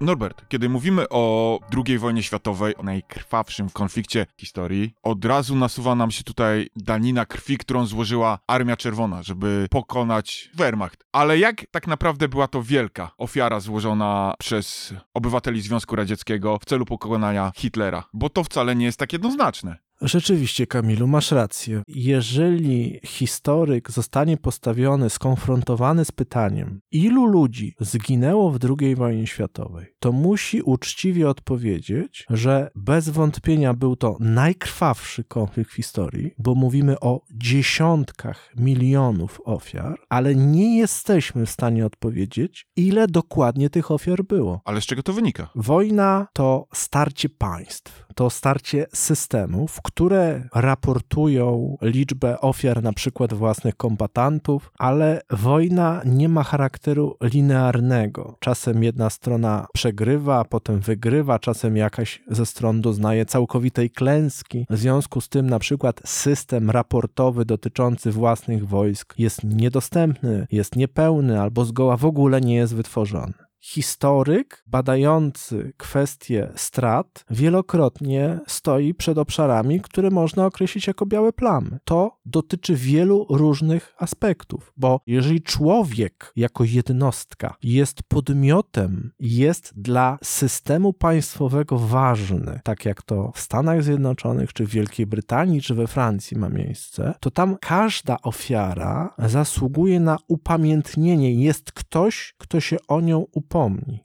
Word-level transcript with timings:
Norbert, 0.00 0.48
kiedy 0.48 0.68
mówimy 0.68 1.08
o 1.08 1.58
II 1.86 1.98
wojnie 1.98 2.22
światowej, 2.22 2.76
o 2.76 2.82
najkrwawszym 2.82 3.70
konflikcie 3.70 4.26
historii, 4.36 4.94
od 5.02 5.24
razu 5.24 5.56
nasuwa 5.56 5.94
nam 5.94 6.10
się 6.10 6.24
tutaj 6.24 6.68
danina 6.76 7.26
krwi, 7.26 7.58
którą 7.58 7.86
złożyła 7.86 8.38
Armia 8.46 8.76
Czerwona, 8.76 9.22
żeby 9.22 9.66
pokonać 9.70 10.50
Wehrmacht. 10.54 11.04
Ale 11.12 11.38
jak 11.38 11.66
tak 11.70 11.86
naprawdę 11.86 12.28
była 12.28 12.48
to 12.48 12.62
wielka 12.62 13.10
ofiara 13.18 13.60
złożona 13.60 14.34
przez 14.38 14.94
obywateli 15.14 15.60
Związku 15.60 15.96
Radzieckiego 15.96 16.58
w 16.58 16.64
celu 16.64 16.84
pokonania 16.84 17.52
Hitlera? 17.56 18.04
Bo 18.14 18.28
to 18.28 18.44
wcale 18.44 18.76
nie 18.76 18.86
jest 18.86 18.98
tak 18.98 19.12
jednoznaczne. 19.12 19.89
Rzeczywiście, 20.02 20.66
Kamilu, 20.66 21.06
masz 21.06 21.30
rację. 21.30 21.82
Jeżeli 21.88 23.00
historyk 23.04 23.90
zostanie 23.90 24.36
postawiony, 24.36 25.10
skonfrontowany 25.10 26.04
z 26.04 26.12
pytaniem, 26.12 26.80
ilu 26.90 27.26
ludzi 27.26 27.74
zginęło 27.80 28.50
w 28.50 28.58
II 28.80 28.96
wojnie 28.96 29.26
światowej, 29.26 29.86
to 29.98 30.12
musi 30.12 30.62
uczciwie 30.62 31.28
odpowiedzieć, 31.28 32.26
że 32.30 32.70
bez 32.74 33.08
wątpienia 33.08 33.74
był 33.74 33.96
to 33.96 34.16
najkrwawszy 34.20 35.24
konflikt 35.24 35.70
w 35.70 35.74
historii, 35.74 36.30
bo 36.38 36.54
mówimy 36.54 37.00
o 37.00 37.20
dziesiątkach 37.30 38.52
milionów 38.56 39.40
ofiar, 39.44 39.98
ale 40.08 40.34
nie 40.34 40.78
jesteśmy 40.78 41.46
w 41.46 41.50
stanie 41.50 41.86
odpowiedzieć, 41.86 42.66
ile 42.76 43.06
dokładnie 43.06 43.70
tych 43.70 43.90
ofiar 43.90 44.24
było. 44.24 44.60
Ale 44.64 44.80
z 44.80 44.86
czego 44.86 45.02
to 45.02 45.12
wynika? 45.12 45.50
Wojna 45.54 46.26
to 46.32 46.66
starcie 46.72 47.28
państw, 47.28 48.06
to 48.20 48.30
starcie 48.30 48.86
systemów, 48.94 49.78
które 49.82 50.48
raportują 50.54 51.76
liczbę 51.82 52.40
ofiar 52.40 52.82
na 52.82 52.92
przykład 52.92 53.34
własnych 53.34 53.76
kombatantów, 53.76 54.72
ale 54.78 55.22
wojna 55.30 56.02
nie 56.04 56.28
ma 56.28 56.42
charakteru 56.42 57.16
linearnego. 57.22 58.36
Czasem 58.40 58.82
jedna 58.82 59.10
strona 59.10 59.66
przegrywa, 59.74 60.44
potem 60.44 60.80
wygrywa, 60.80 61.38
czasem 61.38 61.76
jakaś 61.76 62.22
ze 62.28 62.46
stron 62.46 62.80
doznaje 62.80 63.26
całkowitej 63.26 63.90
klęski. 63.90 64.66
W 64.70 64.78
związku 64.78 65.20
z 65.20 65.28
tym 65.28 65.50
na 65.50 65.58
przykład 65.58 66.00
system 66.04 66.70
raportowy 66.70 67.44
dotyczący 67.44 68.10
własnych 68.10 68.68
wojsk 68.68 69.14
jest 69.18 69.44
niedostępny, 69.44 70.46
jest 70.52 70.76
niepełny 70.76 71.40
albo 71.40 71.64
zgoła 71.64 71.96
w 71.96 72.04
ogóle 72.04 72.40
nie 72.40 72.54
jest 72.54 72.74
wytworzony 72.74 73.49
historyk 73.60 74.62
badający 74.66 75.72
kwestie 75.76 76.52
strat 76.56 77.24
wielokrotnie 77.30 78.40
stoi 78.46 78.94
przed 78.94 79.18
obszarami, 79.18 79.80
które 79.80 80.10
można 80.10 80.46
określić 80.46 80.86
jako 80.86 81.06
białe 81.06 81.32
plamy. 81.32 81.78
To 81.84 82.18
dotyczy 82.26 82.74
wielu 82.74 83.26
różnych 83.30 83.94
aspektów, 83.98 84.72
bo 84.76 85.00
jeżeli 85.06 85.42
człowiek 85.42 86.32
jako 86.36 86.64
jednostka 86.64 87.54
jest 87.62 88.02
podmiotem, 88.02 89.12
jest 89.20 89.72
dla 89.76 90.18
systemu 90.22 90.92
państwowego 90.92 91.78
ważny, 91.78 92.60
tak 92.64 92.84
jak 92.84 93.02
to 93.02 93.32
w 93.34 93.40
Stanach 93.40 93.82
Zjednoczonych, 93.82 94.52
czy 94.52 94.66
w 94.66 94.70
Wielkiej 94.70 95.06
Brytanii, 95.06 95.62
czy 95.62 95.74
we 95.74 95.86
Francji 95.86 96.38
ma 96.38 96.48
miejsce, 96.48 97.14
to 97.20 97.30
tam 97.30 97.56
każda 97.60 98.16
ofiara 98.22 99.14
zasługuje 99.18 100.00
na 100.00 100.18
upamiętnienie. 100.28 101.34
Jest 101.34 101.72
ktoś, 101.72 102.34
kto 102.38 102.60
się 102.60 102.76
o 102.88 103.00
nią 103.00 103.18
upamiętnia 103.32 103.49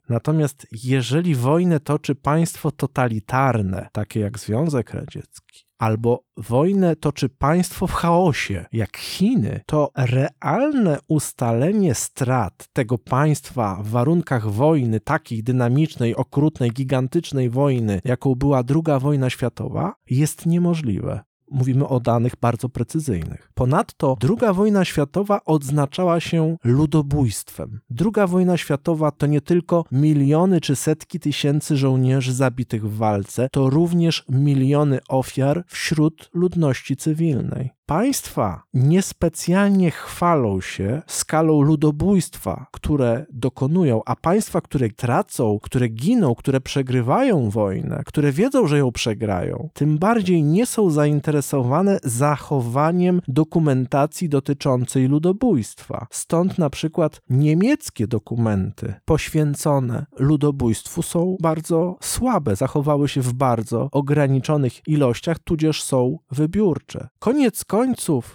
Natomiast 0.08 0.66
jeżeli 0.84 1.34
wojnę 1.34 1.80
toczy 1.80 2.14
państwo 2.14 2.70
totalitarne, 2.70 3.88
takie 3.92 4.20
jak 4.20 4.38
Związek 4.38 4.94
Radziecki, 4.94 5.66
albo 5.78 6.24
wojnę 6.36 6.96
toczy 6.96 7.28
państwo 7.28 7.86
w 7.86 7.92
chaosie, 7.92 8.64
jak 8.72 8.96
Chiny, 8.96 9.60
to 9.66 9.90
realne 9.96 10.98
ustalenie 11.08 11.94
strat 11.94 12.68
tego 12.72 12.98
państwa 12.98 13.82
w 13.82 13.88
warunkach 13.88 14.50
wojny, 14.50 15.00
takiej 15.00 15.42
dynamicznej, 15.42 16.16
okrutnej, 16.16 16.70
gigantycznej 16.70 17.50
wojny, 17.50 18.00
jaką 18.04 18.34
była 18.34 18.62
II 18.68 19.00
wojna 19.00 19.30
światowa, 19.30 19.94
jest 20.10 20.46
niemożliwe 20.46 21.20
mówimy 21.50 21.88
o 21.88 22.00
danych 22.00 22.32
bardzo 22.40 22.68
precyzyjnych. 22.68 23.50
Ponadto 23.54 24.16
II 24.22 24.54
wojna 24.54 24.84
światowa 24.84 25.40
odznaczała 25.44 26.20
się 26.20 26.56
ludobójstwem. 26.64 27.80
II 28.00 28.28
wojna 28.28 28.56
światowa 28.56 29.10
to 29.10 29.26
nie 29.26 29.40
tylko 29.40 29.84
miliony 29.92 30.60
czy 30.60 30.76
setki 30.76 31.20
tysięcy 31.20 31.76
żołnierzy 31.76 32.32
zabitych 32.32 32.90
w 32.90 32.96
walce, 32.96 33.48
to 33.52 33.70
również 33.70 34.24
miliony 34.28 34.98
ofiar 35.08 35.64
wśród 35.66 36.30
ludności 36.34 36.96
cywilnej. 36.96 37.75
Państwa 37.86 38.62
niespecjalnie 38.74 39.90
chwalą 39.90 40.60
się 40.60 41.02
skalą 41.06 41.62
ludobójstwa, 41.62 42.66
które 42.72 43.26
dokonują, 43.32 44.00
a 44.06 44.16
państwa, 44.16 44.60
które 44.60 44.88
tracą, 44.90 45.58
które 45.62 45.88
giną, 45.88 46.34
które 46.34 46.60
przegrywają 46.60 47.50
wojnę, 47.50 48.02
które 48.06 48.32
wiedzą, 48.32 48.66
że 48.66 48.78
ją 48.78 48.92
przegrają, 48.92 49.68
tym 49.74 49.98
bardziej 49.98 50.42
nie 50.42 50.66
są 50.66 50.90
zainteresowane 50.90 51.98
zachowaniem 52.04 53.20
dokumentacji 53.28 54.28
dotyczącej 54.28 55.08
ludobójstwa. 55.08 56.06
Stąd 56.10 56.58
na 56.58 56.70
przykład 56.70 57.20
niemieckie 57.30 58.06
dokumenty 58.06 58.94
poświęcone 59.04 60.06
ludobójstwu 60.18 61.02
są 61.02 61.36
bardzo 61.40 61.96
słabe, 62.00 62.56
zachowały 62.56 63.08
się 63.08 63.20
w 63.20 63.32
bardzo 63.32 63.88
ograniczonych 63.92 64.88
ilościach, 64.88 65.38
tudzież 65.38 65.82
są 65.82 66.18
wybiórcze. 66.30 67.08
Koniec 67.18 67.64
końców, 67.64 67.75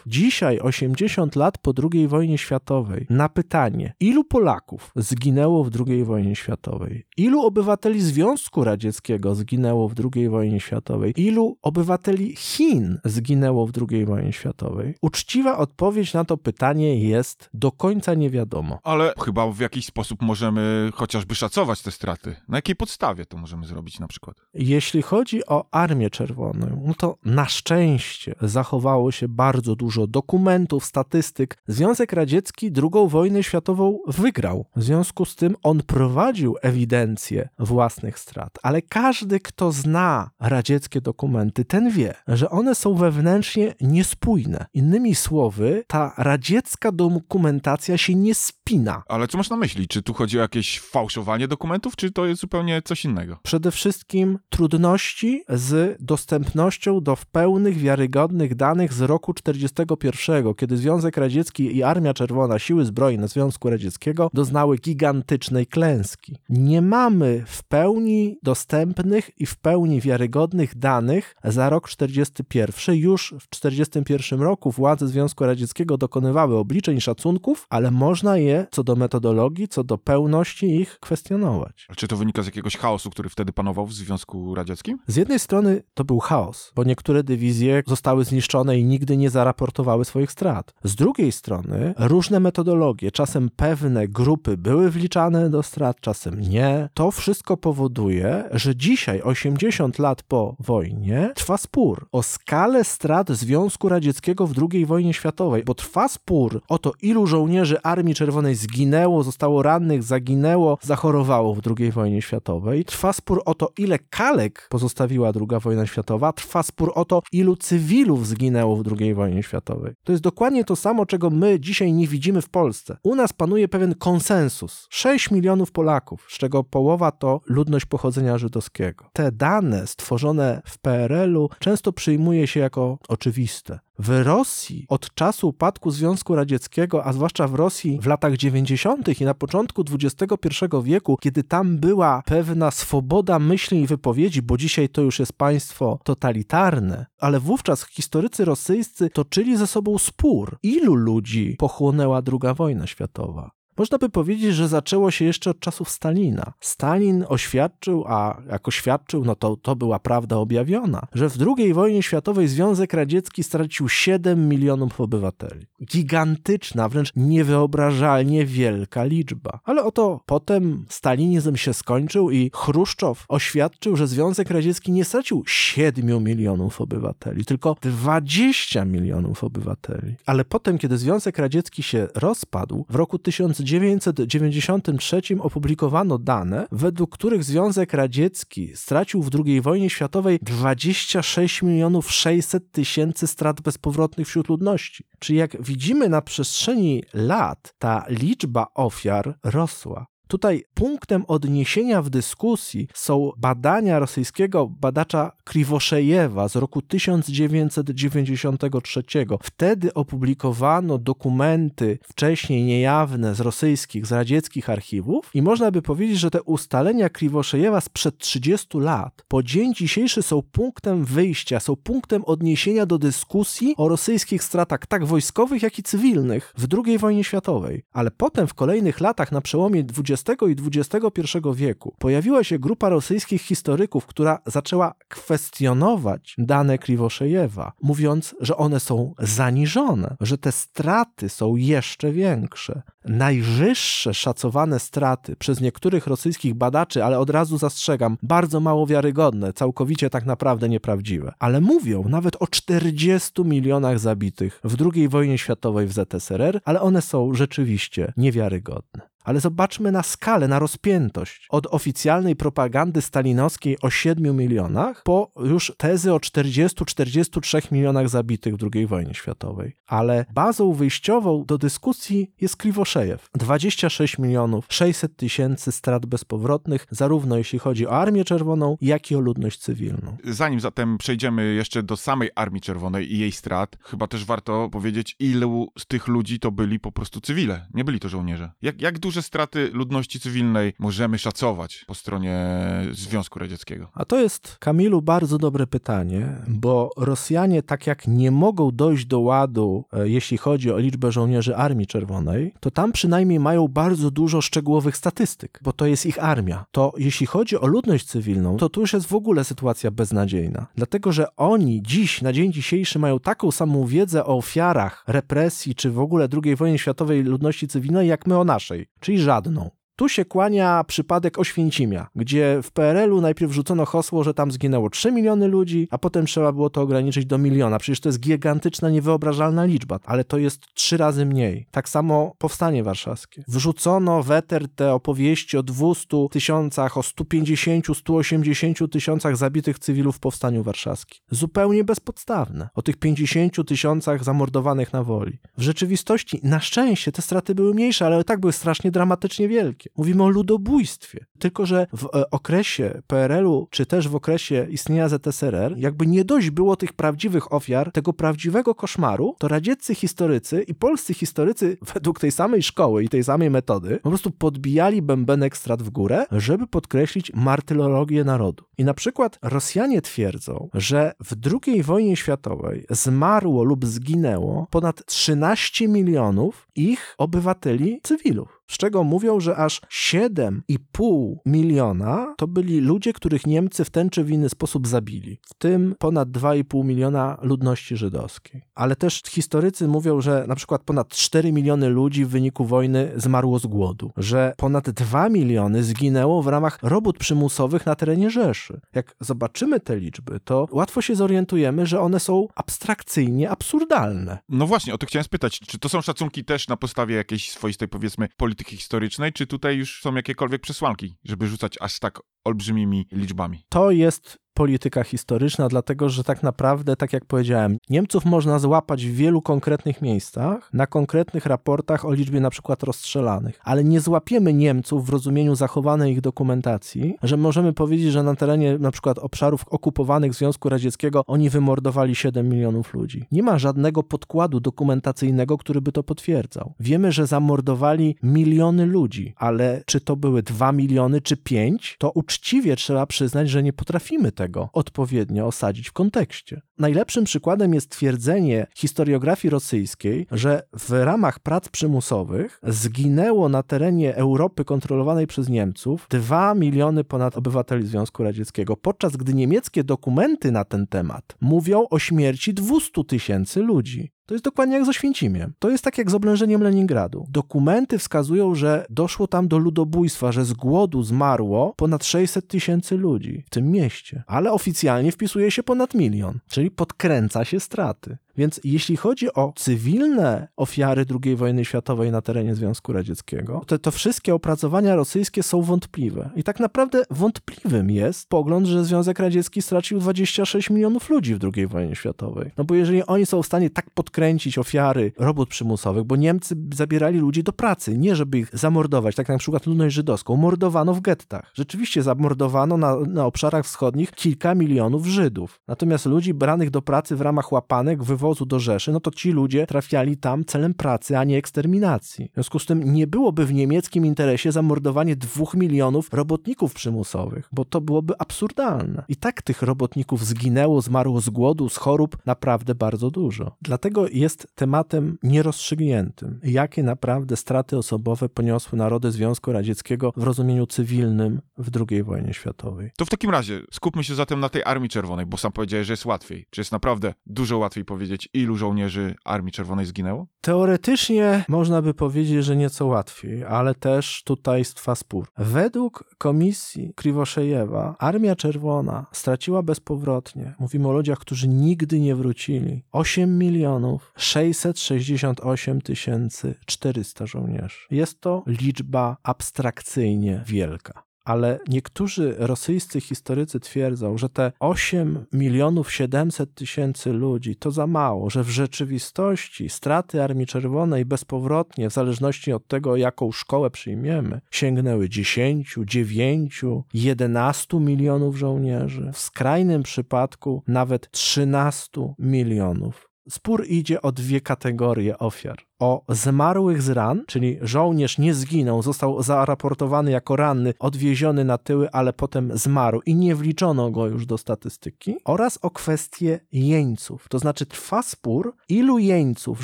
dzisiaj, 0.06 0.60
80 0.60 1.36
lat 1.36 1.58
po 1.58 1.74
II 1.94 2.08
wojnie 2.08 2.38
światowej, 2.38 3.06
na 3.10 3.30
pytanie, 3.30 3.94
ilu 4.00 4.24
Polaków 4.24 4.92
zginęło 4.96 5.64
w 5.64 5.70
II 5.88 6.04
wojnie 6.04 6.36
światowej, 6.36 7.06
ilu 7.18 7.42
obywateli 7.42 8.02
Związku 8.02 8.64
Radzieckiego 8.64 9.36
zginęło 9.36 9.90
w 9.90 9.94
II 10.16 10.30
wojnie 10.30 10.60
światowej, 10.60 11.14
ilu 11.18 11.58
obywateli 11.62 12.36
Chin 12.36 13.00
zginęło 13.06 13.68
w 13.68 13.72
II 13.92 14.06
wojnie 14.06 14.34
światowej, 14.34 14.96
uczciwa 15.02 15.58
odpowiedź 15.58 16.14
na 16.14 16.26
to 16.26 16.38
pytanie 16.38 17.10
jest 17.10 17.50
do 17.54 17.72
końca 17.72 18.14
nie 18.14 18.30
wiadomo. 18.30 18.80
Ale 18.84 19.14
chyba 19.26 19.52
w 19.52 19.60
jakiś 19.60 19.86
sposób 19.86 20.22
możemy 20.22 20.92
chociażby 20.94 21.36
szacować 21.36 21.82
te 21.82 21.92
straty. 21.92 22.36
Na 22.48 22.58
jakiej 22.58 22.76
podstawie 22.76 23.26
to 23.26 23.38
możemy 23.38 23.66
zrobić 23.66 24.00
na 24.00 24.08
przykład? 24.08 24.38
Jeśli 24.54 25.02
chodzi 25.02 25.46
o 25.46 25.66
Armię 25.72 26.10
Czerwoną, 26.10 26.84
no 26.86 26.94
to 26.94 27.18
na 27.26 27.46
szczęście 27.46 28.36
zachowało 28.42 29.12
się 29.12 29.28
bardzo 29.32 29.76
dużo 29.76 30.08
dokumentów, 30.08 30.86
statystyk. 30.86 31.58
Związek 31.68 32.14
Radziecki 32.14 32.72
II 32.78 33.10
wojnę 33.10 33.44
światową 33.44 34.00
wygrał. 34.08 34.66
W 34.76 34.84
związku 34.84 35.26
z 35.26 35.36
tym 35.36 35.56
on 35.64 35.84
prowadził 35.84 36.56
ewidencję 36.62 37.50
własnych 37.60 38.20
strat. 38.20 38.60
Ale 38.64 38.82
każdy, 38.82 39.40
kto 39.40 39.72
zna 39.72 40.30
radzieckie 40.40 41.02
dokumenty, 41.02 41.66
ten 41.66 41.92
wie, 41.92 42.14
że 42.28 42.50
one 42.50 42.76
są 42.76 42.96
wewnętrznie 42.96 43.76
niespójne. 43.82 44.66
Innymi 44.74 45.16
słowy, 45.16 45.84
ta 45.88 46.14
radziecka 46.18 46.92
dokumentacja 46.92 47.98
się 47.98 48.16
nie 48.16 48.36
spina. 48.36 49.04
Ale 49.08 49.28
co 49.28 49.38
masz 49.38 49.50
na 49.50 49.58
myśli? 49.58 49.88
Czy 49.88 50.02
tu 50.02 50.14
chodzi 50.14 50.40
o 50.40 50.42
jakieś 50.42 50.80
fałszowanie 50.80 51.48
dokumentów, 51.48 51.96
czy 51.96 52.12
to 52.12 52.26
jest 52.26 52.42
zupełnie 52.42 52.82
coś 52.82 53.06
innego? 53.06 53.40
Przede 53.44 53.72
wszystkim 53.72 54.40
trudności 54.50 55.44
z 55.50 55.98
dostępnością 56.00 57.02
do 57.02 57.18
pełnych, 57.32 57.78
wiarygodnych 57.78 58.56
danych 58.56 58.94
z 58.94 59.02
roku 59.02 59.21
roku 59.22 59.34
1941, 59.34 60.54
kiedy 60.54 60.78
Związek 60.78 61.18
Radziecki 61.18 61.78
i 61.78 61.84
Armia 61.84 62.14
Czerwona, 62.14 62.60
siły 62.60 62.86
zbrojne 62.86 63.28
Związku 63.28 63.70
Radzieckiego, 63.70 64.30
doznały 64.34 64.78
gigantycznej 64.78 65.68
klęski. 65.68 66.38
Nie 66.50 66.82
mamy 66.82 67.44
w 67.48 67.64
pełni 67.64 68.38
dostępnych 68.44 69.42
i 69.42 69.46
w 69.46 69.56
pełni 69.58 70.02
wiarygodnych 70.02 70.78
danych 70.78 71.36
za 71.44 71.70
rok 71.70 71.90
41. 71.90 72.96
Już 72.96 73.36
w 73.40 73.48
1941 73.48 74.42
roku 74.42 74.72
władze 74.72 75.08
Związku 75.08 75.46
Radzieckiego 75.46 75.98
dokonywały 75.98 76.58
obliczeń 76.58 76.98
i 76.98 77.02
szacunków, 77.02 77.68
ale 77.70 77.92
można 77.92 78.38
je 78.38 78.68
co 78.72 78.84
do 78.84 78.96
metodologii, 78.96 79.68
co 79.68 79.84
do 79.84 79.98
pełności 79.98 80.76
ich 80.76 81.00
kwestionować. 81.00 81.88
Czy 81.96 82.08
to 82.08 82.18
wynika 82.18 82.42
z 82.42 82.46
jakiegoś 82.46 82.78
chaosu, 82.78 83.10
który 83.10 83.30
wtedy 83.30 83.54
panował 83.54 83.86
w 83.86 83.94
Związku 83.94 84.56
Radzieckim? 84.56 85.00
Z 85.08 85.16
jednej 85.16 85.40
strony 85.40 85.84
to 85.94 86.06
był 86.06 86.20
chaos, 86.20 86.72
bo 86.76 86.84
niektóre 86.84 87.24
dywizje 87.24 87.84
zostały 87.88 88.26
zniszczone 88.26 88.80
i 88.80 88.86
nigdy 88.86 89.11
nie 89.18 89.30
zaraportowały 89.30 90.06
swoich 90.06 90.32
strat. 90.32 90.74
Z 90.84 90.96
drugiej 90.96 91.32
strony 91.32 91.94
różne 92.00 92.40
metodologie, 92.40 93.12
czasem 93.12 93.50
pewne 93.56 94.08
grupy 94.08 94.58
były 94.58 94.92
wliczane 94.92 95.50
do 95.50 95.64
strat, 95.64 96.02
czasem 96.02 96.42
nie. 96.42 96.90
To 96.94 97.12
wszystko 97.12 97.58
powoduje, 97.58 98.44
że 98.52 98.76
dzisiaj, 98.76 99.22
80 99.22 100.00
lat 100.00 100.24
po 100.24 100.56
wojnie, 100.60 101.32
trwa 101.36 101.58
spór 101.58 102.08
o 102.12 102.24
skalę 102.24 102.84
strat 102.84 103.30
Związku 103.30 103.90
Radzieckiego 103.90 104.48
w 104.48 104.54
II 104.72 104.86
wojnie 104.86 105.14
światowej, 105.14 105.64
bo 105.64 105.74
trwa 105.74 106.08
spór 106.08 106.62
o 106.70 106.78
to, 106.78 106.92
ilu 107.02 107.28
żołnierzy 107.28 107.82
Armii 107.82 108.16
Czerwonej 108.16 108.56
zginęło, 108.56 109.24
zostało 109.24 109.64
rannych, 109.64 110.04
zaginęło, 110.04 110.78
zachorowało 110.82 111.56
w 111.56 111.62
II 111.78 111.92
wojnie 111.92 112.22
światowej. 112.22 112.86
Trwa 112.86 113.14
spór 113.14 113.42
o 113.46 113.54
to, 113.54 113.70
ile 113.78 114.00
kalek 114.00 114.68
pozostawiła 114.70 115.32
II 115.36 115.60
wojna 115.62 115.86
światowa. 115.86 116.34
Trwa 116.34 116.64
spór 116.64 116.92
o 116.96 117.06
to, 117.06 117.22
ilu 117.32 117.56
cywilów 117.56 118.28
zginęło 118.28 118.76
w 118.76 118.84
II 119.02 119.14
wojnie 119.14 119.44
światowej. 119.44 119.94
To 120.04 120.12
jest 120.12 120.24
dokładnie 120.24 120.64
to 120.64 120.76
samo, 120.76 121.06
czego 121.06 121.30
my 121.30 121.60
dzisiaj 121.60 121.94
nie 121.94 122.08
widzimy 122.08 122.42
w 122.42 122.50
Polsce. 122.50 122.98
U 123.04 123.16
nas 123.16 123.34
panuje 123.34 123.68
pewien 123.68 123.96
konsensus. 123.96 124.88
6 124.90 125.32
milionów 125.32 125.72
Polaków, 125.72 126.28
z 126.30 126.38
czego 126.38 126.64
połowa 126.64 127.12
to 127.12 127.42
ludność 127.46 127.86
pochodzenia 127.86 128.38
żydowskiego. 128.38 129.10
Te 129.14 129.32
dane 129.32 129.88
stworzone 129.88 130.62
w 130.66 130.78
PRL-u 130.78 131.50
często 131.60 131.94
przyjmuje 131.94 132.48
się 132.48 132.60
jako 132.60 132.98
oczywiste. 133.08 133.80
W 134.04 134.24
Rosji 134.24 134.86
od 134.90 135.14
czasu 135.14 135.50
upadku 135.50 135.92
Związku 135.92 136.36
Radzieckiego, 136.36 137.06
a 137.06 137.14
zwłaszcza 137.14 137.48
w 137.48 137.56
Rosji 137.56 138.00
w 138.02 138.06
latach 138.06 138.38
90. 138.38 139.22
i 139.22 139.26
na 139.26 139.34
początku 139.34 139.84
XXI 139.92 140.66
wieku, 140.84 141.18
kiedy 141.18 141.44
tam 141.44 141.78
była 141.78 142.22
pewna 142.26 142.72
swoboda 142.72 143.40
myśli 143.40 143.82
i 143.82 143.88
wypowiedzi, 143.88 144.42
bo 144.42 144.58
dzisiaj 144.58 144.90
to 144.90 145.02
już 145.02 145.20
jest 145.20 145.34
państwo 145.34 146.00
totalitarne, 146.04 147.06
ale 147.20 147.40
wówczas 147.40 147.86
historycy 147.88 148.46
rosyjscy 148.46 149.10
toczyli 149.10 149.58
ze 149.58 149.68
sobą 149.68 149.98
spór, 149.98 150.58
ilu 150.64 150.96
ludzi 150.96 151.56
pochłonęła 151.60 152.22
II 152.32 152.56
wojna 152.56 152.88
światowa. 152.88 153.61
Można 153.82 153.98
by 153.98 154.10
powiedzieć, 154.10 154.56
że 154.56 154.68
zaczęło 154.68 155.12
się 155.12 155.26
jeszcze 155.26 155.50
od 155.50 155.60
czasów 155.60 155.90
Stalina. 155.90 156.54
Stalin 156.60 157.26
oświadczył, 157.28 158.04
a 158.08 158.42
jak 158.50 158.68
oświadczył, 158.68 159.26
no 159.26 159.36
to 159.36 159.56
to 159.56 159.76
była 159.76 160.00
prawda 160.00 160.38
objawiona, 160.38 161.08
że 161.14 161.30
w 161.30 161.38
II 161.58 161.74
wojnie 161.74 162.04
światowej 162.04 162.48
Związek 162.48 162.94
Radziecki 162.94 163.44
stracił 163.44 163.90
7 163.90 164.50
milionów 164.50 165.02
obywateli. 165.02 165.66
Gigantyczna, 165.86 166.90
wręcz 166.90 167.12
niewyobrażalnie 167.16 168.46
wielka 168.46 169.04
liczba. 169.04 169.60
Ale 169.64 169.84
oto 169.84 170.20
potem 170.26 170.86
stalinizm 170.90 171.56
się 171.56 171.74
skończył 171.74 172.32
i 172.32 172.52
Chruszczow 172.54 173.26
oświadczył, 173.28 173.96
że 173.96 174.08
Związek 174.08 174.50
Radziecki 174.50 174.92
nie 174.92 175.06
stracił 175.06 175.44
7 175.48 176.24
milionów 176.24 176.82
obywateli, 176.82 177.46
tylko 177.46 177.76
20 177.82 178.86
milionów 178.86 179.44
obywateli. 179.44 180.16
Ale 180.26 180.46
potem, 180.46 180.78
kiedy 180.78 180.98
Związek 180.98 181.38
Radziecki 181.38 181.84
się 181.84 182.08
rozpadł, 182.16 182.86
w 182.90 182.96
roku 182.96 183.20
1900 183.20 183.71
1993 183.80 185.22
opublikowano 185.40 186.18
dane, 186.18 186.68
według 186.72 187.14
których 187.14 187.44
Związek 187.44 187.94
Radziecki 187.94 188.72
stracił 188.76 189.24
w 189.24 189.30
II 189.46 189.62
wojnie 189.62 189.90
światowej 189.90 190.40
26 190.42 191.62
milionów 191.62 192.12
600 192.12 192.72
tysięcy 192.72 193.28
strat 193.28 193.62
bezpowrotnych 193.62 194.28
wśród 194.28 194.50
ludności. 194.50 195.04
Czyli 195.20 195.40
jak 195.40 195.64
widzimy 195.64 196.10
na 196.10 196.22
przestrzeni 196.22 197.04
lat, 197.14 197.74
ta 197.80 198.06
liczba 198.10 198.68
ofiar 198.76 199.38
rosła. 199.44 200.11
Tutaj 200.32 200.64
punktem 200.74 201.26
odniesienia 201.28 202.02
w 202.02 202.10
dyskusji 202.10 202.88
są 202.94 203.32
badania 203.38 204.00
rosyjskiego 204.00 204.68
badacza 204.68 205.32
Kriwoszejewa 205.44 206.50
z 206.50 206.56
roku 206.56 206.82
1993. 206.82 209.04
Wtedy 209.44 209.94
opublikowano 209.94 210.98
dokumenty 210.98 212.00
wcześniej 212.04 212.64
niejawne 212.64 213.36
z 213.36 213.40
rosyjskich, 213.40 214.06
z 214.06 214.12
radzieckich 214.12 214.70
archiwów 214.70 215.30
i 215.34 215.42
można 215.42 215.72
by 215.72 215.82
powiedzieć, 215.82 216.20
że 216.20 216.32
te 216.32 216.44
ustalenia 216.44 217.10
Kriwoszejewa 217.10 217.82
sprzed 217.82 218.18
30 218.18 218.78
lat 218.78 219.26
po 219.28 219.44
dzień 219.44 219.76
dzisiejszy 219.76 220.24
są 220.24 220.42
punktem 220.52 221.06
wyjścia, 221.06 221.60
są 221.60 221.76
punktem 221.76 222.26
odniesienia 222.26 222.86
do 222.86 222.98
dyskusji 222.98 223.74
o 223.78 223.88
rosyjskich 223.88 224.44
stratach 224.44 224.88
tak 224.88 225.06
wojskowych, 225.06 225.64
jak 225.64 225.80
i 225.80 225.84
cywilnych 225.84 226.54
w 226.58 226.68
II 226.86 226.98
wojnie 226.98 227.24
światowej. 227.24 227.84
Ale 227.94 228.12
potem 228.12 228.48
w 228.48 228.54
kolejnych 228.54 229.00
latach 229.00 229.32
na 229.32 229.42
przełomie 229.42 229.84
20 230.24 230.48
i 230.48 230.80
XXI 230.80 231.38
wieku 231.56 231.96
pojawiła 232.00 232.44
się 232.44 232.60
grupa 232.60 232.90
rosyjskich 232.90 233.42
historyków, 233.42 234.06
która 234.06 234.40
zaczęła 234.46 234.94
kwestionować 235.08 236.36
dane 236.38 236.78
Kriwoszejewa, 236.78 237.72
mówiąc, 237.82 238.36
że 238.40 238.58
one 238.58 238.80
są 238.80 239.14
zaniżone, 239.20 240.16
że 240.22 240.38
te 240.38 240.52
straty 240.52 241.30
są 241.30 241.56
jeszcze 241.56 242.12
większe. 242.12 242.82
Najwyższe 243.06 244.14
szacowane 244.14 244.80
straty 244.80 245.36
przez 245.36 245.62
niektórych 245.62 246.08
rosyjskich 246.08 246.54
badaczy, 246.54 247.04
ale 247.04 247.20
od 247.20 247.30
razu 247.30 247.58
zastrzegam, 247.58 248.18
bardzo 248.24 248.60
mało 248.60 248.88
wiarygodne, 248.88 249.54
całkowicie 249.54 250.10
tak 250.10 250.26
naprawdę 250.26 250.70
nieprawdziwe. 250.70 251.34
Ale 251.40 251.62
mówią 251.62 252.04
nawet 252.10 252.36
o 252.40 252.48
40 252.48 253.44
milionach 253.46 254.00
zabitych 254.00 254.60
w 254.64 254.76
II 254.94 255.10
wojnie 255.10 255.38
światowej 255.38 255.88
w 255.88 255.94
ZSRR, 255.94 256.62
ale 256.66 256.82
one 256.82 257.02
są 257.02 257.34
rzeczywiście 257.34 258.14
niewiarygodne. 258.18 259.11
Ale 259.24 259.40
zobaczmy 259.40 259.92
na 259.92 260.04
skalę, 260.04 260.48
na 260.48 260.60
rozpiętość. 260.60 261.48
Od 261.50 261.68
oficjalnej 261.68 262.36
propagandy 262.36 263.02
stalinowskiej 263.02 263.78
o 263.82 263.90
7 263.90 264.38
milionach 264.38 265.04
po 265.04 265.32
już 265.46 265.74
tezy 265.78 266.14
o 266.14 266.18
40-43 266.18 267.72
milionach 267.72 268.10
zabitych 268.10 268.56
w 268.56 268.70
II 268.74 268.88
wojnie 268.88 269.14
światowej. 269.14 269.76
Ale 269.88 270.26
bazą 270.34 270.74
wyjściową 270.74 271.46
do 271.46 271.58
dyskusji 271.58 272.32
jest 272.42 272.58
Kriwoszejew. 272.58 273.30
26 273.36 274.18
milionów 274.18 274.66
600 274.70 275.16
tysięcy 275.16 275.72
strat 275.72 276.06
bezpowrotnych, 276.06 276.88
zarówno 276.92 277.38
jeśli 277.38 277.60
chodzi 277.60 277.88
o 277.88 277.92
Armię 277.92 278.26
Czerwoną, 278.26 278.78
jak 278.82 279.12
i 279.12 279.16
o 279.16 279.20
ludność 279.20 279.60
cywilną. 279.60 280.18
Zanim 280.24 280.60
zatem 280.60 280.98
przejdziemy 280.98 281.54
jeszcze 281.54 281.84
do 281.84 281.98
samej 281.98 282.30
Armii 282.36 282.62
Czerwonej 282.62 283.14
i 283.14 283.20
jej 283.20 283.32
strat, 283.32 283.78
chyba 283.82 284.08
też 284.08 284.26
warto 284.26 284.70
powiedzieć, 284.70 285.16
ilu 285.20 285.68
z 285.80 285.86
tych 285.86 286.08
ludzi 286.08 286.40
to 286.40 286.52
byli 286.52 286.80
po 286.80 286.92
prostu 286.92 287.22
cywile. 287.22 287.66
Nie 287.74 287.84
byli 287.84 288.00
to 288.00 288.10
żołnierze. 288.10 288.52
Jak, 288.62 288.82
jak 288.82 289.00
duże 289.12 289.22
straty 289.22 289.70
ludności 289.74 290.20
cywilnej 290.20 290.74
możemy 290.80 291.18
szacować 291.18 291.86
po 291.88 291.96
stronie 291.96 292.48
Związku 292.92 293.40
Radzieckiego? 293.40 293.88
A 293.94 294.06
to 294.06 294.20
jest, 294.20 294.58
Kamilu, 294.60 295.02
bardzo 295.02 295.38
dobre 295.38 295.68
pytanie, 295.68 296.36
bo 296.48 296.90
Rosjanie, 296.98 297.64
tak 297.64 297.88
jak 297.88 298.08
nie 298.08 298.32
mogą 298.32 298.72
dojść 298.72 299.06
do 299.06 299.20
ładu, 299.20 299.86
e, 299.94 300.10
jeśli 300.10 300.38
chodzi 300.38 300.72
o 300.72 300.78
liczbę 300.78 301.12
żołnierzy 301.12 301.56
Armii 301.56 301.88
Czerwonej, 301.88 302.54
to 302.60 302.72
tam 302.72 302.92
przynajmniej 302.92 303.40
mają 303.40 303.68
bardzo 303.68 304.12
dużo 304.12 304.42
szczegółowych 304.42 304.98
statystyk, 304.98 305.60
bo 305.64 305.74
to 305.74 305.86
jest 305.86 306.06
ich 306.06 306.24
armia. 306.24 306.66
To 306.72 306.94
jeśli 306.98 307.26
chodzi 307.26 307.58
o 307.58 307.68
ludność 307.68 308.06
cywilną, 308.06 308.58
to 308.58 308.70
tu 308.70 308.82
już 308.82 308.94
jest 308.94 309.08
w 309.08 309.16
ogóle 309.16 309.44
sytuacja 309.44 309.92
beznadziejna. 309.92 310.68
Dlatego, 310.76 311.12
że 311.12 311.36
oni 311.36 311.82
dziś, 311.82 312.22
na 312.22 312.34
dzień 312.34 312.54
dzisiejszy, 312.54 313.00
mają 313.00 313.20
taką 313.20 313.52
samą 313.52 313.86
wiedzę 313.86 314.26
o 314.26 314.38
ofiarach 314.38 315.04
represji, 315.08 315.76
czy 315.76 315.92
w 315.92 316.00
ogóle 316.00 316.28
II 316.44 316.56
wojny 316.56 316.78
światowej 316.78 317.24
ludności 317.24 317.68
cywilnej, 317.68 318.08
jak 318.08 318.28
my 318.28 318.40
o 318.40 318.44
naszej, 318.44 318.88
czyli 319.02 319.20
żadną. 319.20 319.81
Tu 320.02 320.10
się 320.10 320.26
kłania 320.26 320.84
przypadek 320.84 321.40
Oświęcimia, 321.40 322.08
gdzie 322.16 322.60
w 322.64 322.72
PRL-u 322.72 323.22
najpierw 323.22 323.52
rzucono 323.52 323.86
hasło, 323.86 324.24
że 324.24 324.34
tam 324.34 324.52
zginęło 324.52 324.90
3 324.90 325.12
miliony 325.12 325.48
ludzi, 325.48 325.88
a 325.92 325.98
potem 325.98 326.26
trzeba 326.26 326.52
było 326.52 326.70
to 326.70 326.82
ograniczyć 326.82 327.26
do 327.26 327.38
miliona. 327.38 327.80
Przecież 327.80 328.00
to 328.00 328.10
jest 328.10 328.20
gigantyczna, 328.20 328.90
niewyobrażalna 328.90 329.66
liczba, 329.66 330.00
ale 330.06 330.24
to 330.24 330.38
jest 330.38 330.62
trzy 330.74 330.98
razy 330.98 331.26
mniej. 331.26 331.68
Tak 331.72 331.90
samo 331.90 332.36
Powstanie 332.38 332.84
Warszawskie. 332.84 333.44
Wrzucono 333.48 334.24
w 334.24 334.32
eter 334.32 334.68
te 334.76 334.94
opowieści 334.94 335.58
o 335.58 335.64
200 335.64 336.28
tysiącach, 336.32 336.98
o 336.98 337.04
150, 337.04 337.98
180 337.98 338.92
tysiącach 338.92 339.38
zabitych 339.38 339.80
cywilów 339.80 340.16
w 340.16 340.20
Powstaniu 340.20 340.64
Warszawskim. 340.64 341.22
Zupełnie 341.32 341.84
bezpodstawne. 341.84 342.70
O 342.76 342.82
tych 342.82 342.98
50 342.98 343.68
tysiącach 343.68 344.24
zamordowanych 344.24 344.94
na 344.94 345.04
woli. 345.04 345.38
W 345.58 345.62
rzeczywistości, 345.62 346.40
na 346.44 346.60
szczęście, 346.60 347.12
te 347.12 347.22
straty 347.22 347.56
były 347.56 347.74
mniejsze, 347.74 348.06
ale 348.06 348.24
tak 348.24 348.40
były 348.40 348.54
strasznie 348.54 348.92
dramatycznie 348.92 349.48
wielkie. 349.48 349.91
Mówimy 349.98 350.24
o 350.24 350.30
ludobójstwie. 350.30 351.26
Tylko, 351.40 351.66
że 351.66 351.88
w 351.94 352.06
e, 352.06 352.30
okresie 352.30 353.02
PRL-u, 353.08 353.68
czy 353.72 353.86
też 353.86 354.08
w 354.08 354.16
okresie 354.16 354.68
istnienia 354.70 355.10
ZSRR, 355.10 355.78
jakby 355.78 356.08
nie 356.08 356.26
dość 356.26 356.50
było 356.50 356.76
tych 356.76 356.94
prawdziwych 356.94 357.54
ofiar, 357.54 357.92
tego 357.92 358.14
prawdziwego 358.14 358.76
koszmaru, 358.76 359.36
to 359.40 359.48
radzieccy 359.48 359.96
historycy 359.96 360.62
i 360.62 360.76
polscy 360.76 361.14
historycy 361.14 361.78
według 361.94 362.20
tej 362.20 362.32
samej 362.32 362.64
szkoły 362.64 363.04
i 363.04 363.10
tej 363.10 363.24
samej 363.24 363.50
metody 363.50 364.00
po 364.04 364.10
prostu 364.10 364.32
podbijali 364.32 365.02
bębenek 365.02 365.58
strat 365.58 365.84
w 365.84 365.90
górę, 365.90 366.26
żeby 366.32 366.68
podkreślić 366.68 367.32
martyrologię 367.34 368.24
narodu. 368.24 368.64
I 368.78 368.84
na 368.84 368.94
przykład 368.94 369.40
Rosjanie 369.42 370.02
twierdzą, 370.02 370.70
że 370.74 371.14
w 371.24 371.36
II 371.68 371.84
wojnie 371.84 372.16
światowej 372.16 372.86
zmarło 372.90 373.64
lub 373.64 373.86
zginęło 373.86 374.68
ponad 374.70 375.06
13 375.06 375.88
milionów 375.88 376.68
ich 376.76 377.16
obywateli 377.18 378.00
cywilów 378.04 378.61
z 378.72 378.78
czego 378.78 379.04
mówią, 379.04 379.40
że 379.40 379.56
aż 379.58 379.82
7,5 379.82 381.36
miliona 381.46 382.34
to 382.38 382.48
byli 382.48 382.82
ludzie, 382.82 383.14
których 383.14 383.48
Niemcy 383.48 383.86
w 383.86 383.90
ten 383.90 384.10
czy 384.10 384.24
w 384.24 384.30
inny 384.30 384.50
sposób 384.50 384.88
zabili, 384.88 385.40
w 385.46 385.54
tym 385.54 385.96
ponad 386.00 386.30
2,5 386.30 386.86
miliona 386.86 387.38
ludności 387.42 387.98
żydowskiej. 387.98 388.62
Ale 388.76 388.96
też 388.96 389.22
historycy 389.30 389.88
mówią, 389.88 390.22
że 390.22 390.46
na 390.48 390.56
przykład 390.56 390.84
ponad 390.84 391.08
4 391.08 391.52
miliony 391.52 391.90
ludzi 391.90 392.26
w 392.26 392.30
wyniku 392.30 392.66
wojny 392.66 393.12
zmarło 393.16 393.60
z 393.60 393.66
głodu, 393.66 394.12
że 394.18 394.54
ponad 394.58 394.90
2 394.90 395.30
miliony 395.30 395.84
zginęło 395.84 396.44
w 396.44 396.48
ramach 396.48 396.80
robót 396.82 397.18
przymusowych 397.18 397.86
na 397.86 397.96
terenie 397.96 398.30
Rzeszy. 398.30 398.82
Jak 398.96 399.16
zobaczymy 399.20 399.80
te 399.80 399.96
liczby, 399.98 400.40
to 400.40 400.68
łatwo 400.72 401.02
się 401.02 401.16
zorientujemy, 401.16 401.86
że 401.86 402.02
one 402.02 402.20
są 402.20 402.48
abstrakcyjnie 402.56 403.50
absurdalne. 403.50 404.38
No 404.50 404.68
właśnie, 404.68 404.94
o 404.94 404.98
to 404.98 405.08
chciałem 405.08 405.24
spytać. 405.24 405.60
Czy 405.60 405.80
to 405.80 405.90
są 405.90 406.02
szacunki 406.02 406.46
też 406.46 406.68
na 406.68 406.78
podstawie 406.78 407.16
jakiejś 407.16 407.52
swoistej, 407.52 407.88
powiedzmy, 407.88 408.28
polityki 408.38 408.61
historycznej, 408.70 409.34
czy 409.34 409.48
tutaj 409.48 409.78
już 409.78 410.02
są 410.02 410.16
jakiekolwiek 410.16 410.62
przesłanki, 410.62 411.16
żeby 411.24 411.48
rzucać 411.48 411.78
aż 411.80 412.00
tak 412.00 412.20
olbrzymimi 412.46 413.08
liczbami? 413.12 413.64
To 413.70 413.92
jest 413.92 414.42
polityka 414.54 415.04
historyczna, 415.04 415.68
dlatego 415.68 416.10
że 416.10 416.24
tak 416.24 416.44
naprawdę, 416.44 416.96
tak 416.96 417.14
jak 417.14 417.26
powiedziałem, 417.26 417.78
Niemców 417.90 418.26
można 418.26 418.60
złapać 418.60 419.06
w 419.06 419.16
wielu 419.16 419.42
konkretnych 419.42 420.02
miejscach, 420.02 420.70
na 420.74 420.88
konkretnych 420.88 421.46
raportach 421.46 422.06
o 422.06 422.14
liczbie 422.14 422.40
na 422.40 422.50
przykład 422.50 422.84
rozstrzelanych, 422.84 423.60
ale 423.64 423.84
nie 423.84 424.00
złapiemy 424.00 424.54
Niemców 424.54 425.06
w 425.06 425.10
rozumieniu 425.10 425.56
zachowanej 425.56 426.12
ich 426.12 426.22
dokumentacji, 426.22 427.16
że 427.24 427.38
możemy 427.38 427.74
powiedzieć, 427.74 428.12
że 428.12 428.24
na 428.24 428.36
terenie 428.36 428.78
na 428.78 428.92
przykład 428.92 429.20
obszarów 429.20 429.66
okupowanych 429.68 430.34
Związku 430.34 430.70
Radzieckiego 430.70 431.24
oni 431.28 431.50
wymordowali 431.50 432.16
7 432.16 432.50
milionów 432.50 432.94
ludzi. 432.94 433.26
Nie 433.32 433.44
ma 433.44 433.60
żadnego 433.60 434.04
podkładu 434.04 434.60
dokumentacyjnego, 434.60 435.58
który 435.58 435.82
by 435.82 435.92
to 435.92 436.04
potwierdzał. 436.04 436.74
Wiemy, 436.80 437.12
że 437.12 437.28
zamordowali 437.28 438.16
miliony 438.24 438.86
ludzi, 438.86 439.34
ale 439.38 439.84
czy 439.86 440.02
to 440.02 440.16
były 440.16 440.44
2 440.44 440.72
miliony 440.72 441.22
czy 441.22 441.38
5, 441.38 441.96
to 442.00 442.12
uczciwie 442.32 442.76
trzeba 442.76 443.06
przyznać, 443.06 443.50
że 443.50 443.64
nie 443.64 443.74
potrafimy 443.74 444.32
tego 444.32 444.70
odpowiednio 444.74 445.48
osadzić 445.48 445.90
w 445.90 445.94
kontekście. 445.94 446.62
Najlepszym 446.78 447.24
przykładem 447.24 447.74
jest 447.74 447.90
twierdzenie 447.90 448.68
historiografii 448.76 449.50
rosyjskiej, 449.50 450.28
że 450.32 450.64
w 450.80 450.92
ramach 450.92 451.40
prac 451.40 451.70
przymusowych 451.70 452.60
zginęło 452.64 453.50
na 453.50 453.64
terenie 453.64 454.16
Europy 454.16 454.66
kontrolowanej 454.66 455.28
przez 455.28 455.50
Niemców 455.50 456.08
2 456.10 456.56
miliony 456.56 457.04
ponad 457.04 457.38
obywateli 457.38 457.88
Związku 457.88 458.24
Radzieckiego, 458.24 458.78
podczas 458.78 459.18
gdy 459.18 459.34
niemieckie 459.34 459.84
dokumenty 459.84 460.52
na 460.52 460.66
ten 460.66 460.88
temat 460.88 461.36
mówią 461.42 461.86
o 461.90 462.00
śmierci 462.00 462.54
200 462.54 463.04
tysięcy 463.04 463.62
ludzi. 463.62 464.12
To 464.32 464.36
jest 464.36 464.46
dokładnie 464.46 464.76
jak 464.76 464.86
z 464.86 464.90
Oświęcimiem. 464.90 465.54
To 465.60 465.70
jest 465.70 465.84
tak 465.84 465.98
jak 465.98 466.12
z 466.12 466.14
oblężeniem 466.14 466.64
Leningradu. 466.64 467.26
Dokumenty 467.30 467.98
wskazują, 467.98 468.56
że 468.56 468.86
doszło 468.90 469.28
tam 469.28 469.48
do 469.48 469.58
ludobójstwa, 469.58 470.32
że 470.32 470.46
z 470.46 470.54
głodu 470.54 471.04
zmarło 471.04 471.74
ponad 471.78 472.06
600 472.06 472.48
tysięcy 472.48 472.98
ludzi 472.98 473.44
w 473.48 473.50
tym 473.50 473.72
mieście, 473.72 474.24
ale 474.28 474.52
oficjalnie 474.52 475.12
wpisuje 475.12 475.52
się 475.52 475.64
ponad 475.64 475.94
milion, 475.94 476.40
czyli 476.50 476.72
podkręca 476.72 477.46
się 477.46 477.60
straty. 477.60 478.18
Więc 478.38 478.60
jeśli 478.64 478.98
chodzi 478.98 479.34
o 479.34 479.54
cywilne 479.56 480.48
ofiary 480.56 481.06
II 481.24 481.36
wojny 481.36 481.66
światowej 481.66 482.12
na 482.12 482.22
terenie 482.22 482.56
Związku 482.56 482.94
Radzieckiego, 482.94 483.62
to, 483.68 483.80
to 483.80 483.92
wszystkie 483.92 484.36
opracowania 484.36 484.96
rosyjskie 484.96 485.44
są 485.44 485.62
wątpliwe. 485.62 486.30
I 486.36 486.44
tak 486.44 486.60
naprawdę 486.60 487.04
wątpliwym 487.10 487.90
jest 487.90 488.30
pogląd, 488.30 488.68
że 488.68 488.86
Związek 488.86 489.20
Radziecki 489.20 489.62
stracił 489.62 490.00
26 490.00 490.70
milionów 490.70 491.10
ludzi 491.10 491.36
w 491.36 491.40
II 491.56 491.68
wojnie 491.68 491.96
światowej. 491.96 492.52
No 492.58 492.64
bo 492.64 492.76
jeżeli 492.76 493.06
oni 493.06 493.26
są 493.26 493.42
w 493.42 493.46
stanie 493.46 493.70
tak 493.70 493.90
podkręcić 493.90 494.58
ofiary 494.58 495.12
robót 495.18 495.50
przymusowych, 495.50 496.04
bo 496.04 496.16
Niemcy 496.16 496.56
zabierali 496.74 497.20
ludzi 497.20 497.44
do 497.44 497.54
pracy, 497.54 497.98
nie 497.98 498.16
żeby 498.16 498.40
ich 498.40 498.50
zamordować, 498.54 499.16
tak 499.16 499.30
na 499.30 499.38
przykład 499.38 499.66
ludność 499.66 499.96
żydowską, 499.96 500.36
mordowano 500.36 500.94
w 500.94 501.02
gettach. 501.02 501.52
Rzeczywiście 501.54 502.04
zamordowano 502.04 502.78
na, 502.78 502.96
na 502.96 503.26
obszarach 503.26 503.66
wschodnich 503.66 504.12
kilka 504.12 504.56
milionów 504.56 505.06
Żydów. 505.06 505.62
Natomiast 505.68 506.06
ludzi 506.06 506.34
branych 506.34 506.70
do 506.70 506.82
pracy 506.82 507.16
w 507.16 507.22
ramach 507.22 507.52
łapanek, 507.52 508.04
wywozu 508.22 508.46
do 508.46 508.60
Rzeszy, 508.60 508.92
no 508.92 509.00
to 509.00 509.12
ci 509.12 509.32
ludzie 509.32 509.68
trafiali 509.68 510.18
tam 510.18 510.46
celem 510.46 510.74
pracy, 510.74 511.18
a 511.18 511.24
nie 511.24 511.38
eksterminacji. 511.38 512.30
W 512.32 512.34
związku 512.34 512.60
z 512.60 512.66
tym 512.66 512.94
nie 512.94 513.08
byłoby 513.08 513.46
w 513.46 513.54
niemieckim 513.54 514.06
interesie 514.06 514.52
zamordowanie 514.52 515.16
dwóch 515.16 515.54
milionów 515.54 516.14
robotników 516.14 516.74
przymusowych, 516.74 517.50
bo 517.52 517.66
to 517.66 517.82
byłoby 517.82 518.14
absurdalne. 518.20 519.04
I 519.08 519.16
tak 519.16 519.42
tych 519.42 519.62
robotników 519.62 520.26
zginęło, 520.26 520.82
zmarło 520.82 521.22
z 521.22 521.30
głodu, 521.30 521.70
z 521.70 521.78
chorób 521.78 522.18
naprawdę 522.26 522.76
bardzo 522.76 523.12
dużo. 523.12 523.56
Dlatego 523.62 524.08
jest 524.08 524.48
tematem 524.56 525.18
nierozstrzygniętym, 525.24 526.40
jakie 526.44 526.84
naprawdę 526.84 527.36
straty 527.36 527.78
osobowe 527.78 528.30
poniosły 528.30 528.78
narody 528.78 529.12
Związku 529.12 529.52
Radzieckiego 529.52 530.14
w 530.18 530.24
rozumieniu 530.24 530.68
cywilnym 530.68 531.42
w 531.58 531.70
II 531.90 532.04
wojnie 532.04 532.34
światowej. 532.34 532.92
To 532.98 533.06
w 533.06 533.10
takim 533.10 533.30
razie 533.30 533.62
skupmy 533.72 534.04
się 534.04 534.16
zatem 534.16 534.40
na 534.40 534.50
tej 534.50 534.64
Armii 534.64 534.90
Czerwonej, 534.90 535.26
bo 535.26 535.38
sam 535.38 535.52
powiedziałeś, 535.52 535.88
że 535.88 535.94
jest 535.94 536.06
łatwiej. 536.06 536.46
Czy 536.50 536.62
jest 536.62 536.72
naprawdę 536.72 537.14
dużo 537.26 537.58
łatwiej 537.58 537.86
powiedzieć, 537.86 538.11
ilu 538.34 538.58
żołnierzy 538.58 539.16
Armii 539.26 539.52
Czerwonej 539.52 539.86
zginęło? 539.86 540.28
Teoretycznie 540.42 541.46
można 541.48 541.82
by 541.82 541.94
powiedzieć, 541.94 542.46
że 542.46 542.56
nieco 542.56 542.86
łatwiej, 542.86 543.44
ale 543.44 543.76
też 543.76 544.24
tutaj 544.26 544.66
trwa 544.66 544.96
spór. 544.96 545.28
Według 545.38 546.16
komisji 546.18 546.94
Kriwoszejewa 546.96 547.96
Armia 548.00 548.36
Czerwona 548.36 549.06
straciła 549.12 549.64
bezpowrotnie, 549.64 550.54
mówimy 550.60 550.88
o 550.88 550.92
ludziach, 550.92 551.20
którzy 551.20 551.48
nigdy 551.48 552.00
nie 552.00 552.16
wrócili, 552.16 552.84
8 552.92 553.38
milionów 553.38 554.14
668 554.18 555.82
tysięcy 555.82 556.56
400 556.66 557.26
żołnierzy. 557.26 557.78
Jest 557.92 558.22
to 558.22 558.44
liczba 558.48 559.18
abstrakcyjnie 559.24 560.44
wielka 560.48 561.11
ale 561.26 561.60
niektórzy 561.68 562.36
rosyjscy 562.38 563.02
historycy 563.02 563.60
twierdzą, 563.60 564.18
że 564.18 564.30
te 564.30 564.52
8 564.60 565.26
milionów 565.34 565.92
700 565.92 566.54
tysięcy 566.54 567.14
ludzi 567.14 567.56
to 567.56 567.72
za 567.72 567.88
mało, 567.88 568.30
że 568.30 568.44
w 568.44 568.50
rzeczywistości 568.50 569.70
straty 569.70 570.24
Armii 570.24 570.48
Czerwonej 570.48 571.06
bezpowrotnie, 571.06 571.90
w 571.90 571.94
zależności 571.94 572.54
od 572.54 572.68
tego, 572.68 572.96
jaką 572.96 573.32
szkołę 573.32 573.70
przyjmiemy, 573.70 574.42
sięgnęły 574.52 575.10
10, 575.10 575.76
9, 575.86 576.62
11 576.94 577.80
milionów 577.80 578.38
żołnierzy, 578.38 579.12
w 579.14 579.18
skrajnym 579.18 579.84
przypadku 579.84 580.64
nawet 580.68 581.12
13 581.12 582.14
milionów. 582.20 583.12
Spór 583.30 583.66
idzie 583.68 584.02
o 584.02 584.12
dwie 584.12 584.42
kategorie 584.42 585.18
ofiar 585.18 585.58
o 585.82 586.04
zmarłych 586.10 586.82
z 586.82 586.90
ran, 586.90 587.24
czyli 587.28 587.60
żołnierz 587.62 588.18
nie 588.18 588.34
zginął, 588.34 588.82
został 588.82 589.24
zaraportowany 589.24 590.12
jako 590.12 590.36
ranny, 590.36 590.74
odwieziony 590.80 591.46
na 591.46 591.58
tyły, 591.58 591.92
ale 591.92 592.14
potem 592.14 592.58
zmarł 592.58 593.02
i 593.06 593.16
nie 593.16 593.36
wliczono 593.36 593.92
go 593.92 594.08
już 594.08 594.26
do 594.26 594.38
statystyki, 594.38 595.16
oraz 595.26 595.60
o 595.62 595.70
kwestię 595.70 596.40
jeńców. 596.52 597.26
To 597.30 597.40
znaczy 597.40 597.66
trwa 597.66 598.02
spór, 598.02 598.56
ilu 598.70 598.98
jeńców, 598.98 599.64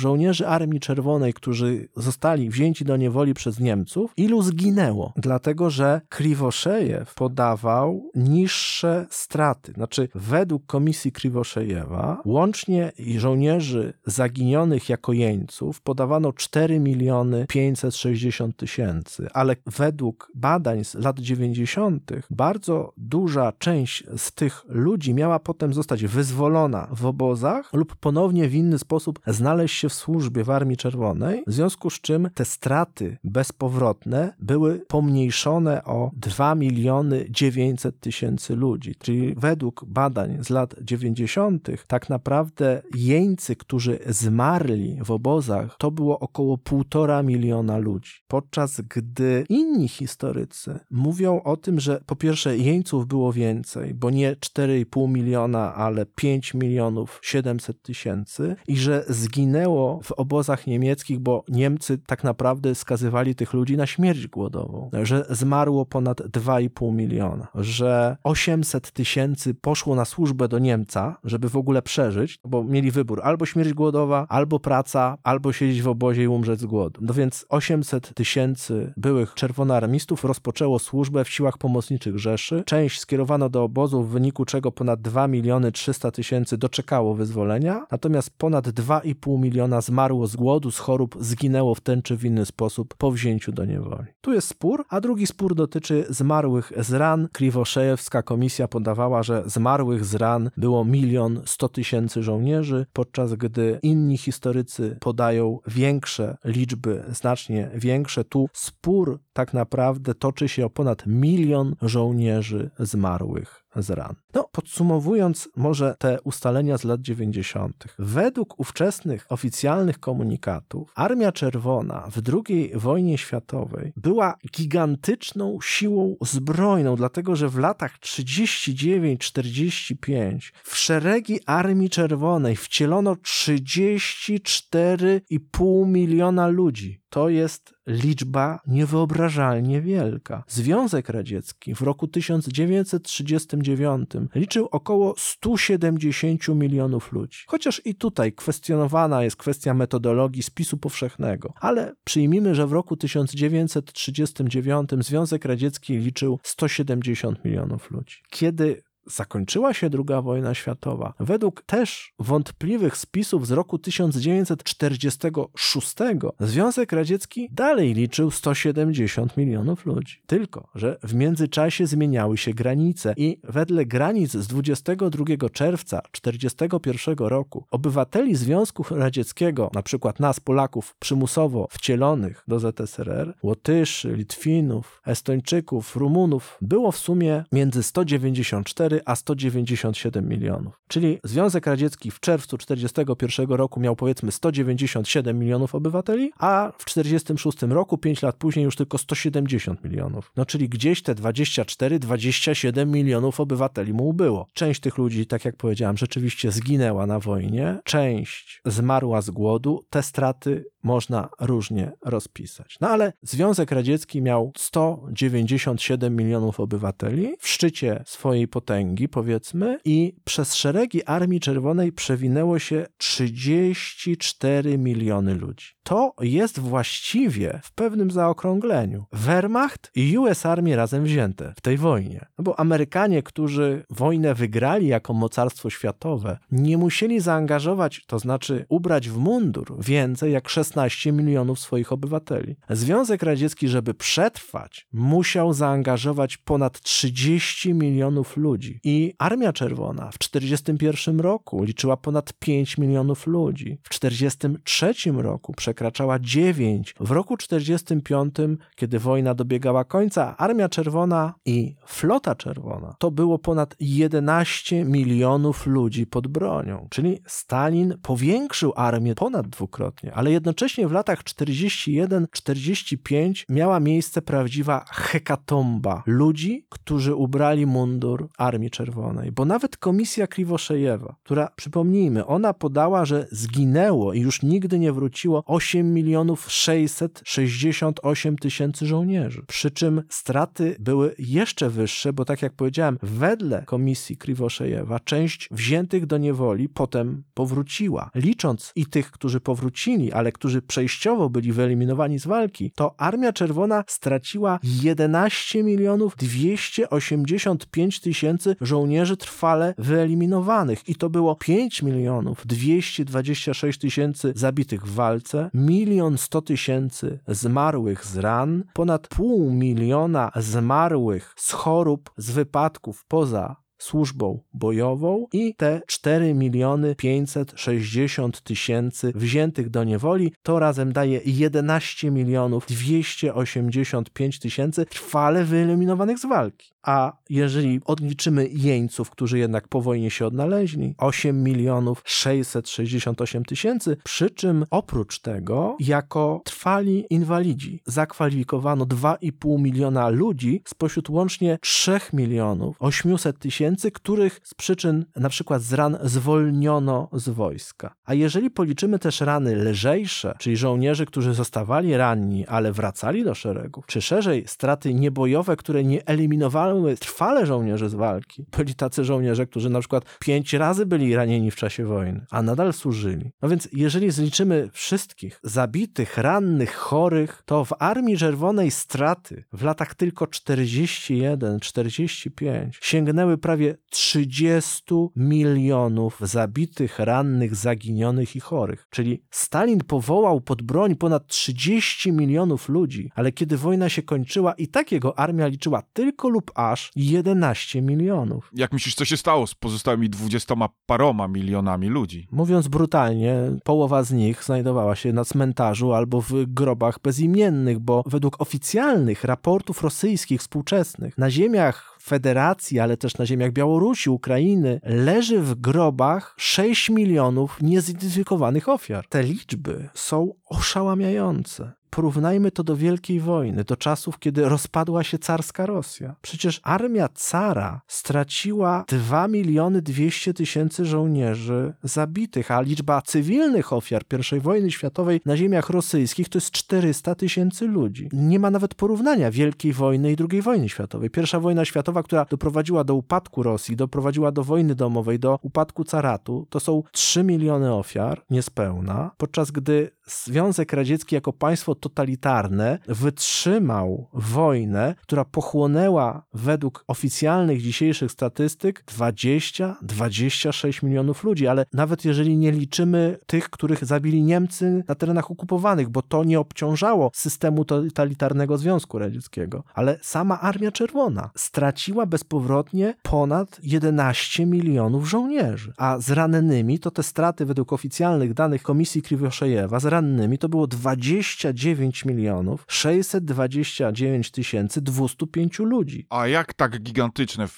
żołnierzy 0.00 0.46
Armii 0.46 0.80
Czerwonej, 0.80 1.34
którzy 1.34 1.88
zostali 1.96 2.50
wzięci 2.50 2.84
do 2.84 2.96
niewoli 2.96 3.34
przez 3.34 3.60
Niemców, 3.60 4.12
ilu 4.16 4.42
zginęło. 4.42 5.12
Dlatego, 5.16 5.70
że 5.70 6.00
Kriwoszejew 6.08 7.14
podawał 7.14 8.10
niższe 8.14 9.06
straty. 9.10 9.72
Znaczy, 9.72 10.08
według 10.14 10.66
komisji 10.66 11.12
Kriwoszejewa, 11.12 12.22
łącznie 12.24 12.92
żołnierzy 13.16 13.92
zaginionych 14.06 14.88
jako 14.88 15.12
jeńców 15.12 15.80
podawał 15.80 16.07
dawano 16.08 16.32
4 16.32 16.80
miliony 16.80 17.46
560 17.48 18.56
tysięcy, 18.56 19.28
ale 19.32 19.56
według 19.66 20.30
badań 20.34 20.84
z 20.84 20.94
lat 20.94 21.20
90. 21.20 22.12
bardzo 22.30 22.92
duża 22.96 23.52
część 23.58 24.04
z 24.16 24.32
tych 24.32 24.64
ludzi 24.68 25.14
miała 25.14 25.38
potem 25.38 25.74
zostać 25.74 26.04
wyzwolona 26.04 26.88
w 26.92 27.06
obozach 27.06 27.72
lub 27.72 27.96
ponownie 27.96 28.48
w 28.48 28.54
inny 28.54 28.78
sposób 28.78 29.20
znaleźć 29.26 29.78
się 29.78 29.88
w 29.88 29.94
służbie 29.94 30.44
w 30.44 30.50
Armii 30.50 30.76
Czerwonej, 30.76 31.42
w 31.46 31.52
związku 31.52 31.90
z 31.90 32.00
czym 32.00 32.30
te 32.34 32.44
straty 32.44 33.18
bezpowrotne 33.24 34.34
były 34.40 34.78
pomniejszone 34.88 35.84
o 35.84 36.10
2 36.14 36.54
miliony 36.54 37.26
900 37.30 38.00
tysięcy 38.00 38.56
ludzi. 38.56 38.94
Czyli 38.98 39.34
według 39.34 39.84
badań 39.84 40.44
z 40.44 40.50
lat 40.50 40.74
90. 40.82 41.68
tak 41.86 42.08
naprawdę 42.08 42.82
jeńcy, 42.94 43.56
którzy 43.56 43.98
zmarli 44.06 44.98
w 45.04 45.10
obozach, 45.10 45.76
to 45.78 45.90
było 45.98 46.18
około 46.18 46.56
1,5 46.56 47.24
miliona 47.24 47.78
ludzi. 47.78 48.12
Podczas 48.28 48.80
gdy 48.80 49.44
inni 49.48 49.88
historycy 49.88 50.80
mówią 50.90 51.42
o 51.42 51.56
tym, 51.56 51.80
że 51.80 52.00
po 52.06 52.16
pierwsze 52.16 52.58
jeńców 52.58 53.06
było 53.06 53.32
więcej, 53.32 53.94
bo 53.94 54.10
nie 54.10 54.32
4,5 54.32 55.08
miliona, 55.08 55.74
ale 55.74 56.06
5 56.06 56.54
milionów 56.54 57.20
700 57.22 57.82
tysięcy 57.82 58.56
i 58.68 58.76
że 58.76 59.04
zginęło 59.08 60.00
w 60.02 60.12
obozach 60.12 60.66
niemieckich, 60.66 61.18
bo 61.18 61.44
Niemcy 61.48 61.98
tak 61.98 62.24
naprawdę 62.24 62.74
skazywali 62.74 63.34
tych 63.34 63.52
ludzi 63.52 63.76
na 63.76 63.86
śmierć 63.86 64.26
głodową, 64.26 64.90
że 65.02 65.26
zmarło 65.30 65.86
ponad 65.86 66.20
2,5 66.20 66.92
miliona, 66.92 67.48
że 67.54 68.16
800 68.24 68.92
tysięcy 68.92 69.54
poszło 69.54 69.94
na 69.94 70.04
służbę 70.04 70.48
do 70.48 70.58
Niemca, 70.58 71.16
żeby 71.24 71.48
w 71.48 71.56
ogóle 71.56 71.82
przeżyć, 71.82 72.38
bo 72.44 72.64
mieli 72.64 72.90
wybór 72.90 73.20
albo 73.24 73.46
śmierć 73.46 73.72
głodowa, 73.72 74.26
albo 74.28 74.60
praca, 74.60 75.18
albo 75.22 75.52
siedzieć 75.52 75.77
w 75.82 75.88
obozie 75.88 76.22
i 76.22 76.28
umrzeć 76.28 76.60
z 76.60 76.66
głodu. 76.66 77.00
No 77.02 77.14
więc 77.14 77.46
800 77.48 78.14
tysięcy 78.14 78.92
byłych 78.96 79.34
czerwonoarmistów 79.34 80.24
rozpoczęło 80.24 80.78
służbę 80.78 81.24
w 81.24 81.28
siłach 81.28 81.58
pomocniczych 81.58 82.18
Rzeszy. 82.18 82.62
Część 82.66 83.00
skierowano 83.00 83.48
do 83.48 83.62
obozu, 83.62 84.02
w 84.02 84.10
wyniku 84.10 84.44
czego 84.44 84.72
ponad 84.72 85.00
2 85.00 85.28
miliony 85.28 85.72
300 85.72 86.10
tysięcy 86.10 86.58
doczekało 86.58 87.14
wyzwolenia, 87.14 87.86
natomiast 87.90 88.30
ponad 88.38 88.68
2,5 88.68 89.38
miliona 89.38 89.80
zmarło 89.80 90.26
z 90.26 90.36
głodu, 90.36 90.70
z 90.70 90.78
chorób, 90.78 91.16
zginęło 91.20 91.74
w 91.74 91.80
ten 91.80 92.02
czy 92.02 92.16
w 92.16 92.24
inny 92.24 92.46
sposób 92.46 92.94
po 92.98 93.10
wzięciu 93.10 93.52
do 93.52 93.64
niewoli. 93.64 94.06
Tu 94.20 94.32
jest 94.32 94.48
spór, 94.48 94.84
a 94.88 95.00
drugi 95.00 95.26
spór 95.26 95.54
dotyczy 95.54 96.06
zmarłych 96.08 96.72
z 96.76 96.92
ran. 96.92 97.28
Kriwoszejewska 97.32 98.22
komisja 98.22 98.68
podawała, 98.68 99.22
że 99.22 99.42
zmarłych 99.46 100.04
z 100.04 100.14
ran 100.14 100.50
było 100.56 100.84
milion 100.84 101.40
100 101.44 101.68
tysięcy 101.68 102.22
żołnierzy, 102.22 102.86
podczas 102.92 103.34
gdy 103.34 103.78
inni 103.82 104.18
historycy 104.18 104.96
podają 105.00 105.58
większe 105.68 106.36
liczby, 106.44 107.04
znacznie 107.08 107.70
większe. 107.74 108.24
Tu 108.24 108.48
spór 108.52 109.20
tak 109.38 109.54
naprawdę 109.54 110.14
toczy 110.14 110.48
się 110.48 110.66
o 110.66 110.70
ponad 110.70 111.06
milion 111.06 111.74
żołnierzy 111.82 112.70
zmarłych 112.78 113.64
z 113.76 113.90
ran. 113.90 114.14
No, 114.34 114.48
podsumowując 114.52 115.48
może 115.56 115.96
te 115.98 116.20
ustalenia 116.20 116.78
z 116.78 116.84
lat 116.84 117.00
90. 117.00 117.84
Według 117.98 118.60
ówczesnych 118.60 119.26
oficjalnych 119.28 120.00
komunikatów 120.00 120.92
Armia 120.94 121.32
Czerwona 121.32 122.08
w 122.10 122.20
II 122.32 122.72
wojnie 122.74 123.18
światowej 123.18 123.92
była 123.96 124.34
gigantyczną 124.56 125.58
siłą 125.62 126.16
zbrojną, 126.20 126.96
dlatego 126.96 127.36
że 127.36 127.48
w 127.48 127.58
latach 127.58 127.98
39-45 127.98 130.52
w 130.64 130.76
szeregi 130.76 131.40
Armii 131.46 131.90
Czerwonej 131.90 132.56
wcielono 132.56 133.14
34,5 133.14 135.86
miliona 135.86 136.48
ludzi. 136.48 137.00
To 137.10 137.28
jest 137.28 137.77
liczba 137.88 138.60
niewyobrażalnie 138.66 139.80
wielka. 139.80 140.44
Związek 140.48 141.08
Radziecki 141.08 141.74
w 141.74 141.82
roku 141.82 142.08
1939 142.08 144.10
liczył 144.34 144.68
około 144.70 145.14
170 145.18 146.48
milionów 146.48 147.12
ludzi. 147.12 147.38
Chociaż 147.46 147.82
i 147.84 147.94
tutaj 147.94 148.32
kwestionowana 148.32 149.24
jest 149.24 149.36
kwestia 149.36 149.74
metodologii 149.74 150.42
spisu 150.42 150.78
powszechnego, 150.78 151.52
ale 151.60 151.94
przyjmijmy, 152.04 152.54
że 152.54 152.66
w 152.66 152.72
roku 152.72 152.96
1939 152.96 154.90
Związek 155.00 155.44
Radziecki 155.44 155.98
liczył 155.98 156.38
170 156.42 157.44
milionów 157.44 157.90
ludzi. 157.90 158.16
Kiedy 158.30 158.82
zakończyła 159.10 159.74
się 159.74 159.90
II 159.92 160.22
wojna 160.22 160.54
światowa, 160.54 161.14
według 161.20 161.62
też 161.62 162.12
wątpliwych 162.18 162.96
spisów 162.96 163.46
z 163.46 163.50
roku 163.50 163.78
1946 163.78 165.94
Związek 166.40 166.92
Radziecki 166.92 167.48
dalej 167.52 167.94
liczył 167.94 168.30
170 168.30 169.36
milionów 169.36 169.86
ludzi. 169.86 170.22
Tylko, 170.26 170.68
że 170.74 170.98
w 171.02 171.14
międzyczasie 171.14 171.86
zmieniały 171.86 172.38
się 172.38 172.54
granice 172.54 173.14
i 173.16 173.40
wedle 173.44 173.86
granic 173.86 174.32
z 174.32 174.46
22 174.46 175.24
czerwca 175.52 176.02
1941 176.12 177.28
roku 177.28 177.64
obywateli 177.70 178.36
Związku 178.36 178.84
Radzieckiego, 178.90 179.70
na 179.74 179.82
przykład 179.82 180.20
nas 180.20 180.40
Polaków 180.40 180.94
przymusowo 180.98 181.68
wcielonych 181.70 182.44
do 182.48 182.60
ZSRR, 182.60 183.34
Łotyszy, 183.42 184.16
Litwinów, 184.16 185.02
Estończyków, 185.06 185.96
Rumunów 185.96 186.58
było 186.60 186.92
w 186.92 186.98
sumie 186.98 187.44
między 187.52 187.82
194 187.82 188.97
a 189.04 189.16
197 189.16 190.28
milionów. 190.28 190.80
Czyli 190.88 191.18
Związek 191.24 191.66
Radziecki 191.66 192.10
w 192.10 192.20
czerwcu 192.20 192.58
1941 192.58 193.56
roku 193.56 193.80
miał 193.80 193.96
powiedzmy 193.96 194.32
197 194.32 195.38
milionów 195.38 195.74
obywateli, 195.74 196.32
a 196.38 196.72
w 196.78 196.84
1946 196.84 197.62
roku, 197.74 197.98
5 197.98 198.22
lat 198.22 198.36
później, 198.36 198.64
już 198.64 198.76
tylko 198.76 198.98
170 198.98 199.84
milionów. 199.84 200.32
No 200.36 200.46
czyli 200.46 200.68
gdzieś 200.68 201.02
te 201.02 201.14
24-27 201.14 202.86
milionów 202.86 203.40
obywateli 203.40 203.92
mu 203.92 204.12
było. 204.12 204.46
Część 204.54 204.80
tych 204.80 204.98
ludzi, 204.98 205.26
tak 205.26 205.44
jak 205.44 205.56
powiedziałem, 205.56 205.96
rzeczywiście 205.96 206.52
zginęła 206.52 207.06
na 207.06 207.18
wojnie, 207.18 207.78
część 207.84 208.60
zmarła 208.64 209.22
z 209.22 209.30
głodu. 209.30 209.84
Te 209.90 210.02
straty 210.02 210.64
można 210.82 211.28
różnie 211.40 211.92
rozpisać. 212.04 212.76
No 212.80 212.88
ale 212.88 213.12
Związek 213.22 213.70
Radziecki 213.70 214.22
miał 214.22 214.52
197 214.56 216.16
milionów 216.16 216.60
obywateli 216.60 217.34
w 217.38 217.48
szczycie 217.48 218.02
swojej 218.06 218.48
potęgi, 218.48 218.87
powiedzmy, 219.08 219.78
i 219.84 220.14
przez 220.24 220.54
szeregi 220.54 221.04
Armii 221.04 221.40
Czerwonej 221.40 221.92
przewinęło 221.92 222.58
się 222.58 222.86
34 222.98 224.78
miliony 224.78 225.34
ludzi. 225.34 225.77
To 225.88 226.12
jest 226.20 226.58
właściwie 226.58 227.60
w 227.62 227.72
pewnym 227.72 228.10
zaokrągleniu 228.10 229.04
Wehrmacht 229.12 229.90
i 229.94 230.18
US 230.18 230.46
Armii 230.46 230.74
razem 230.74 231.04
wzięte 231.04 231.52
w 231.56 231.60
tej 231.60 231.78
wojnie. 231.78 232.26
No 232.38 232.44
bo 232.44 232.60
Amerykanie, 232.60 233.22
którzy 233.22 233.84
wojnę 233.90 234.34
wygrali 234.34 234.86
jako 234.86 235.14
mocarstwo 235.14 235.70
światowe, 235.70 236.38
nie 236.50 236.78
musieli 236.78 237.20
zaangażować, 237.20 238.04
to 238.06 238.18
znaczy 238.18 238.66
ubrać 238.68 239.08
w 239.08 239.18
mundur 239.18 239.76
więcej 239.84 240.32
jak 240.32 240.48
16 240.48 241.12
milionów 241.12 241.58
swoich 241.58 241.92
obywateli. 241.92 242.56
Związek 242.70 243.22
Radziecki, 243.22 243.68
żeby 243.68 243.94
przetrwać, 243.94 244.86
musiał 244.92 245.52
zaangażować 245.52 246.36
ponad 246.36 246.80
30 246.80 247.74
milionów 247.74 248.36
ludzi. 248.36 248.80
I 248.84 249.14
Armia 249.18 249.52
Czerwona 249.52 250.10
w 250.10 250.18
1941 250.18 251.20
roku 251.20 251.64
liczyła 251.64 251.96
ponad 251.96 252.32
5 252.32 252.78
milionów 252.78 253.26
ludzi. 253.26 253.78
W 253.82 253.88
1943 253.88 255.12
roku 255.12 255.52
przekraczała 255.78 256.18
9. 256.18 256.94
W 257.00 257.10
roku 257.10 257.36
1945, 257.36 258.58
kiedy 258.76 258.98
wojna 258.98 259.34
dobiegała 259.34 259.84
końca, 259.84 260.36
Armia 260.36 260.68
Czerwona 260.68 261.34
i 261.44 261.74
Flota 261.86 262.34
Czerwona 262.34 262.94
to 262.98 263.10
było 263.10 263.38
ponad 263.38 263.76
11 263.80 264.84
milionów 264.84 265.66
ludzi 265.66 266.06
pod 266.06 266.26
bronią. 266.26 266.86
Czyli 266.90 267.18
Stalin 267.26 267.94
powiększył 268.02 268.72
armię 268.76 269.14
ponad 269.14 269.48
dwukrotnie, 269.48 270.14
ale 270.14 270.30
jednocześnie 270.30 270.88
w 270.88 270.92
latach 270.92 271.22
41-45 271.22 273.44
miała 273.48 273.80
miejsce 273.80 274.22
prawdziwa 274.22 274.84
hekatomba 274.88 276.02
ludzi, 276.06 276.66
którzy 276.68 277.14
ubrali 277.14 277.66
mundur 277.66 278.28
Armii 278.38 278.70
Czerwonej. 278.70 279.32
Bo 279.32 279.44
nawet 279.44 279.76
komisja 279.76 280.26
Kriwoszejewa, 280.26 281.16
która, 281.24 281.48
przypomnijmy, 281.56 282.26
ona 282.26 282.54
podała, 282.54 283.04
że 283.04 283.26
zginęło 283.30 284.12
i 284.12 284.20
już 284.20 284.42
nigdy 284.42 284.78
nie 284.78 284.92
wróciło 284.92 285.42
8 285.46 285.67
milionów 285.74 286.52
668 286.52 288.38
tysięcy 288.38 288.86
żołnierzy. 288.86 289.42
Przy 289.46 289.70
czym 289.70 290.02
straty 290.08 290.76
były 290.78 291.14
jeszcze 291.18 291.70
wyższe, 291.70 292.12
bo 292.12 292.24
tak 292.24 292.42
jak 292.42 292.52
powiedziałem, 292.52 292.98
wedle 293.02 293.62
komisji 293.66 294.16
Kriwoszejewa 294.16 295.00
część 295.00 295.48
wziętych 295.50 296.06
do 296.06 296.18
niewoli 296.18 296.68
potem 296.68 297.22
powróciła. 297.34 298.10
Licząc 298.14 298.72
i 298.76 298.86
tych, 298.86 299.10
którzy 299.10 299.40
powrócili, 299.40 300.12
ale 300.12 300.32
którzy 300.32 300.62
przejściowo 300.62 301.30
byli 301.30 301.52
wyeliminowani 301.52 302.18
z 302.18 302.26
walki, 302.26 302.72
to 302.74 302.94
Armia 303.00 303.32
Czerwona 303.32 303.84
straciła 303.86 304.58
11 304.62 305.62
milionów 305.62 306.16
285 306.16 308.00
tysięcy 308.00 308.56
żołnierzy 308.60 309.16
trwale 309.16 309.74
wyeliminowanych 309.78 310.88
i 310.88 310.94
to 310.94 311.10
było 311.10 311.36
5 311.36 311.82
milionów 311.82 312.46
226 312.46 313.78
tysięcy 313.78 314.32
zabitych 314.36 314.86
w 314.86 314.94
walce, 314.94 315.50
milion 315.66 316.18
100 316.18 316.42
tysięcy 316.42 317.20
zmarłych 317.28 318.06
z 318.06 318.16
ran, 318.16 318.64
ponad 318.72 319.08
pół 319.08 319.50
miliona 319.50 320.30
zmarłych 320.36 321.34
z 321.36 321.52
chorób, 321.52 322.10
z 322.16 322.30
wypadków 322.30 323.04
poza 323.08 323.56
służbą 323.78 324.40
bojową 324.52 325.26
i 325.32 325.54
te 325.54 325.80
4 325.86 326.34
miliony 326.34 326.94
560 326.94 328.42
tysięcy 328.42 329.12
wziętych 329.14 329.70
do 329.70 329.84
niewoli, 329.84 330.32
to 330.42 330.58
razem 330.58 330.92
daje 330.92 331.20
11 331.24 332.10
milionów 332.10 332.66
285 332.66 334.38
tysięcy 334.38 334.86
trwale 334.86 335.44
wyeliminowanych 335.44 336.18
z 336.18 336.26
walki. 336.26 336.72
A 336.88 337.12
jeżeli 337.30 337.80
odliczymy 337.84 338.48
jeńców, 338.48 339.10
którzy 339.10 339.38
jednak 339.38 339.68
po 339.68 339.80
wojnie 339.80 340.10
się 340.10 340.26
odnaleźli, 340.26 340.94
8 340.98 341.42
milionów 341.42 342.02
668 342.04 343.44
tysięcy, 343.44 343.96
przy 344.04 344.30
czym 344.30 344.64
oprócz 344.70 345.20
tego 345.20 345.76
jako 345.80 346.40
trwali 346.44 347.06
inwalidzi 347.10 347.82
zakwalifikowano 347.86 348.84
2,5 348.86 349.60
miliona 349.60 350.08
ludzi 350.08 350.62
spośród 350.66 351.10
łącznie 351.10 351.58
3 351.60 352.00
milionów 352.12 352.76
800 352.78 353.38
tysięcy, 353.38 353.90
których 353.90 354.40
z 354.42 354.54
przyczyn 354.54 355.04
na 355.16 355.28
przykład 355.28 355.62
z 355.62 355.72
ran 355.72 355.98
zwolniono 356.02 357.08
z 357.12 357.28
wojska. 357.28 357.94
A 358.04 358.14
jeżeli 358.14 358.50
policzymy 358.50 358.98
też 358.98 359.20
rany 359.20 359.56
lżejsze, 359.56 360.34
czyli 360.38 360.56
żołnierzy, 360.56 361.06
którzy 361.06 361.34
zostawali 361.34 361.96
ranni, 361.96 362.46
ale 362.46 362.72
wracali 362.72 363.24
do 363.24 363.34
szeregów, 363.34 363.86
czy 363.86 364.02
szerzej 364.02 364.44
straty 364.46 364.94
niebojowe, 364.94 365.56
które 365.56 365.84
nie 365.84 366.06
eliminowały 366.06 366.77
trwale 367.00 367.46
żołnierzy 367.46 367.88
z 367.88 367.94
walki, 367.94 368.46
byli 368.56 368.74
tacy 368.74 369.04
żołnierze, 369.04 369.46
którzy 369.46 369.70
na 369.70 369.80
przykład 369.80 370.04
pięć 370.18 370.52
razy 370.52 370.86
byli 370.86 371.16
ranieni 371.16 371.50
w 371.50 371.56
czasie 371.56 371.84
wojny, 371.84 372.26
a 372.30 372.42
nadal 372.42 372.72
służyli. 372.72 373.30
No 373.42 373.48
więc 373.48 373.68
jeżeli 373.72 374.10
zliczymy 374.10 374.68
wszystkich 374.72 375.40
zabitych, 375.42 376.18
rannych, 376.18 376.74
chorych, 376.74 377.42
to 377.46 377.64
w 377.64 377.72
Armii 377.78 378.16
Czerwonej 378.16 378.70
straty 378.70 379.44
w 379.52 379.62
latach 379.62 379.94
tylko 379.94 380.24
41-45 380.24 382.68
sięgnęły 382.80 383.38
prawie 383.38 383.76
30 383.90 384.84
milionów 385.16 386.20
zabitych, 386.20 386.98
rannych, 386.98 387.54
zaginionych 387.54 388.36
i 388.36 388.40
chorych. 388.40 388.86
Czyli 388.90 389.22
Stalin 389.30 389.80
powołał 389.80 390.40
pod 390.40 390.62
broń 390.62 390.96
ponad 390.96 391.26
30 391.26 392.12
milionów 392.12 392.68
ludzi, 392.68 393.10
ale 393.14 393.32
kiedy 393.32 393.56
wojna 393.56 393.88
się 393.88 394.02
kończyła 394.02 394.52
i 394.52 394.68
tak 394.68 394.92
jego 394.92 395.18
armia 395.18 395.46
liczyła 395.46 395.82
tylko 395.92 396.28
lub 396.28 396.52
aż 396.58 396.90
11 396.96 397.82
milionów. 397.82 398.50
Jak 398.54 398.72
myślisz, 398.72 398.94
co 398.94 399.04
się 399.04 399.16
stało 399.16 399.46
z 399.46 399.54
pozostałymi 399.54 400.10
dwudziestoma 400.10 400.68
paroma 400.86 401.28
milionami 401.28 401.88
ludzi? 401.88 402.28
Mówiąc 402.30 402.68
brutalnie, 402.68 403.34
połowa 403.64 404.02
z 404.02 404.12
nich 404.12 404.44
znajdowała 404.44 404.96
się 404.96 405.12
na 405.12 405.24
cmentarzu 405.24 405.92
albo 405.92 406.20
w 406.20 406.44
grobach 406.46 406.98
bezimiennych, 407.02 407.78
bo 407.78 408.02
według 408.06 408.40
oficjalnych 408.40 409.24
raportów 409.24 409.82
rosyjskich 409.82 410.40
współczesnych 410.40 411.18
na 411.18 411.30
ziemiach 411.30 411.98
Federacji, 412.02 412.80
ale 412.80 412.96
też 412.96 413.18
na 413.18 413.26
ziemiach 413.26 413.52
Białorusi, 413.52 414.10
Ukrainy, 414.10 414.80
leży 414.82 415.40
w 415.40 415.54
grobach 415.54 416.34
6 416.38 416.90
milionów 416.90 417.58
niezidentyfikowanych 417.62 418.68
ofiar. 418.68 419.08
Te 419.08 419.22
liczby 419.22 419.88
są 419.94 420.34
oszałamiające. 420.44 421.77
Porównajmy 421.90 422.50
to 422.50 422.64
do 422.64 422.76
Wielkiej 422.76 423.20
Wojny, 423.20 423.64
do 423.64 423.76
czasów, 423.76 424.18
kiedy 424.18 424.48
rozpadła 424.48 425.04
się 425.04 425.18
carska 425.18 425.66
Rosja. 425.66 426.14
Przecież 426.22 426.60
armia 426.62 427.08
cara 427.14 427.80
straciła 427.86 428.84
2 428.88 429.28
miliony 429.28 429.82
200 429.82 430.34
tysięcy 430.34 430.84
żołnierzy 430.84 431.74
zabitych, 431.82 432.50
a 432.50 432.60
liczba 432.60 433.02
cywilnych 433.02 433.72
ofiar 433.72 434.02
I 434.36 434.40
wojny 434.40 434.70
światowej 434.70 435.20
na 435.26 435.36
ziemiach 435.36 435.70
rosyjskich 435.70 436.28
to 436.28 436.38
jest 436.38 436.50
400 436.50 437.14
tysięcy 437.14 437.66
ludzi. 437.66 438.08
Nie 438.12 438.38
ma 438.38 438.50
nawet 438.50 438.74
porównania 438.74 439.30
Wielkiej 439.30 439.72
Wojny 439.72 440.12
i 440.12 440.16
II 440.30 440.42
wojny 440.42 440.68
światowej. 440.68 441.10
Pierwsza 441.10 441.40
wojna 441.40 441.64
światowa, 441.64 442.02
która 442.02 442.24
doprowadziła 442.24 442.84
do 442.84 442.94
upadku 442.94 443.42
Rosji, 443.42 443.76
doprowadziła 443.76 444.32
do 444.32 444.44
wojny 444.44 444.74
domowej, 444.74 445.18
do 445.18 445.38
upadku 445.42 445.84
caratu, 445.84 446.46
to 446.50 446.60
są 446.60 446.82
3 446.92 447.24
miliony 447.24 447.74
ofiar, 447.74 448.22
niespełna, 448.30 449.10
podczas 449.16 449.50
gdy 449.50 449.90
Związek 450.06 450.72
Radziecki 450.72 451.14
jako 451.14 451.32
państwo 451.32 451.74
totalitarne 451.78 452.78
wytrzymał 452.88 454.08
wojnę, 454.12 454.94
która 455.02 455.24
pochłonęła 455.24 456.22
według 456.34 456.84
oficjalnych 456.86 457.62
dzisiejszych 457.62 458.12
statystyk 458.12 458.84
20-26 458.86 460.84
milionów 460.84 461.24
ludzi, 461.24 461.46
ale 461.46 461.66
nawet 461.72 462.04
jeżeli 462.04 462.36
nie 462.36 462.52
liczymy 462.52 463.18
tych, 463.26 463.50
których 463.50 463.84
zabili 463.84 464.22
Niemcy 464.22 464.84
na 464.88 464.94
terenach 464.94 465.30
okupowanych, 465.30 465.88
bo 465.88 466.02
to 466.02 466.24
nie 466.24 466.40
obciążało 466.40 467.10
systemu 467.14 467.64
totalitarnego 467.64 468.58
Związku 468.58 468.98
Radzieckiego, 468.98 469.64
ale 469.74 469.98
sama 470.02 470.40
Armia 470.40 470.72
Czerwona 470.72 471.30
straciła 471.36 472.06
bezpowrotnie 472.06 472.94
ponad 473.02 473.60
11 473.62 474.46
milionów 474.46 475.08
żołnierzy, 475.08 475.72
a 475.76 475.98
z 475.98 476.10
rannymi 476.10 476.78
to 476.78 476.90
te 476.90 477.02
straty 477.02 477.46
według 477.46 477.72
oficjalnych 477.72 478.34
danych 478.34 478.62
Komisji 478.62 479.02
Kriwoszejewa 479.02 479.80
z 479.80 479.84
rannymi 479.84 480.38
to 480.38 480.48
było 480.48 480.66
29 480.66 481.67
milionów 482.04 482.64
629 482.68 484.30
tysięcy 484.30 484.80
205 484.80 485.58
ludzi. 485.58 486.06
A 486.10 486.26
jak 486.26 486.54
tak 486.54 486.82
gigantyczne 486.82 487.48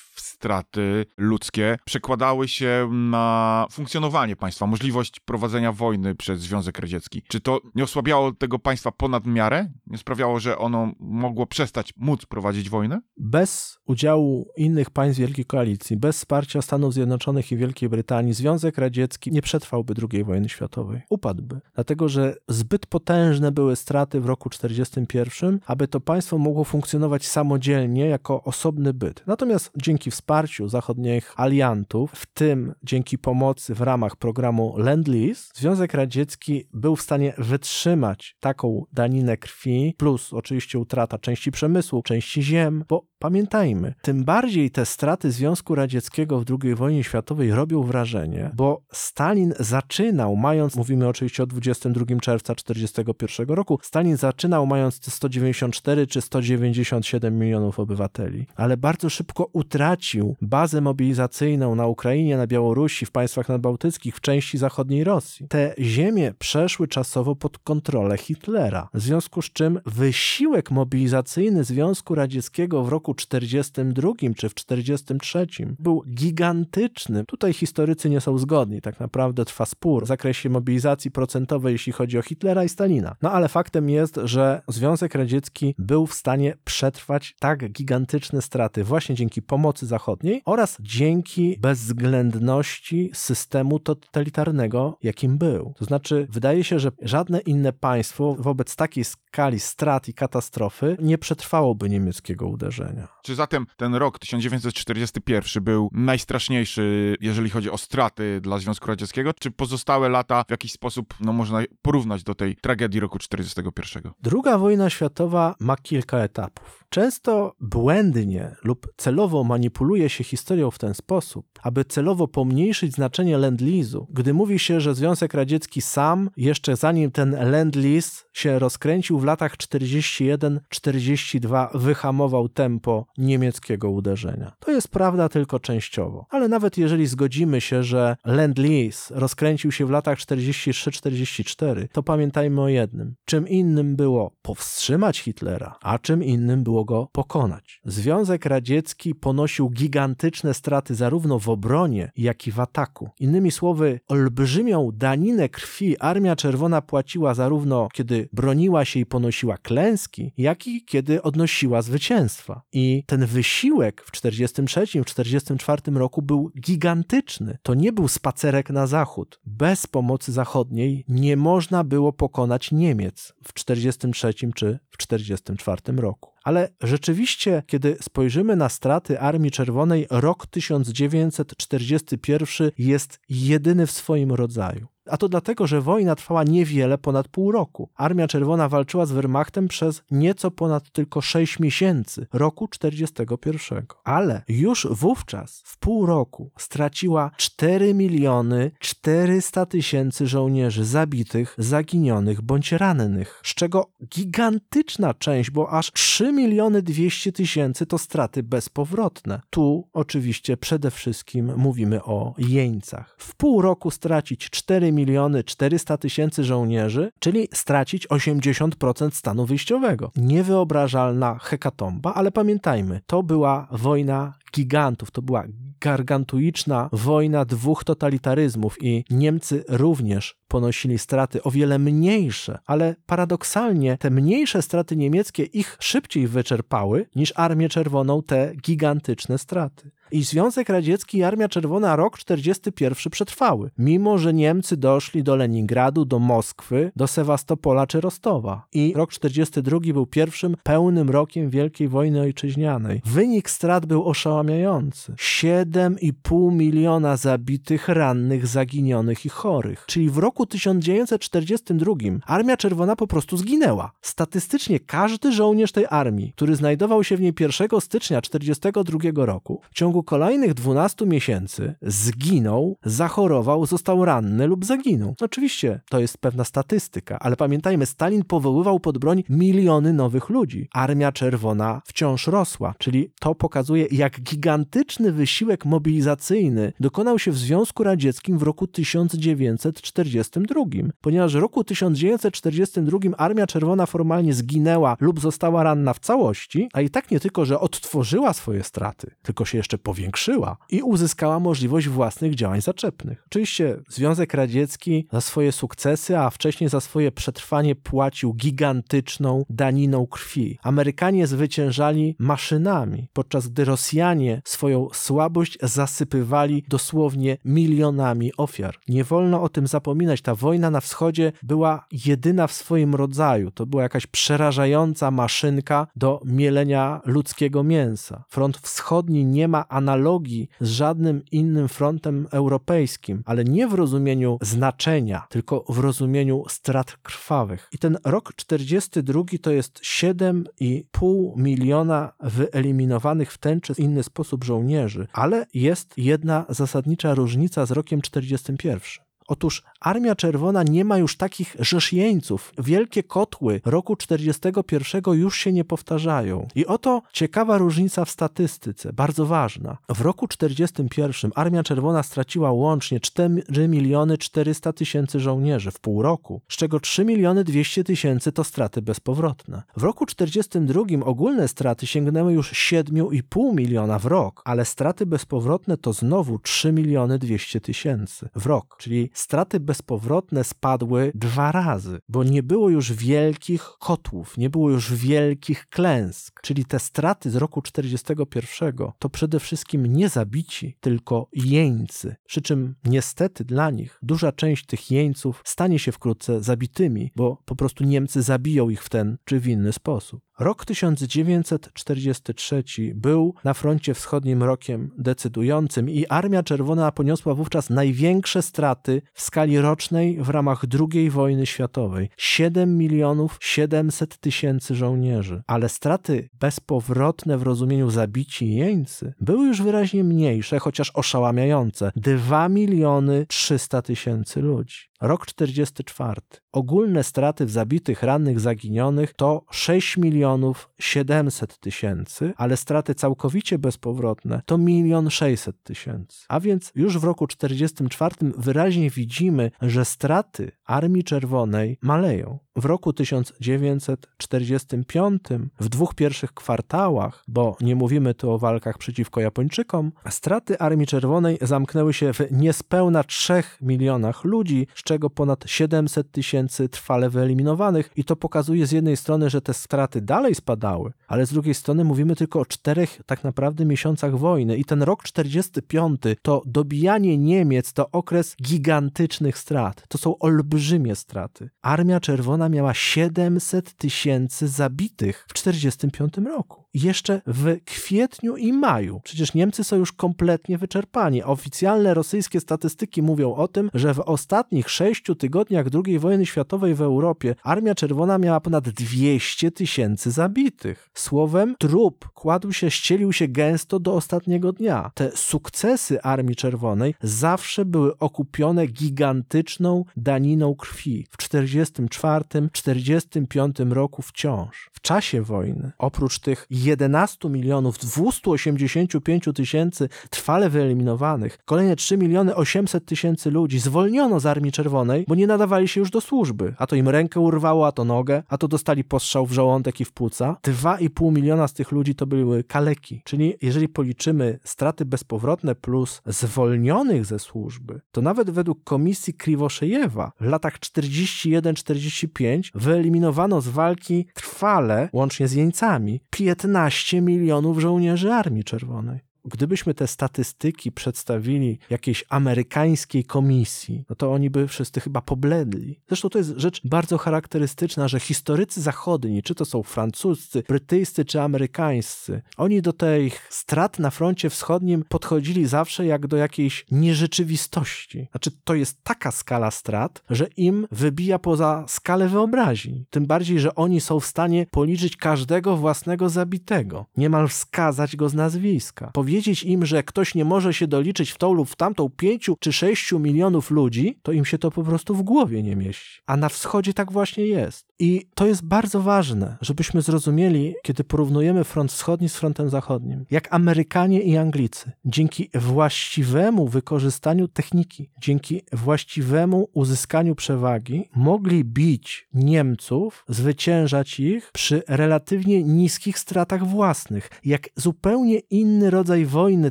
straty 0.41 1.07
ludzkie 1.17 1.79
przekładały 1.85 2.49
się 2.49 2.89
na 2.93 3.67
funkcjonowanie 3.71 4.37
państwa, 4.37 4.67
możliwość 4.67 5.21
prowadzenia 5.21 5.73
wojny 5.73 6.15
przez 6.15 6.41
Związek 6.41 6.79
Radziecki? 6.79 7.23
Czy 7.29 7.41
to 7.41 7.61
nie 7.75 7.85
osłabiało 7.85 8.33
tego 8.33 8.59
państwa 8.59 8.93
ponad 8.93 9.27
miarę? 9.27 9.69
Nie 9.87 9.99
sprawiało, 9.99 10.41
że 10.41 10.59
ono 10.59 10.93
mogło 10.99 11.47
przestać 11.47 11.93
móc 11.97 12.27
prowadzić 12.27 12.71
wojnę? 12.71 13.01
Bez 13.17 13.79
udziału 13.87 14.49
innych 14.57 14.91
państw 14.91 15.21
Wielkiej 15.21 15.45
Koalicji, 15.45 15.97
bez 15.97 16.17
wsparcia 16.17 16.63
Stanów 16.63 16.95
Zjednoczonych 16.95 17.53
i 17.53 17.57
Wielkiej 17.57 17.89
Brytanii, 17.89 18.35
Związek 18.35 18.79
Radziecki 18.79 19.33
nie 19.33 19.43
przetrwałby 19.43 19.95
II 20.13 20.25
wojny 20.25 20.49
światowej. 20.49 21.01
Upadłby. 21.11 21.61
Dlatego, 21.75 22.09
że 22.09 22.37
zbyt 22.49 22.87
potężne 22.87 23.53
były 23.53 23.77
straty 23.77 24.21
w 24.21 24.27
roku 24.27 24.51
1941, 24.51 25.61
aby 25.67 25.89
to 25.89 26.01
państwo 26.01 26.39
mogło 26.39 26.65
funkcjonować 26.65 27.27
samodzielnie 27.27 28.07
jako 28.07 28.45
osobny 28.45 28.95
byt. 28.95 29.23
Natomiast 29.27 29.71
dzięki 29.77 30.11
wsparciu 30.11 30.30
zachodnich 30.67 31.35
aliantów, 31.37 32.13
w 32.13 32.27
tym 32.27 32.75
dzięki 32.83 33.19
pomocy 33.19 33.75
w 33.75 33.81
ramach 33.81 34.17
programu 34.17 34.75
Lend-Lease, 34.79 35.51
Związek 35.55 35.95
Radziecki 35.95 36.69
był 36.73 36.97
w 36.97 37.03
stanie 37.03 37.35
wytrzymać 37.39 38.37
taką 38.41 38.85
daninę 38.93 39.37
krwi, 39.37 39.95
plus 39.99 40.33
oczywiście 40.33 40.79
utrata 40.79 41.19
części 41.19 41.51
przemysłu, 41.51 42.03
części 42.03 42.43
ziem, 42.43 42.85
bo 42.89 43.10
pamiętajmy, 43.21 43.95
tym 44.03 44.25
bardziej 44.25 44.71
te 44.71 44.87
straty 44.87 45.31
Związku 45.31 45.75
Radzieckiego 45.75 46.41
w 46.41 46.45
II 46.63 46.75
wojnie 46.75 47.05
światowej 47.05 47.51
robią 47.51 47.83
wrażenie, 47.83 48.51
bo 48.55 48.83
Stalin 48.93 49.55
zaczynał, 49.59 50.37
mając, 50.37 50.77
mówimy 50.77 51.09
oczywiście 51.09 51.43
o 51.43 51.47
22 51.47 52.21
czerwca 52.21 52.55
1941 52.55 53.57
roku, 53.57 53.79
Stalin 53.83 54.17
zaczynał 54.17 54.67
mając 54.67 55.01
te 55.01 55.11
194 55.11 56.07
czy 56.07 56.21
197 56.21 57.39
milionów 57.39 57.81
obywateli, 57.81 58.47
ale 58.57 58.77
bardzo 58.77 59.11
szybko 59.11 59.49
utracił 59.53 60.37
bazę 60.43 60.81
mobilizacyjną 60.81 61.75
na 61.75 61.87
Ukrainie, 61.87 62.37
na 62.37 62.47
Białorusi, 62.47 63.07
w 63.07 63.11
państwach 63.11 63.49
nadbałtyckich, 63.49 64.17
w 64.17 64.21
części 64.21 64.59
zachodniej 64.59 65.05
Rosji. 65.05 65.49
Te 65.49 65.75
ziemie 65.79 66.35
przeszły 66.39 66.89
czasowo 66.89 67.37
pod 67.37 67.59
kontrolę 67.59 68.19
Hitlera, 68.19 68.89
w 68.95 69.01
związku 69.01 69.43
z 69.43 69.51
czym 69.53 69.81
wysiłek 69.87 70.71
mobilizacyjny 70.71 71.65
Związku 71.65 72.15
Radzieckiego 72.15 72.83
w 72.83 72.89
roku 72.89 73.10
42 73.15 74.13
czy 74.37 74.49
w 74.49 74.55
43 74.55 75.47
był 75.79 76.03
gigantyczny. 76.15 77.25
Tutaj 77.25 77.53
historycy 77.53 78.11
nie 78.11 78.21
są 78.21 78.39
zgodni, 78.39 78.81
tak 78.81 79.01
naprawdę 79.01 79.45
trwa 79.45 79.67
spór 79.67 80.05
w 80.05 80.09
zakresie 80.09 80.51
mobilizacji 80.51 81.11
procentowej, 81.11 81.73
jeśli 81.73 81.93
chodzi 81.93 82.19
o 82.19 82.23
Hitlera 82.23 82.65
i 82.65 82.69
Stalina. 82.69 83.17
No 83.23 83.33
ale 83.33 83.49
faktem 83.49 83.91
jest, 83.91 84.21
że 84.25 84.63
Związek 84.69 85.15
Radziecki 85.15 85.75
był 85.79 86.07
w 86.07 86.15
stanie 86.15 86.57
przetrwać 86.65 87.35
tak 87.39 87.73
gigantyczne 87.73 88.43
straty 88.43 88.85
właśnie 88.85 89.15
dzięki 89.15 89.43
pomocy 89.43 89.87
zachodniej 89.87 90.43
oraz 90.45 90.77
dzięki 90.81 91.57
bezwzględności 91.61 93.11
systemu 93.15 93.79
totalitarnego, 93.79 94.99
jakim 95.03 95.39
był. 95.39 95.75
To 95.79 95.85
znaczy, 95.85 96.27
wydaje 96.31 96.65
się, 96.65 96.79
że 96.79 96.91
żadne 97.03 97.41
inne 97.41 97.73
państwo 97.73 98.37
wobec 98.39 98.77
takiej 98.77 99.05
skali 99.05 99.61
strat 99.61 100.09
i 100.09 100.15
katastrofy 100.15 100.97
nie 101.01 101.19
przetrwałoby 101.19 101.91
niemieckiego 101.91 102.49
uderzenia. 102.49 103.00
now. 103.01 103.20
Czy 103.23 103.35
zatem 103.35 103.67
ten 103.77 103.95
rok 103.95 104.19
1941 104.19 105.65
był 105.65 105.91
najstraszniejszy, 105.93 107.17
jeżeli 107.21 107.51
chodzi 107.51 107.71
o 107.71 107.79
straty 107.79 108.41
dla 108.41 108.59
Związku 108.59 108.87
Radzieckiego, 108.87 109.33
czy 109.41 109.51
pozostałe 109.51 110.09
lata 110.09 110.45
w 110.49 110.51
jakiś 110.51 110.73
sposób 110.73 111.15
no, 111.21 111.33
można 111.33 111.63
porównać 111.83 112.23
do 112.23 112.35
tej 112.35 112.57
tragedii 112.57 113.01
roku 113.01 113.19
1941? 113.19 114.13
Druga 114.23 114.59
wojna 114.59 114.91
światowa 114.91 115.55
ma 115.61 115.77
kilka 115.77 116.19
etapów. 116.19 116.85
Często 116.89 117.55
błędnie 117.61 118.57
lub 118.65 118.87
celowo 118.97 119.45
manipuluje 119.45 120.09
się 120.09 120.25
historią 120.25 120.71
w 120.71 120.79
ten 120.79 120.95
sposób, 120.95 121.47
aby 121.63 121.85
celowo 121.85 122.29
pomniejszyć 122.29 122.93
znaczenie 122.93 123.39
Lend-Lease'u, 123.39 124.07
gdy 124.11 124.35
mówi 124.35 124.59
się, 124.59 124.81
że 124.81 124.95
Związek 124.95 125.35
Radziecki 125.35 125.81
sam, 125.81 126.31
jeszcze 126.37 126.77
zanim 126.77 127.11
ten 127.11 127.35
Lend-Lease 127.35 128.25
się 128.33 128.59
rozkręcił, 128.59 129.19
w 129.19 129.25
latach 129.25 129.57
41-42 129.57 131.79
wyhamował 131.79 132.49
tempo 132.49 133.07
niemieckiego 133.21 133.91
uderzenia. 133.91 134.53
To 134.59 134.71
jest 134.71 134.89
prawda 134.89 135.29
tylko 135.29 135.61
częściowo, 135.61 136.27
ale 136.31 136.49
nawet 136.49 136.79
jeżeli 136.79 137.07
zgodzimy 137.07 137.61
się, 137.61 137.83
że 137.83 138.17
Lend-Lease 138.27 139.15
rozkręcił 139.15 139.73
się 139.73 139.87
w 139.87 139.91
latach 139.91 140.19
43-44, 140.19 141.89
to 141.93 142.03
pamiętajmy 142.03 142.61
o 142.61 142.69
jednym. 142.69 143.15
Czym 143.25 143.49
innym 143.49 143.97
było 143.97 144.33
powstrzymać 144.43 145.21
Hitlera, 145.21 145.77
a 145.83 145.99
czym 145.99 146.25
innym 146.25 146.63
było 146.63 146.85
go 146.85 147.09
pokonać. 147.13 147.81
Związek 147.85 148.47
Radziecki 148.47 149.15
ponosił 149.15 149.71
gigantyczne 149.71 150.55
straty 150.55 150.95
zarówno 150.95 151.39
w 151.39 151.49
obronie, 151.49 152.13
jak 152.17 152.47
i 152.47 152.53
w 152.53 152.61
ataku. 152.61 153.11
Innymi 153.21 153.51
słowy, 153.51 154.01
olbrzymią 154.09 154.91
daninę 154.95 155.49
krwi 155.49 155.99
Armia 155.99 156.37
Czerwona 156.37 156.83
płaciła 156.83 157.35
zarówno 157.35 157.89
kiedy 157.93 158.29
broniła 158.33 158.85
się 158.85 159.01
i 159.01 159.07
ponosiła 159.07 159.57
klęski, 159.57 160.33
jak 160.39 160.67
i 160.67 160.85
kiedy 160.85 161.23
odnosiła 161.23 161.83
zwycięstwa. 161.83 162.63
I 162.73 163.05
ten 163.11 163.27
wysiłek 163.27 164.03
w 164.05 164.13
43-44 164.13 165.97
roku 165.97 166.23
był 166.23 166.51
gigantyczny. 166.61 167.59
To 167.63 167.75
nie 167.75 167.93
był 167.93 168.09
spacerek 168.09 168.71
na 168.71 168.87
zachód. 168.87 169.41
Bez 169.47 169.87
pomocy 169.87 170.33
zachodniej 170.33 171.05
nie 171.09 171.37
można 171.37 171.85
było 171.85 172.13
pokonać 172.13 172.73
Niemiec 172.73 173.33
w 173.45 173.55
43 173.55 174.35
czy 174.55 174.79
w 174.91 174.97
44 174.97 175.83
roku. 175.97 176.31
Ale 176.45 176.69
rzeczywiście, 176.83 177.63
kiedy 177.67 177.97
spojrzymy 178.01 178.57
na 178.57 178.69
straty 178.69 179.21
Armii 179.21 179.51
Czerwonej, 179.51 180.07
rok 180.11 180.47
1941 180.47 182.71
jest 182.79 183.21
jedyny 183.29 183.87
w 183.87 183.91
swoim 183.91 184.33
rodzaju. 184.33 184.87
A 185.11 185.17
to 185.17 185.29
dlatego, 185.29 185.67
że 185.67 185.81
wojna 185.81 186.15
trwała 186.15 186.45
niewiele 186.45 186.99
ponad 186.99 187.29
pół 187.29 187.53
roku. 187.53 187.89
Armia 187.97 188.29
Czerwona 188.29 188.69
walczyła 188.69 189.07
z 189.07 189.13
Wehrmachtem 189.13 189.69
przez 189.69 190.03
nieco 190.11 190.51
ponad 190.51 190.91
tylko 190.91 191.21
6 191.21 191.59
miesięcy 191.59 192.27
roku 192.33 192.69
41. 192.69 193.87
Ale 194.05 194.43
już 194.49 194.87
wówczas, 194.91 195.63
w 195.65 195.79
pół 195.79 196.07
roku, 196.07 196.51
straciła 196.59 197.31
4 197.37 197.95
miliony 197.95 198.71
400 198.79 199.67
tysięcy 199.67 200.27
żołnierzy 200.27 200.85
zabitych, 200.85 201.55
zaginionych 201.59 202.43
bądź 202.43 202.73
rannych, 202.73 203.41
z 203.45 203.55
czego 203.55 203.91
gigantyczna 204.05 205.15
część, 205.15 205.51
bo 205.51 205.71
aż 205.71 205.93
3 205.93 206.33
miliony 206.33 206.83
200 206.83 207.33
tysięcy 207.33 207.87
to 207.87 207.99
straty 207.99 208.43
bezpowrotne. 208.43 209.41
Tu 209.51 209.89
oczywiście 209.93 210.57
przede 210.57 210.91
wszystkim 210.91 211.53
mówimy 211.57 212.05
o 212.05 212.35
jeńcach. 212.39 213.17
W 213.19 213.37
pół 213.37 213.63
roku 213.63 213.91
stracić 213.91 214.51
4 214.51 214.93
miliony 214.93 215.00
400 215.45 215.97
tysięcy 215.97 216.45
żołnierzy, 216.45 217.11
czyli 217.19 217.49
stracić 217.53 218.09
80% 218.09 219.11
stanu 219.11 219.47
wyjściowego. 219.47 220.11
Niewyobrażalna 220.17 221.39
hekatomba, 221.39 222.15
ale 222.15 222.31
pamiętajmy, 222.31 223.01
to 223.07 223.23
była 223.23 223.69
wojna 223.71 224.35
gigantów, 224.53 225.11
to 225.11 225.23
była 225.23 225.45
gargantuiczna 225.81 226.89
wojna 226.93 227.45
dwóch 227.45 227.85
totalitaryzmów 227.85 228.77
i 228.83 229.05
Niemcy 229.11 229.65
również 229.69 230.37
ponosili 230.49 230.99
straty 230.99 231.43
o 231.43 231.51
wiele 231.51 231.79
mniejsze, 231.79 232.59
ale 232.67 232.97
paradoksalnie 233.07 233.99
te 233.99 234.11
mniejsze 234.11 234.63
straty 234.63 234.97
niemieckie 234.97 235.43
ich 235.43 235.77
szybciej 235.81 236.27
wyczerpały 236.27 237.07
niż 237.17 237.33
Armię 237.37 237.69
Czerwoną 237.69 238.23
te 238.23 238.53
gigantyczne 238.57 239.39
straty. 239.39 239.91
I 240.13 240.25
Związek 240.25 240.69
Radziecki 240.69 241.19
i 241.19 241.23
Armia 241.23 241.49
Czerwona 241.49 241.97
rok 241.97 242.19
41 242.19 243.11
przetrwały, 243.11 243.71
mimo 243.79 244.19
że 244.19 244.35
Niemcy 244.35 244.77
doszli 244.77 245.23
do 245.23 245.37
Leningradu, 245.37 246.05
do 246.05 246.19
Moskwy, 246.19 246.93
do 246.97 247.07
Sewastopola 247.07 247.87
czy 247.87 248.01
Rostowa. 248.01 248.67
I 248.73 248.93
rok 248.97 249.13
42 249.13 249.79
był 249.81 250.07
pierwszym 250.07 250.57
pełnym 250.63 251.11
rokiem 251.11 251.51
Wielkiej 251.51 251.89
Wojny 251.89 252.21
Ojczyźnianej. 252.21 253.03
Wynik 253.05 253.51
strat 253.51 253.87
był 253.87 254.09
oszałamiający. 254.09 255.13
7,5 255.13 256.53
miliona 256.53 257.17
zabitych, 257.17 257.89
rannych, 257.89 258.47
zaginionych 258.47 259.27
i 259.27 259.29
chorych. 259.29 259.85
Czyli 259.87 260.11
w 260.11 260.19
roku 260.19 260.47
1942 260.47 261.95
Armia 262.27 262.57
Czerwona 262.57 262.97
po 262.97 263.07
prostu 263.07 263.37
zginęła. 263.37 263.93
Statystycznie 264.03 264.81
każdy 264.81 265.33
żołnierz 265.33 265.73
tej 265.73 265.87
armii, 265.91 266.33
który 266.37 266.57
znajdował 266.57 267.05
się 267.05 267.17
w 267.17 267.21
niej 267.21 267.33
1 267.41 267.81
stycznia 267.81 268.21
1942 268.21 269.27
roku, 269.27 269.61
w 269.71 269.75
ciągu 269.75 270.00
kolejnych 270.03 270.55
12 270.55 271.07
miesięcy 271.07 271.75
zginął, 271.83 272.77
zachorował, 272.85 273.67
został 273.67 274.05
ranny 274.05 274.47
lub 274.47 274.65
zaginął. 274.65 275.15
Oczywiście 275.21 275.81
to 275.91 276.01
jest 276.01 276.19
pewna 276.19 276.45
statystyka, 276.45 277.19
ale 277.19 277.37
pamiętajmy, 277.37 277.87
Stalin 277.87 278.25
powoływał 278.25 278.81
pod 278.81 278.99
broń 278.99 279.25
miliony 279.29 279.93
nowych 279.93 280.29
ludzi. 280.29 280.69
Armia 280.73 281.13
Czerwona 281.13 281.83
wciąż 281.85 282.27
rosła, 282.27 282.75
czyli 282.79 283.13
to 283.21 283.35
pokazuje, 283.35 283.87
jak 283.91 284.21
gigantyczny 284.21 285.13
wysiłek 285.13 285.65
mobilizacyjny 285.65 286.73
dokonał 286.81 287.19
się 287.19 287.31
w 287.31 287.39
Związku 287.39 287.85
Radzieckim 287.85 288.39
w 288.39 288.43
roku 288.43 288.67
1942, 288.67 290.65
ponieważ 291.01 291.35
w 291.35 291.39
roku 291.39 291.65
1942 291.65 292.99
Armia 293.17 293.47
Czerwona 293.47 293.87
formalnie 293.87 294.35
zginęła 294.35 294.97
lub 295.01 295.21
została 295.21 295.63
ranna 295.63 295.95
w 295.95 295.99
całości, 295.99 296.69
a 296.73 296.81
i 296.81 296.91
tak 296.91 297.11
nie 297.11 297.21
tylko, 297.21 297.45
że 297.45 297.61
odtworzyła 297.61 298.33
swoje 298.33 298.65
straty, 298.65 299.11
tylko 299.23 299.45
się 299.45 299.59
jeszcze 299.59 299.79
powiększyła 299.91 300.57
i 300.69 300.83
uzyskała 300.83 301.41
możliwość 301.41 301.89
własnych 301.89 302.35
działań 302.35 302.61
zaczepnych. 302.61 303.23
Oczywiście 303.27 303.77
Związek 303.89 304.35
Radziecki 304.35 305.07
za 305.13 305.21
swoje 305.21 305.53
sukcesy, 305.53 306.19
a 306.19 306.31
wcześniej 306.31 306.71
za 306.71 306.81
swoje 306.81 307.13
przetrwanie 307.13 307.77
płacił 307.77 308.35
gigantyczną 308.35 309.45
daniną 309.51 310.07
krwi. 310.07 310.59
Amerykanie 310.63 311.27
zwyciężali 311.27 312.17
maszynami, 312.19 313.09
podczas 313.13 313.49
gdy 313.49 313.65
Rosjanie 313.65 314.43
swoją 314.45 314.89
słabość 314.93 315.59
zasypywali 315.63 316.65
dosłownie 316.69 317.37
milionami 317.45 318.33
ofiar. 318.37 318.77
Nie 318.89 319.05
wolno 319.05 319.43
o 319.43 319.49
tym 319.49 319.67
zapominać. 319.67 320.23
Ta 320.23 320.35
wojna 320.35 320.71
na 320.71 320.81
wschodzie 320.81 321.33
była 321.43 321.87
jedyna 322.07 322.47
w 322.47 322.53
swoim 322.53 322.95
rodzaju. 322.95 323.51
To 323.51 323.67
była 323.67 323.83
jakaś 323.83 324.07
przerażająca 324.07 325.11
maszynka 325.11 325.87
do 325.97 326.21
mielenia 326.25 327.01
ludzkiego 327.05 327.63
mięsa. 327.63 328.25
Front 328.29 328.59
wschodni 328.59 329.25
nie 329.25 329.49
ma 329.49 329.69
analogii 329.81 330.49
z 330.61 330.69
żadnym 330.69 331.23
innym 331.33 331.69
frontem 331.69 332.27
europejskim, 332.31 333.23
ale 333.27 333.45
nie 333.45 333.69
w 333.69 333.75
rozumieniu 333.75 334.39
znaczenia, 334.43 335.27
tylko 335.29 335.65
w 335.69 335.79
rozumieniu 335.79 336.45
strat 336.49 336.97
krwawych. 337.03 337.69
I 337.73 337.79
ten 337.79 337.99
rok 338.05 338.33
42 338.37 339.23
to 339.43 339.51
jest 339.51 339.81
7,5 339.81 341.37
miliona 341.37 342.13
wyeliminowanych 342.21 343.33
w 343.33 343.39
ten 343.39 343.61
czy 343.61 343.73
inny 343.79 344.03
sposób 344.03 344.45
żołnierzy, 344.45 345.07
ale 345.13 345.47
jest 345.55 345.99
jedna 345.99 346.47
zasadnicza 346.49 347.15
różnica 347.15 347.67
z 347.67 347.71
rokiem 347.71 348.01
41. 348.01 349.10
Otóż 349.31 349.63
Armia 349.81 350.15
Czerwona 350.15 350.63
nie 350.63 350.85
ma 350.85 350.99
już 350.99 351.17
takich 351.17 351.57
rzeszjeńców. 351.59 352.53
Wielkie 352.59 353.03
kotły 353.03 353.61
roku 353.65 353.97
41 353.97 355.03
już 355.13 355.39
się 355.39 355.53
nie 355.53 355.65
powtarzają. 355.65 356.49
I 356.55 356.67
oto 356.67 357.03
ciekawa 357.13 357.59
różnica 357.59 358.05
w 358.05 358.11
statystyce, 358.11 358.93
bardzo 358.93 359.27
ważna. 359.27 359.79
W 359.89 360.01
roku 360.01 360.29
41 360.29 361.31
Armia 361.35 361.63
Czerwona 361.63 362.03
straciła 362.03 362.53
łącznie 362.53 363.01
4 363.01 363.69
miliony 363.69 364.19
400 364.19 364.73
tysięcy 364.73 365.21
żołnierzy 365.21 365.71
w 365.71 365.81
pół 365.81 366.03
roku, 366.03 366.41
z 366.49 366.57
czego 366.57 366.81
3 366.81 367.05
miliony 367.05 367.45
200 367.45 367.85
tysięcy 367.85 368.33
to 368.33 368.45
straty 368.45 368.83
bezpowrotne. 368.83 369.63
W 369.77 369.83
roku 369.83 370.07
42 370.07 370.83
ogólne 371.05 371.49
straty 371.49 371.87
sięgnęły 371.87 372.33
już 372.33 372.53
7,5 372.53 373.55
miliona 373.55 373.99
w 373.99 374.07
rok, 374.07 374.43
ale 374.45 374.65
straty 374.65 375.07
bezpowrotne 375.07 375.77
to 375.77 375.93
znowu 375.93 376.39
3 376.39 376.73
miliony 376.73 377.19
200 377.19 377.61
tysięcy 377.61 378.29
w 378.35 378.47
rok, 378.47 378.77
czyli 378.79 379.11
straty 379.21 379.61
bezpowrotne 379.61 380.45
spadły 380.45 381.13
dwa 381.15 381.53
razy, 381.53 382.01
bo 382.09 382.25
nie 382.25 382.43
było 382.43 382.69
już 382.69 382.93
wielkich 382.93 383.63
kotłów, 383.63 384.39
nie 384.39 384.51
było 384.51 384.71
już 384.71 384.95
wielkich 384.95 385.67
klęsk, 385.67 386.41
czyli 386.43 386.65
te 386.65 386.79
straty 386.79 387.31
z 387.31 387.37
roku 387.37 387.63
41 387.63 388.73
to 388.99 389.09
przede 389.09 389.41
wszystkim 389.41 389.87
nie 389.87 390.09
zabici, 390.09 390.77
tylko 390.81 391.29
jeńcy. 391.33 392.17
Przy 392.27 392.43
czym 392.43 392.75
niestety 392.85 393.45
dla 393.45 393.71
nich 393.71 393.99
duża 394.03 394.33
część 394.33 394.67
tych 394.67 394.91
jeńców 394.91 395.43
stanie 395.45 395.79
się 395.79 395.93
wkrótce 395.93 396.43
zabitymi, 396.43 397.13
bo 397.17 397.43
po 397.45 397.57
prostu 397.57 397.85
Niemcy 397.85 398.23
zabiją 398.23 398.69
ich 398.69 398.83
w 398.83 398.89
ten 398.89 399.19
czy 399.25 399.41
w 399.41 399.49
inny 399.49 399.73
sposób. 399.73 400.31
Rok 400.41 400.65
1943 400.65 402.65
był 402.95 403.35
na 403.45 403.55
froncie 403.55 403.95
wschodnim 403.95 404.43
rokiem 404.43 404.91
decydującym 404.99 405.91
i 405.91 406.07
Armia 406.07 406.43
Czerwona 406.43 406.93
poniosła 406.93 407.35
wówczas 407.35 407.71
największe 407.71 408.43
straty 408.43 409.03
w 409.13 409.23
skali 409.23 409.59
rocznej 409.59 410.17
w 410.23 410.29
ramach 410.29 410.65
II 410.95 411.11
wojny 411.11 411.47
światowej. 411.47 412.09
7 412.17 412.79
milionów 412.79 413.39
700 413.41 414.19
tysięcy 414.19 414.75
żołnierzy, 414.75 415.43
ale 415.47 415.69
straty 415.69 416.29
bezpowrotne 416.41 417.39
w 417.39 417.43
rozumieniu 417.43 417.91
zabici 417.91 418.55
jeńcy 418.55 419.15
były 419.21 419.47
już 419.47 419.63
wyraźnie 419.63 420.05
mniejsze, 420.05 420.59
chociaż 420.59 420.91
oszałamiające. 420.95 421.93
2 421.97 422.49
miliony 422.49 423.27
300 423.27 423.83
tysięcy 423.83 424.41
ludzi. 424.41 424.90
Rok 425.01 425.27
44. 425.27 426.21
Ogólne 426.53 427.05
straty 427.05 427.47
w 427.47 427.51
zabitych, 427.51 428.03
rannych, 428.03 428.41
zaginionych 428.41 429.15
to 429.15 429.45
6 429.51 429.97
milionów 429.97 430.71
700 430.81 431.59
tysięcy, 431.59 432.33
ale 432.37 432.57
straty 432.57 432.95
całkowicie 432.95 433.59
bezpowrotne 433.59 434.43
to 434.47 434.59
1 434.67 435.11
600 435.11 435.63
tysięcy. 435.63 436.25
A 436.29 436.41
więc 436.41 436.73
już 436.75 436.99
w 436.99 437.05
roku 437.05 437.27
44 437.27 438.15
wyraźnie 438.37 438.91
widzimy, 438.91 439.51
że 439.63 439.85
straty 439.85 440.53
Armii 440.71 441.05
Czerwonej 441.05 441.79
maleją. 441.83 442.39
W 442.57 442.65
roku 442.65 442.93
1945, 442.93 445.23
w 445.61 445.69
dwóch 445.69 445.95
pierwszych 445.95 446.35
kwartałach, 446.35 447.25
bo 447.29 447.57
nie 447.61 447.77
mówimy 447.77 448.15
tu 448.15 448.31
o 448.31 448.39
walkach 448.39 448.79
przeciwko 448.79 449.21
Japończykom, 449.21 449.93
straty 450.11 450.59
Armii 450.59 450.87
Czerwonej 450.87 451.39
zamknęły 451.43 451.93
się 451.93 452.13
w 452.13 452.21
niespełna 452.31 453.05
3 453.05 453.43
milionach 453.61 454.25
ludzi, 454.25 454.67
z 454.75 454.83
czego 454.83 455.11
ponad 455.11 455.45
700 455.47 456.13
tysięcy 456.13 456.69
trwale 456.69 457.11
wyeliminowanych 457.11 457.91
i 457.97 458.05
to 458.05 458.17
pokazuje 458.17 458.67
z 458.67 458.73
jednej 458.73 458.97
strony, 458.97 459.31
że 459.31 459.41
te 459.41 459.55
straty 459.55 460.01
dalej 460.01 460.35
spadały, 460.35 460.93
ale 461.09 461.27
z 461.27 461.33
drugiej 461.33 461.55
strony 461.55 461.85
mówimy 461.85 462.17
tylko 462.17 462.41
o 462.41 462.47
czterech 462.47 463.01
tak 463.07 463.25
naprawdę 463.25 463.65
miesiącach 463.65 464.19
wojny 464.19 464.57
i 464.57 464.65
ten 464.65 464.83
rok 464.83 465.03
45 465.03 466.01
to 466.23 466.43
dobijanie 466.47 467.19
Niemiec 467.19 467.73
to 467.73 467.91
okres 467.91 468.37
gigantycznych 468.43 469.39
strat. 469.39 469.85
To 469.89 469.99
są 469.99 470.19
olbrzymie 470.19 470.60
straty. 470.95 471.51
Armia 471.63 472.01
Czerwona 472.01 472.49
miała 472.49 472.75
700 472.75 473.75
tysięcy 473.75 474.49
zabitych 474.49 475.27
w 475.29 475.33
45 475.33 476.15
roku. 476.17 476.65
Jeszcze 476.75 477.23
w 477.27 477.57
kwietniu 477.65 478.37
i 478.37 478.53
maju. 478.53 479.01
Przecież 479.05 479.35
Niemcy 479.35 479.65
są 479.65 479.77
już 479.77 479.93
kompletnie 479.93 480.59
wyczerpani. 480.59 481.23
Oficjalne 481.23 481.95
rosyjskie 481.95 482.41
statystyki 482.41 483.03
mówią 483.03 483.35
o 483.35 483.49
tym, 483.49 483.71
że 483.75 483.95
w 483.95 484.01
ostatnich 484.01 484.71
sześciu 484.71 485.15
tygodniach 485.15 485.67
II 485.87 485.99
wojny 485.99 486.27
światowej 486.27 486.75
w 486.75 486.83
Europie 486.83 487.35
Armia 487.43 487.75
Czerwona 487.75 488.19
miała 488.19 488.41
ponad 488.41 488.69
200 488.69 489.51
tysięcy 489.51 490.11
zabitych. 490.11 490.91
Słowem, 490.95 491.55
trup 491.59 492.09
kładł 492.15 492.53
się, 492.53 492.71
ścielił 492.71 493.13
się 493.13 493.29
gęsto 493.29 493.81
do 493.81 493.95
ostatniego 493.95 494.53
dnia. 494.53 494.91
Te 494.95 495.11
sukcesy 495.15 496.03
Armii 496.03 496.37
Czerwonej 496.37 496.95
zawsze 497.03 497.65
były 497.65 497.99
okupione 497.99 498.67
gigantyczną 498.67 499.85
daniną 499.97 500.50
krwi. 500.55 501.07
W 501.11 501.17
44-45 501.17 503.73
roku 503.73 504.03
wciąż. 504.03 504.71
W 504.73 504.81
czasie 504.81 505.23
wojny, 505.23 505.73
oprócz 505.79 506.19
tych 506.19 506.47
11 506.51 507.29
milionów 507.29 507.79
285 507.79 509.25
tysięcy 509.35 509.89
trwale 510.11 510.51
wyeliminowanych, 510.51 511.39
kolejne 511.45 511.77
3 511.77 511.97
miliony 511.97 512.37
800 512.37 512.87
tysięcy 512.87 513.31
ludzi 513.31 513.59
zwolniono 513.59 514.21
z 514.21 514.27
Armii 514.27 514.53
Czerwonej, 514.53 515.05
bo 515.09 515.15
nie 515.15 515.27
nadawali 515.27 515.69
się 515.69 515.81
już 515.81 515.91
do 515.91 516.01
służby. 516.01 516.55
A 516.59 516.67
to 516.67 516.77
im 516.77 516.89
rękę 516.89 517.21
urwało, 517.21 517.67
a 517.67 517.73
to 517.73 517.85
nogę, 517.85 518.23
a 518.29 518.39
to 518.39 518.49
dostali 518.49 518.85
postrzał 518.85 519.27
w 519.27 519.33
żołądek 519.33 519.81
i 519.81 519.85
w 519.85 519.93
płuca. 519.93 520.37
2,5 520.43 521.13
miliona 521.13 521.49
z 521.49 521.53
tych 521.53 521.73
ludzi 521.73 521.95
to 521.95 522.07
były 522.07 522.45
kaleki. 522.45 523.03
Czyli 523.05 523.35
jeżeli 523.43 523.69
policzymy 523.69 524.39
straty 524.45 524.85
bezpowrotne 524.85 525.55
plus 525.55 526.03
zwolnionych 526.07 527.05
ze 527.05 527.19
służby, 527.19 527.81
to 527.93 528.03
nawet 528.03 528.31
według 528.31 528.65
komisji 528.65 529.15
Kriwoszejewa 529.15 530.13
w 530.21 530.27
latach 530.41 530.59
41-45 530.59 532.51
wyeliminowano 532.55 533.41
z 533.41 533.49
walki 533.49 534.07
trwale, 534.15 534.89
łącznie 534.93 535.29
z 535.29 535.33
jeńcami, 535.33 536.01
15 536.11 537.01
milionów 537.01 537.59
żołnierzy 537.59 538.13
Armii 538.13 538.45
Czerwonej. 538.45 539.10
Gdybyśmy 539.25 539.75
te 539.75 539.87
statystyki 539.87 540.73
przedstawili 540.73 541.59
jakiejś 541.71 542.05
amerykańskiej 542.09 543.05
komisji, 543.05 543.85
no 543.91 543.97
to 543.97 544.13
oni 544.13 544.31
by 544.31 544.49
wszyscy 544.49 544.81
chyba 544.81 545.01
pobledli. 545.01 545.81
Zresztą 545.89 546.09
to 546.09 546.19
jest 546.19 546.33
rzecz 546.37 546.61
bardzo 546.65 546.99
charakterystyczna, 546.99 547.89
że 547.89 548.01
historycy 548.01 548.61
zachodni, 548.61 549.23
czy 549.23 549.35
to 549.35 549.45
są 549.45 549.63
francuscy, 549.63 550.43
brytyjscy 550.49 551.05
czy 551.05 551.21
amerykańscy, 551.21 552.23
oni 552.37 552.63
do 552.63 552.73
tych 552.73 553.27
strat 553.31 553.79
na 553.79 553.91
froncie 553.91 554.31
wschodnim 554.31 554.85
podchodzili 554.89 555.47
zawsze 555.47 555.87
jak 555.87 556.07
do 556.07 556.17
jakiejś 556.17 556.67
nierzeczywistości. 556.71 558.09
Znaczy, 558.11 558.31
to 558.45 558.55
jest 558.55 558.85
taka 558.85 559.11
skala 559.11 559.51
strat, 559.51 560.03
że 560.11 560.27
im 560.37 560.67
wybija 560.71 561.19
poza 561.19 561.65
skalę 561.69 562.09
wyobraźni. 562.09 562.87
Tym 562.91 563.07
bardziej, 563.07 563.41
że 563.41 563.55
oni 563.55 563.81
są 563.81 564.01
w 564.01 564.07
stanie 564.07 564.47
policzyć 564.51 564.97
każdego 564.97 565.57
własnego 565.57 566.09
zabitego, 566.09 566.87
niemal 566.97 567.29
wskazać 567.29 567.97
go 567.97 568.09
z 568.09 568.15
nazwiska 568.15 568.91
powiedzieć 569.11 569.45
im, 569.45 569.67
że 569.67 569.83
ktoś 569.83 570.15
nie 570.15 570.25
może 570.25 570.55
się 570.55 570.67
doliczyć 570.67 571.11
w 571.11 571.19
tą 571.19 571.33
lub 571.33 571.51
w 571.51 571.57
tamtą 571.57 571.91
pięciu 571.97 572.37
czy 572.41 572.53
sześciu 572.53 572.99
milionów 572.99 573.51
ludzi, 573.51 573.99
to 574.03 574.13
im 574.13 574.25
się 574.25 574.39
to 574.39 574.51
po 574.51 574.63
prostu 574.63 574.95
w 574.95 575.03
głowie 575.03 575.43
nie 575.43 575.57
mieści. 575.57 576.01
A 576.07 576.17
na 576.17 576.29
wschodzie 576.29 576.75
tak 576.75 576.93
właśnie 576.93 577.27
jest. 577.27 577.67
I 577.79 578.07
to 578.15 578.27
jest 578.27 578.45
bardzo 578.45 578.81
ważne, 578.81 579.37
żebyśmy 579.41 579.83
zrozumieli, 579.83 580.55
kiedy 580.63 580.85
porównujemy 580.85 581.45
front 581.45 581.73
wschodni 581.73 582.09
z 582.09 582.17
frontem 582.17 582.49
zachodnim, 582.49 583.05
jak 583.11 583.35
Amerykanie 583.35 584.03
i 584.03 584.17
Anglicy, 584.17 584.73
dzięki 584.85 585.31
właściwemu 585.35 586.49
wykorzystaniu 586.49 587.29
techniki, 587.29 587.91
dzięki 588.01 588.43
właściwemu 588.53 589.49
uzyskaniu 589.53 590.15
przewagi, 590.15 590.89
mogli 590.97 591.45
bić 591.45 592.09
Niemców, 592.15 593.05
zwyciężać 593.09 594.01
ich 594.01 594.31
przy 594.33 594.63
relatywnie 594.69 595.43
niskich 595.43 595.99
stratach 595.99 596.47
własnych, 596.47 597.11
jak 597.25 597.49
zupełnie 597.57 598.19
inny 598.19 598.71
rodzaj 598.71 599.00
wojny 599.07 599.51